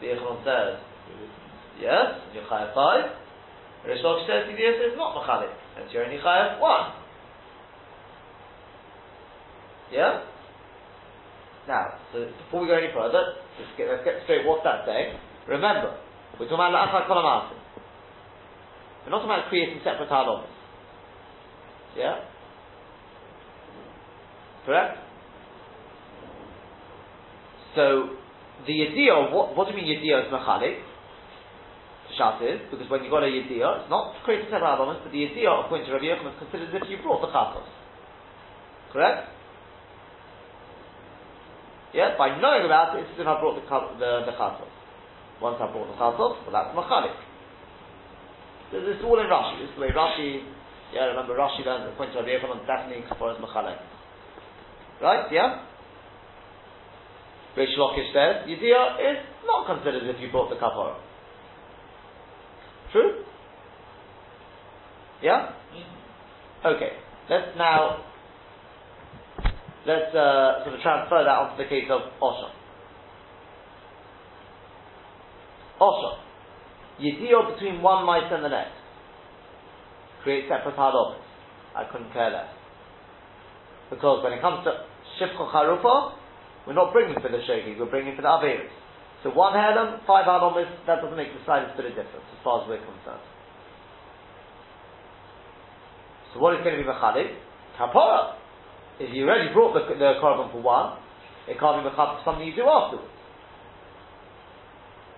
The 0.00 0.06
Yechon 0.08 0.44
says, 0.44 0.80
yes, 1.80 2.20
you're 2.34 2.48
five. 2.48 3.04
Rish 3.86 4.02
says 4.02 4.50
Yediyas 4.50 4.92
is 4.92 4.96
not 4.96 5.14
Machalik, 5.14 5.54
and 5.78 5.90
you're 5.92 6.04
only 6.04 6.18
Chayav 6.18 6.60
one. 6.60 6.92
Yeah? 9.92 10.24
Now, 11.68 11.98
so 12.12 12.26
before 12.44 12.62
we 12.62 12.66
go 12.66 12.74
any 12.74 12.90
further, 12.94 13.38
let's 13.58 13.70
get, 13.78 13.88
let's 13.88 14.04
get 14.04 14.22
straight 14.24 14.46
what's 14.46 14.64
that 14.64 14.86
saying. 14.86 15.18
Remember, 15.46 15.98
we're 16.38 16.46
talking 16.46 16.54
about 16.54 16.74
La'achar 16.74 17.06
Kol 17.06 17.22
We're 17.22 19.10
not 19.10 19.22
talking 19.22 19.30
about 19.30 19.48
creating 19.48 19.78
separate 19.84 20.10
halamas. 20.10 20.50
Yeah? 21.96 22.18
Correct? 24.64 24.98
So, 27.74 28.16
the 28.66 28.88
idea 28.90 29.14
what, 29.30 29.56
what 29.56 29.68
do 29.68 29.74
you 29.74 29.82
mean 29.82 29.98
idea 29.98 30.26
is 30.26 30.32
machalik? 30.32 30.80
Shat 32.16 32.40
is, 32.42 32.60
because 32.72 32.88
when 32.88 33.04
you 33.04 33.10
got 33.12 33.22
a 33.22 33.30
idea, 33.30 33.68
it's 33.80 33.92
not 33.92 34.16
creating 34.24 34.48
separate 34.48 34.66
halamas, 34.66 35.04
but 35.04 35.12
the 35.12 35.22
idea, 35.22 35.52
according 35.52 35.86
to 35.86 35.92
Rabbi 35.92 36.08
Yochanan, 36.08 36.32
is 36.32 36.40
considered 36.40 36.68
as 36.72 36.80
if 36.80 36.88
you 36.88 36.98
brought 37.04 37.20
the 37.20 37.30
chatos. 37.30 37.68
Correct? 38.92 39.28
Yeah, 41.92 42.16
by 42.16 42.40
knowing 42.40 42.64
about 42.64 42.96
it, 42.96 43.04
it's 43.04 43.16
as 43.16 43.20
if 43.20 43.26
I 43.28 43.36
brought 43.40 43.60
the 43.60 43.64
the, 44.00 44.32
the 44.32 44.34
chatos. 44.34 44.72
Once 45.40 45.60
I 45.60 45.68
brought 45.68 45.92
the 45.92 45.98
chatos, 46.00 46.40
well 46.44 46.52
that's 46.56 46.72
machalik. 46.72 47.16
This 48.72 48.82
is 48.82 49.04
all 49.04 49.20
in 49.20 49.28
Rashi. 49.30 49.62
This 49.62 49.70
is 49.70 49.74
the 49.76 49.82
way 49.86 49.92
Rashi 49.94 50.56
yeah, 50.92 51.06
remember 51.10 51.34
Rashi 51.34 51.64
learned 51.66 51.96
point 51.96 52.10
of 52.10 52.24
Rabbi 52.24 52.38
Yochanan 52.38 52.66
definitely 52.66 53.02
explores 53.02 53.38
Machalek. 53.42 53.78
Right? 55.02 55.26
Yeah? 55.32 55.66
Reish 57.56 57.74
Lakish 57.76 58.12
says, 58.12 58.46
Yediyah 58.46 59.00
is 59.00 59.18
not 59.46 59.66
considered 59.66 60.04
as 60.04 60.14
if 60.14 60.20
you 60.20 60.30
brought 60.30 60.50
the 60.50 60.56
kapara. 60.56 60.96
True? 62.96 63.12
Yeah? 65.20 65.52
Okay. 66.64 66.92
Let's 67.28 67.52
now 67.58 68.00
let's 69.84 70.14
uh, 70.16 70.64
sort 70.64 70.76
of 70.76 70.80
transfer 70.80 71.20
that 71.20 71.36
onto 71.36 71.62
the 71.62 71.68
case 71.68 71.84
of 71.90 72.00
Osha. 72.22 72.48
Osha. 75.78 76.16
Yediyah 76.98 77.52
between 77.52 77.82
one 77.82 78.06
mice 78.06 78.32
and 78.32 78.42
the 78.42 78.48
next 78.48 78.72
create 80.22 80.48
separate 80.48 80.76
halamas. 80.76 81.20
I 81.76 81.84
couldn't 81.92 82.14
care 82.14 82.30
less. 82.30 82.48
Because 83.90 84.24
when 84.24 84.32
it 84.32 84.40
comes 84.40 84.64
to 84.64 84.72
Shifcha 85.20 85.52
Charufa, 85.52 86.16
we're 86.66 86.72
not 86.72 86.94
bringing 86.94 87.20
for 87.20 87.28
the 87.28 87.44
Shogi, 87.46 87.78
we're 87.78 87.90
bringing 87.90 88.16
for 88.16 88.22
the 88.22 88.28
Averis. 88.28 88.72
So 89.26 89.34
one 89.34 89.58
Helam, 89.58 90.06
five 90.06 90.22
halamas, 90.22 90.70
that 90.86 91.02
doesn't 91.02 91.18
make 91.18 91.34
the 91.34 91.42
slightest 91.44 91.74
bit 91.74 91.90
of 91.90 91.98
difference 91.98 92.30
as 92.30 92.38
far 92.46 92.62
as 92.62 92.70
we're 92.70 92.78
concerned. 92.78 93.26
So 96.30 96.38
what 96.38 96.54
is 96.54 96.62
going 96.62 96.78
to 96.78 96.82
be 96.84 96.86
Mechalik? 96.86 97.34
Kapora. 97.74 98.38
If 99.02 99.10
you 99.10 99.26
already 99.26 99.52
brought 99.52 99.74
the, 99.74 99.82
the 99.98 100.22
korban 100.22 100.54
for 100.54 100.62
one, 100.62 101.02
it 101.50 101.58
can't 101.58 101.82
be 101.82 101.90
Mechalik 101.90 102.22
for 102.22 102.24
something 102.24 102.46
you 102.46 102.54
do 102.54 102.70
afterwards. 102.70 103.10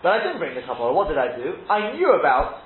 But 0.03 0.09
I 0.17 0.25
didn't 0.25 0.39
bring 0.39 0.57
the 0.57 0.65
kapora. 0.65 0.95
What 0.95 1.13
did 1.13 1.19
I 1.19 1.37
do? 1.37 1.69
I 1.69 1.93
knew 1.93 2.09
about 2.09 2.65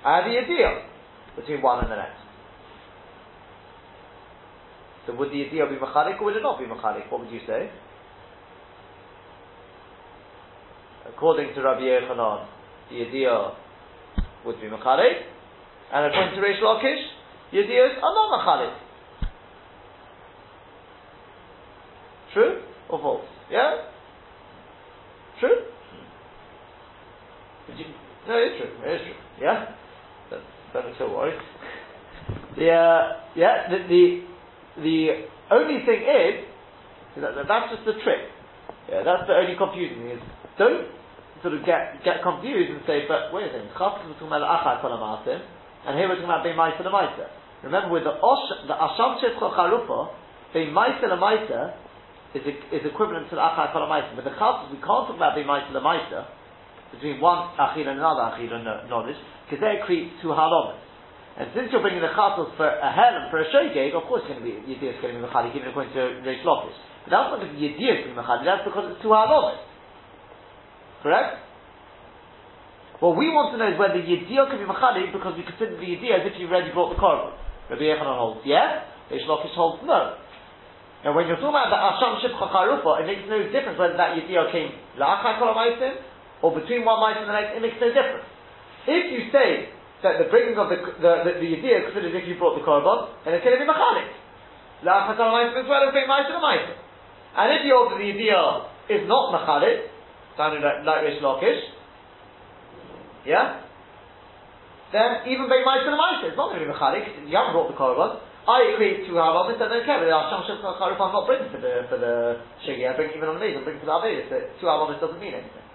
I 0.00 0.24
had 0.24 0.32
the 0.32 0.38
idea 0.40 0.88
between 1.36 1.60
one 1.60 1.84
and 1.84 1.92
the 1.92 1.96
next. 1.96 2.24
So 5.04 5.12
would 5.12 5.28
the 5.28 5.44
idea 5.44 5.68
be 5.68 5.76
machalik 5.76 6.16
or 6.22 6.32
would 6.32 6.36
it 6.36 6.42
not 6.42 6.58
be 6.58 6.64
machalik? 6.64 7.12
What 7.12 7.20
would 7.20 7.30
you 7.30 7.44
say? 7.46 7.68
According 11.20 11.54
to 11.54 11.60
Rabbi 11.60 11.82
Yochanan, 11.82 12.46
the 12.88 12.96
idea 13.06 13.52
would 14.46 14.58
be 14.58 14.68
machalik, 14.68 15.20
and 15.92 16.06
according 16.06 16.34
to 16.34 16.40
Reish 16.40 16.62
Lakish, 16.64 17.02
the 17.52 17.58
ideas 17.58 17.92
are 18.02 18.14
not 18.14 18.40
machalik. 18.40 18.74
True 22.32 22.62
or 22.88 22.98
false? 23.00 23.26
Yeah? 23.50 23.88
True? 25.40 25.56
No, 27.68 28.34
it's 28.38 28.56
true. 28.56 28.90
It 28.90 28.94
is 28.94 29.00
true. 29.04 29.14
Yeah? 29.42 29.66
Don't 30.72 30.86
be 30.86 30.92
so 30.98 31.14
worried. 31.14 31.38
The 32.56 32.70
uh, 32.70 33.20
yeah, 33.36 33.68
the, 33.68 33.78
the, 33.88 34.22
the 34.82 35.08
only 35.50 35.84
thing 35.84 36.00
is 36.00 36.44
that, 37.20 37.34
that, 37.34 37.44
that's 37.46 37.74
just 37.74 37.84
the 37.84 37.92
trick. 38.04 38.24
Yeah, 38.88 39.02
that's 39.04 39.26
the 39.26 39.34
only 39.34 39.56
confusing 39.58 39.98
thing 39.98 40.10
is 40.16 40.22
don't 40.58 40.99
sort 41.42 41.56
of 41.56 41.64
get 41.64 42.04
get 42.04 42.22
confused 42.22 42.70
and 42.70 42.80
say, 42.86 43.04
but 43.08 43.32
wait 43.32 43.48
a 43.48 43.56
second, 43.56 43.72
Chafkas 43.76 44.04
we're 44.06 44.16
talking 44.20 44.32
about 44.32 44.44
Achar 44.44 44.80
Kol 44.80 44.92
and 44.92 45.96
here 45.96 46.08
we're 46.08 46.20
talking 46.20 46.28
about 46.28 46.44
Beimaisa 46.44 46.84
Lemaisa. 46.84 47.26
Remember, 47.64 47.88
with 47.88 48.04
the 48.04 48.12
the 48.12 48.76
Asham 48.76 49.20
Shechol 49.20 49.52
Charufa, 49.56 50.12
Beimaisa 50.54 51.08
Lemaisa 51.08 51.74
is, 52.34 52.44
is 52.72 52.84
equivalent 52.84 53.28
to 53.30 53.36
the 53.36 53.42
Achar 53.42 53.72
Kol 53.72 53.88
but 53.88 54.24
the 54.24 54.36
Chafkas 54.36 54.70
we 54.70 54.76
can't 54.76 55.08
talk 55.08 55.16
about 55.16 55.36
Beimaisa 55.36 55.72
Lemaisa 55.72 56.28
between 56.92 57.20
one 57.20 57.56
Achil 57.56 57.88
and 57.88 57.98
another 57.98 58.36
Achil 58.36 58.88
knowledge 58.88 59.16
because 59.48 59.60
they 59.60 59.80
create 59.86 60.12
two 60.20 60.28
halamas. 60.28 60.78
And 61.38 61.48
since 61.54 61.72
you're 61.72 61.80
bringing 61.80 62.02
the 62.02 62.12
chatos 62.12 62.52
for 62.58 62.68
a 62.68 62.90
hel 62.92 63.16
and 63.16 63.30
for 63.30 63.40
a 63.40 63.46
shogeg, 63.48 63.94
of 63.94 64.04
course 64.10 64.26
it's 64.26 64.34
going 64.34 64.42
to 64.42 64.46
be 64.46 64.60
yediyah 64.66 64.98
to 64.98 65.08
be 65.08 65.24
mechalik, 65.24 65.56
even 65.56 65.72
according 65.72 65.94
to 65.94 66.20
Reish 66.26 66.44
Lakish. 66.44 66.76
But 67.06 67.16
that's 67.16 67.26
not 67.32 67.40
because 67.40 67.54
yediyah 67.56 67.96
is 67.96 68.00
going 68.04 68.12
to 68.12 68.18
be 68.18 68.20
mechalik. 68.20 68.44
That's 68.44 68.66
because 68.66 68.92
it's 68.92 69.00
two 69.00 69.14
halamas. 69.14 69.69
Correct? 71.02 71.40
What 73.00 73.16
we 73.16 73.32
want 73.32 73.56
to 73.56 73.56
know 73.56 73.72
is 73.72 73.80
whether 73.80 73.96
yediyah 73.96 74.52
can 74.52 74.60
be 74.60 74.68
mechalik 74.68 75.08
because 75.12 75.32
we 75.32 75.44
consider 75.48 75.76
the 75.80 75.88
yediyah 75.88 76.20
as 76.20 76.24
if 76.28 76.36
you've 76.36 76.52
already 76.52 76.72
brought 76.72 76.92
the 76.92 77.00
korban. 77.00 77.32
Rabbi 77.72 77.86
Yochanan 77.88 78.18
holds 78.18 78.44
yes. 78.44 78.84
Reish 79.08 79.24
Lakish 79.24 79.56
holds 79.56 79.80
no. 79.88 80.20
Now, 81.00 81.16
when 81.16 81.24
you're 81.24 81.40
talking 81.40 81.56
about 81.56 81.72
the 81.72 81.80
Asham 81.80 82.20
Shibcha 82.20 82.44
Charufa, 82.52 83.00
it 83.00 83.06
makes 83.08 83.24
no 83.24 83.40
difference 83.48 83.80
whether 83.80 83.96
that 83.96 84.20
Yediyah 84.20 84.52
came 84.52 84.76
La'achar 85.00 85.40
Kol 85.40 85.56
or 86.40 86.56
between 86.56 86.84
one 86.84 87.00
mice 87.00 87.20
and 87.20 87.28
the 87.28 87.36
next, 87.36 87.56
it 87.56 87.60
makes 87.64 87.80
no 87.80 87.88
difference. 87.88 88.24
If 88.84 89.12
you 89.12 89.32
say 89.32 89.72
that 90.04 90.16
the 90.20 90.28
bringing 90.32 90.56
of 90.56 90.72
the 90.72 90.76
the, 91.00 91.12
the, 91.24 91.32
the 91.40 91.48
is 91.52 91.84
considered 91.92 92.16
if 92.16 92.24
you 92.28 92.36
brought 92.40 92.56
the 92.56 92.64
korban, 92.64 93.12
then 93.24 93.36
it's 93.36 93.44
going 93.44 93.56
to 93.56 93.62
be 93.64 93.68
machalik. 93.68 94.08
as 94.84 95.68
well 95.68 95.82
as 95.84 95.92
being 95.92 96.08
And 96.08 96.40
Maisim. 96.40 96.76
And 97.36 97.48
if 97.56 97.60
you 97.64 97.72
hold 97.76 97.92
that 97.92 98.00
the 98.00 98.08
idea 98.08 98.40
is 98.88 99.04
not 99.04 99.36
machalik, 99.36 99.92
sounding 100.36 100.62
like, 100.62 100.84
like 100.84 101.06
Reish 101.06 101.20
Lakish, 101.22 101.60
yeah, 103.26 103.62
then 104.92 105.30
even 105.30 105.46
being 105.46 105.62
ma'aser 105.62 106.26
it's 106.26 106.36
not 106.36 106.50
going 106.50 106.62
to 106.62 106.66
be 106.66 106.72
machalik. 106.72 107.06
You 107.26 107.34
haven't 107.36 107.54
brought 107.54 107.70
the 107.70 107.78
korban. 107.78 108.18
I 108.48 108.74
agree 108.74 109.06
to 109.06 109.12
have 109.20 109.46
this, 109.52 109.60
I 109.60 109.68
don't 109.68 109.84
care, 109.84 110.00
but 110.00 110.08
Hashem 110.10 110.58
Shem 110.58 110.64
I'm 110.64 111.12
not 111.12 111.26
bringing 111.28 111.52
for 111.52 111.60
the 111.60 111.86
for 111.92 112.00
the 112.00 112.40
shigi, 112.64 112.88
I 112.88 112.96
bring 112.96 113.12
even 113.14 113.28
on 113.28 113.36
the 113.38 113.44
days, 113.44 113.54
I'm 113.54 113.62
bringing 113.62 113.84
for 113.84 113.86
the 113.86 113.98
Avedis, 114.00 114.32
so 114.32 114.40
two 114.58 114.66
Avomis 114.66 114.98
doesn't 114.98 115.20
mean 115.20 115.36
anything. 115.36 115.66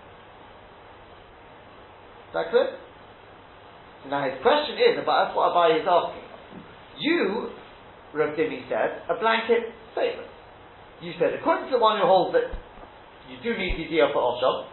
Is 2.28 2.34
that 2.34 2.50
clear? 2.50 2.76
Now 4.10 4.26
his 4.26 4.42
question 4.42 4.76
is 4.82 4.98
about 4.98 5.30
that's 5.30 5.38
what 5.38 5.54
Abaye 5.54 5.80
is 5.80 5.88
asking. 5.88 6.26
You, 7.00 7.54
Rav 8.18 8.34
Dimi 8.34 8.68
said, 8.68 9.06
a 9.08 9.16
blanket 9.22 9.72
statement. 9.94 10.28
You 11.00 11.14
said, 11.22 11.38
according 11.38 11.70
to 11.70 11.78
the 11.78 11.84
one 11.84 12.02
who 12.02 12.08
holds 12.10 12.34
that 12.34 12.50
you 13.30 13.38
do 13.42 13.58
need 13.58 13.78
Yediyah 13.78 14.14
for 14.14 14.22
Osham, 14.22 14.68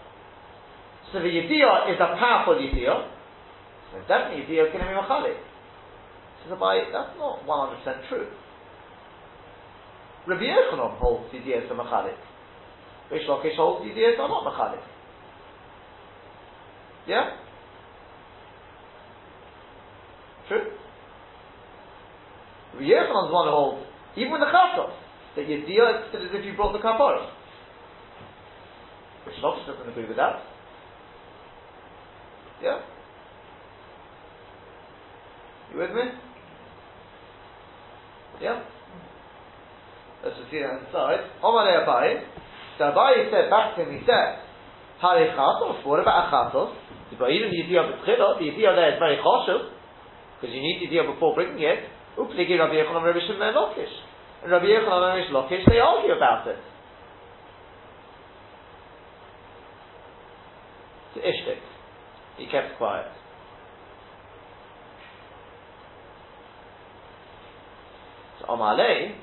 so 1.13 1.19
the 1.21 1.29
Yediyah 1.29 1.93
is 1.93 2.01
a 2.01 2.17
powerful 2.19 2.55
Yediyah, 2.55 3.09
so 3.93 3.99
definitely 4.09 4.45
Yediyah 4.45 4.67
is 4.67 4.73
to 4.73 4.79
be 4.79 4.85
Machalik. 4.85 5.39
Says 6.43 6.53
Abaye, 6.53 6.93
that's 6.93 7.17
not 7.19 7.47
100% 7.47 8.09
true. 8.09 8.29
Rabbi 10.27 10.43
Yochanan 10.43 10.99
holds 10.99 11.33
Yediyah 11.35 11.69
to 11.69 11.75
Machalik. 11.75 12.17
Reish 13.11 13.29
Lakish 13.29 13.57
holds 13.57 13.85
Yediyah 13.87 14.17
to 14.17 14.29
not 14.29 14.45
Machalik. 14.45 14.83
Yeah? 17.07 17.37
True? 20.49 20.65
Rabbi 22.75 22.85
Yochanan's 22.85 23.33
one 23.33 23.49
who 23.49 23.53
holds, 23.53 23.87
even 24.17 24.33
with 24.33 24.41
the 24.41 24.47
chatos, 24.47 24.93
that 25.37 25.49
you 25.49 25.67
deal 25.67 25.89
it 25.89 26.15
as 26.17 26.31
if 26.33 26.45
you 26.45 26.55
brought 26.55 26.73
the 26.73 26.79
kapara. 26.79 27.29
Reish 29.27 29.41
Lakish 29.43 29.67
doesn't 29.67 29.89
agree 29.89 30.09
with 30.09 30.17
that. 30.17 30.43
Yeah? 32.63 32.79
You 35.73 35.79
with 35.79 35.91
me? 35.91 36.03
Yeah? 38.41 38.63
Let's 40.25 40.39
just 40.39 40.51
see 40.51 40.63
that 40.63 40.87
inside. 40.87 41.27
Omar 41.43 41.67
Abaye. 41.67 42.23
So 42.79 42.85
Abaye 42.91 43.31
said 43.31 43.51
back 43.51 43.77
to 43.77 43.83
him, 43.83 43.99
he 43.99 44.07
said, 44.07 44.43
Hare 45.03 45.35
chatos, 45.35 45.85
what 45.85 45.99
about 45.99 46.27
a 46.27 46.31
chatos? 46.31 46.75
But 47.19 47.31
even 47.31 47.51
Yediyah 47.51 48.03
B'tchila, 48.03 48.39
the 48.39 48.47
Yediyah 48.47 48.75
there 48.75 48.93
is 48.95 48.99
very 48.99 49.19
choshev, 49.19 49.69
because 50.41 50.55
you 50.55 50.63
need 50.63 50.87
Yediyah 50.87 51.13
before 51.15 51.35
bringing 51.35 51.63
it. 51.63 51.91
Upligi 52.17 52.59
Rabbi 52.59 52.75
Yechon 52.75 52.97
and 52.97 53.05
Rabbi 53.05 53.19
Shimon 53.27 53.55
Lakish. 53.55 53.93
And 54.43 54.53
Rabbi 54.53 54.67
Yechon 54.67 54.91
and 54.91 55.33
Rabbi 55.33 55.33
Lakish, 55.35 55.65
they 55.69 55.79
argue 55.79 56.13
about 56.13 56.47
it. 56.49 56.57
To 61.15 61.21
Ishtik. 61.21 61.61
He 62.39 62.42
kept 62.53 62.77
quiet. 62.79 63.11
So 68.41 68.47
Amalei, 68.47 69.17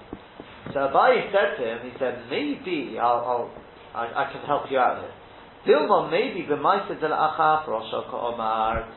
so 0.73 0.79
Abaye 0.79 1.31
said 1.31 1.61
to 1.61 1.69
him, 1.69 1.91
he 1.91 1.97
said, 1.99 2.23
maybe 2.29 2.97
I'll, 2.99 3.23
I'll 3.23 3.51
I, 3.93 4.25
I 4.25 4.31
can 4.31 4.45
help 4.45 4.69
you 4.69 4.77
out 4.77 5.01
here. 5.01 5.75
Dilma, 5.75 6.09
maybe 6.11 6.45
b'maisa 6.47 6.99
del 7.01 7.11
achaf 7.11 7.67
Omar. 8.13 8.87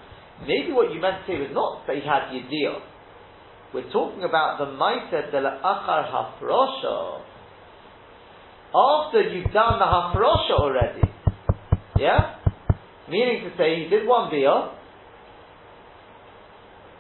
Maybe 0.47 0.73
what 0.73 0.93
you 0.93 1.01
meant 1.01 1.27
to 1.27 1.33
say 1.33 1.39
was 1.39 1.51
not 1.53 1.87
that 1.87 1.97
he 1.97 2.03
had 2.03 2.31
Yediyah. 2.31 2.81
We're 3.75 3.91
talking 3.91 4.23
about 4.23 4.59
the 4.59 4.67
maisa 4.67 5.31
del 5.33 5.45
achar 5.45 6.11
hafrosha. 6.13 7.23
After 8.75 9.23
you've 9.23 9.53
done 9.53 9.79
the 9.79 9.87
hafrosha 9.87 10.59
already, 10.59 11.03
yeah, 11.99 12.32
meaning 13.13 13.45
to 13.45 13.57
say 13.59 13.85
he 13.85 13.91
did 13.91 14.09
one 14.09 14.31
beer, 14.31 14.73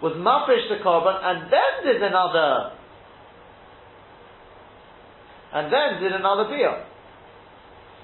was 0.03 0.13
mafresh 0.21 0.69
the 0.69 0.85
korban, 0.85 1.17
and 1.25 1.51
then 1.51 1.93
did 1.93 2.03
another, 2.03 2.77
and 5.55 5.73
then 5.73 6.03
did 6.03 6.13
another 6.13 6.45
beer. 6.51 6.85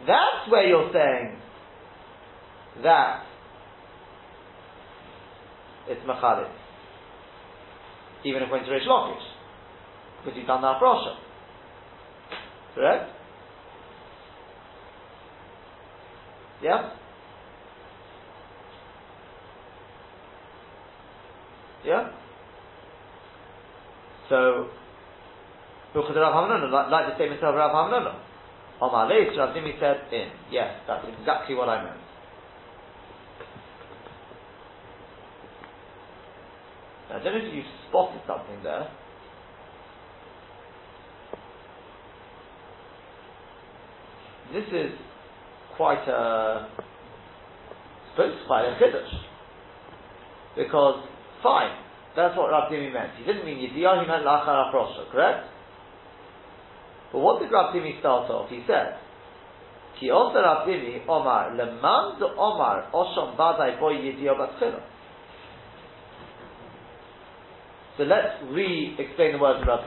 That's 0.07 0.51
where 0.51 0.67
you're 0.67 0.91
saying 0.93 1.39
that 2.83 3.25
it's 5.89 6.01
Machalit. 6.07 6.51
Even 8.25 8.43
if 8.43 8.49
it 8.49 8.53
went 8.53 8.65
to 8.65 8.73
Rish. 8.73 8.83
Because 8.83 10.37
you've 10.37 10.47
done 10.47 10.63
that 10.63 10.81
Rosha. 10.81 11.17
Correct? 12.75 13.11
Yeah? 16.63 16.91
Yeah? 21.85 22.11
So, 24.29 24.69
like, 25.95 26.91
like 26.91 27.07
the 27.09 27.15
statement 27.15 27.43
of 27.43 27.55
Rav 27.55 27.71
Hamnuna. 27.73 28.15
Omar 28.81 29.09
Leis, 29.09 29.37
Rav 29.37 29.55
Dimi 29.57 29.79
said 29.81 30.13
in. 30.13 30.29
Yes, 30.51 30.75
that's 30.87 31.05
exactly 31.19 31.55
what 31.55 31.69
I 31.69 31.83
meant. 31.83 32.01
I 37.11 37.25
don't 37.25 37.33
know 37.33 37.49
if 37.49 37.55
you 37.55 37.63
spotted 37.89 38.21
something 38.27 38.63
there. 38.63 38.89
This 44.53 44.65
is 44.73 44.93
quite 45.77 46.07
a, 46.07 46.69
suppose 48.11 48.37
quite 48.47 48.65
a 48.67 48.77
chiddush. 48.77 49.13
Because, 50.57 51.05
fine, 51.43 51.75
that's 52.17 52.37
what 52.37 52.51
Rav 52.51 52.71
meant. 52.71 53.15
He 53.19 53.25
didn't 53.25 53.45
mean 53.45 53.59
Yediyah, 53.59 54.03
he 54.03 54.07
meant 54.09 54.25
Lachar 54.25 54.73
Afrosha, 54.73 55.11
correct? 55.11 55.47
But 57.13 57.21
what 57.21 57.41
did 57.41 57.51
Rav 57.51 57.75
Dimi 57.75 57.99
start 58.01 58.31
off? 58.31 58.51
He 58.51 58.63
said, 58.67 58.99
Ki 59.99 60.11
also 60.11 60.39
Rav 60.39 60.67
Dimi, 60.67 61.07
Omar, 61.09 61.55
Leman 61.57 62.21
Omar, 62.37 62.91
Oshom 62.93 63.37
Badai 63.37 63.79
Boy 63.81 63.95
Yediyah 63.95 64.37
Batchila. 64.37 64.83
So 67.97 68.05
let's 68.05 68.43
re-explain 68.51 69.33
the 69.33 69.39
words 69.39 69.61
of 69.63 69.69
Rav. 69.69 69.85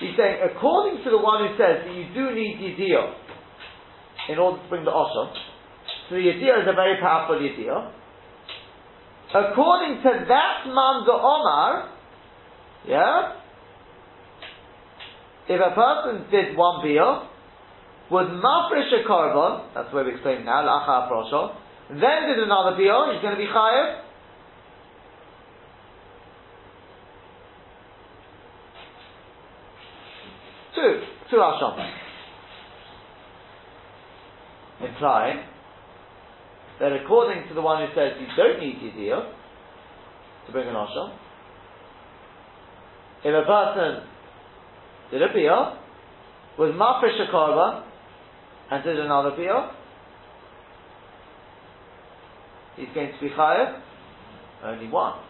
He's 0.00 0.16
saying, 0.16 0.38
according 0.50 1.04
to 1.04 1.10
the 1.10 1.18
one 1.18 1.46
who 1.46 1.54
says 1.58 1.84
that 1.86 1.94
you 1.94 2.06
do 2.14 2.34
need 2.34 2.58
Yediyah 2.58 4.30
in 4.30 4.38
order 4.38 4.62
to 4.62 4.68
bring 4.68 4.84
the 4.84 4.90
Osham, 4.90 5.34
so 6.08 6.14
the 6.14 6.22
Yediyah 6.22 6.62
is 6.62 6.68
a 6.68 6.74
very 6.74 7.00
powerful 7.00 7.36
Yediyah. 7.36 7.92
According 9.34 10.02
to 10.02 10.10
that 10.28 10.66
man, 10.66 11.04
the 11.04 11.12
Omar, 11.12 11.90
yeah, 12.86 13.32
if 15.48 15.60
a 15.60 15.74
person 15.74 16.30
did 16.30 16.56
one 16.56 16.82
beer, 16.82 17.22
was 18.10 18.26
mafresh 18.28 18.88
a 18.88 19.06
korban, 19.06 19.74
that's 19.74 19.92
where 19.92 20.04
we 20.04 20.12
explain 20.12 20.44
now, 20.44 20.64
l'acha 20.64 21.10
prosho, 21.10 21.54
then 21.90 22.28
did 22.28 22.38
another 22.38 22.76
beer, 22.76 23.12
he's 23.12 23.20
going 23.20 23.34
to 23.34 23.40
be 23.40 23.46
chayev, 23.46 24.04
Two. 30.78 31.00
Two 31.28 31.36
Asham. 31.38 31.74
Implying 34.80 35.38
that 36.80 36.92
according 36.92 37.48
to 37.48 37.54
the 37.54 37.60
one 37.60 37.86
who 37.86 37.94
says 37.94 38.12
you 38.20 38.26
don't 38.36 38.60
need 38.60 38.76
Yediyah 38.76 39.32
to 40.46 40.52
bring 40.52 40.68
an 40.68 40.74
Asham, 40.74 41.16
if 43.24 43.34
a 43.34 43.46
person 43.46 44.08
did 45.10 45.22
a 45.22 45.28
Biyah, 45.28 45.78
was 46.58 46.72
Mafresh 46.74 47.28
a 47.28 47.84
and 48.70 48.84
did 48.84 48.98
another 48.98 49.30
Biyah, 49.30 49.72
he's 52.76 52.88
going 52.94 53.12
to 53.12 53.20
be 53.20 53.30
Chayav, 53.30 53.80
only 54.64 54.88
one. 54.88 55.20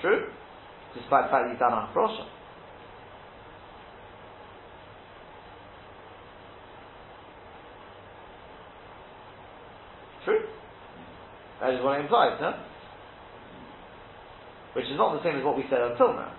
True? 0.00 0.26
despite 0.96 1.24
the 1.26 1.30
fact 1.30 1.48
you've 1.50 1.58
done 1.58 1.72
a. 1.72 2.26
True? 10.24 10.40
That 11.66 11.74
is 11.74 11.82
what 11.82 11.98
it 11.98 12.02
implies, 12.02 12.38
no? 12.40 12.54
Which 14.74 14.84
is 14.86 14.96
not 14.96 15.18
the 15.18 15.22
same 15.26 15.36
as 15.36 15.44
what 15.44 15.56
we 15.56 15.64
said 15.68 15.80
until 15.82 16.14
now. 16.14 16.30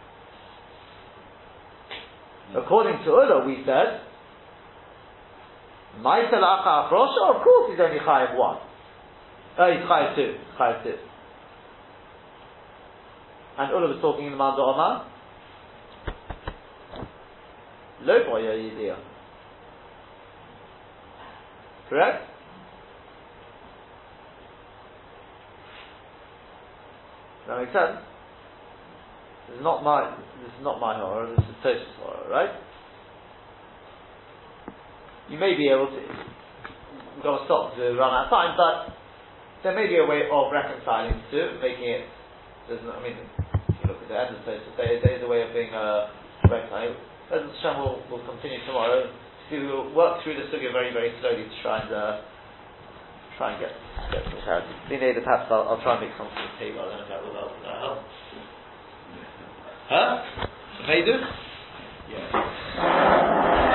Hmm. 2.47 2.57
According 2.63 3.03
to 3.03 3.11
Ula, 3.11 3.45
we 3.45 3.57
said, 3.65 4.07
Ma'isel 5.99 6.39
Acha 6.39 6.87
Afrosha, 6.87 7.35
of 7.35 7.43
course 7.43 7.71
he's 7.71 7.79
only 7.81 7.99
Chayav 7.99 8.37
one. 8.37 8.59
Oh, 9.59 9.69
he's 9.69 9.83
Chayav 9.83 10.15
two. 10.15 10.37
Chayav 10.57 10.83
two. 10.83 10.95
And 13.57 13.71
Ula 13.71 13.87
was 13.89 13.97
talking 13.99 14.27
in 14.27 14.31
the 14.31 14.37
Manda 14.37 14.61
Omar. 14.61 15.11
Lo 18.03 18.19
boya 18.23 18.55
yidiyah. 18.55 18.95
Correct? 27.47 27.47
That 27.47 27.57
makes 27.63 27.71
sense? 27.71 28.03
This 29.47 29.57
is 29.57 29.63
not 29.63 29.83
my 29.83 30.11
this 30.43 30.51
is 30.51 30.63
not 30.63 30.83
my 30.83 30.99
horror, 30.99 31.31
this 31.31 31.39
is 31.39 31.55
Tosh's 31.63 31.95
horror, 32.03 32.27
right? 32.27 32.51
You 35.31 35.39
may 35.39 35.55
be 35.55 35.71
able 35.71 35.87
to 35.87 35.95
we've 35.95 37.23
got 37.23 37.39
to 37.39 37.45
stop 37.47 37.75
to 37.79 37.95
run 37.95 38.11
out 38.11 38.27
of 38.27 38.29
time, 38.29 38.53
but 38.59 38.93
there 39.63 39.73
may 39.73 39.87
be 39.87 39.97
a 39.97 40.05
way 40.05 40.27
of 40.27 40.51
reconciling 40.51 41.23
to 41.31 41.39
making 41.63 41.87
it 41.87 42.05
I 42.67 42.99
mean 42.99 43.15
if 43.15 43.75
you 43.79 43.87
look 43.87 44.03
at 44.03 44.11
the 44.11 44.19
end 44.19 44.35
of 44.35 44.43
the 44.43 44.59
so 44.59 44.71
there, 44.75 44.99
there 44.99 45.15
is 45.15 45.23
a 45.23 45.29
way 45.31 45.47
of 45.47 45.55
being 45.55 45.71
uh, 45.71 46.11
reconciled. 46.51 46.99
As 47.31 47.43
Hashem 47.43 47.79
will, 47.79 48.03
will 48.11 48.23
continue 48.27 48.59
tomorrow 48.67 49.07
to 49.07 49.57
work 49.95 50.19
through 50.23 50.35
the 50.35 50.51
sugya 50.51 50.75
very, 50.75 50.91
very 50.91 51.15
slowly 51.23 51.47
to 51.47 51.55
try 51.63 51.79
and 51.79 51.91
uh, 51.95 52.19
try 53.37 53.53
and 53.53 53.61
get, 53.61 53.71
get 54.11 54.23
some 54.25 54.41
clarity. 54.43 54.73
Vineda, 54.89 55.23
perhaps 55.23 55.47
I'll, 55.51 55.69
I'll, 55.69 55.81
try 55.81 55.97
and 55.97 56.07
make 56.07 56.17
some 56.17 56.27
sort 56.27 56.45
of 56.45 56.59
table. 56.59 56.81
I 56.81 56.83
don't 56.89 56.97
know 56.97 57.03
if 57.03 57.09
that 57.09 57.21
will 57.23 57.33
help. 57.33 57.51
That 57.63 57.77
help. 57.79 57.99
Huh? 59.87 60.23
Vedu? 60.89 61.15
Yeah. 62.11 63.16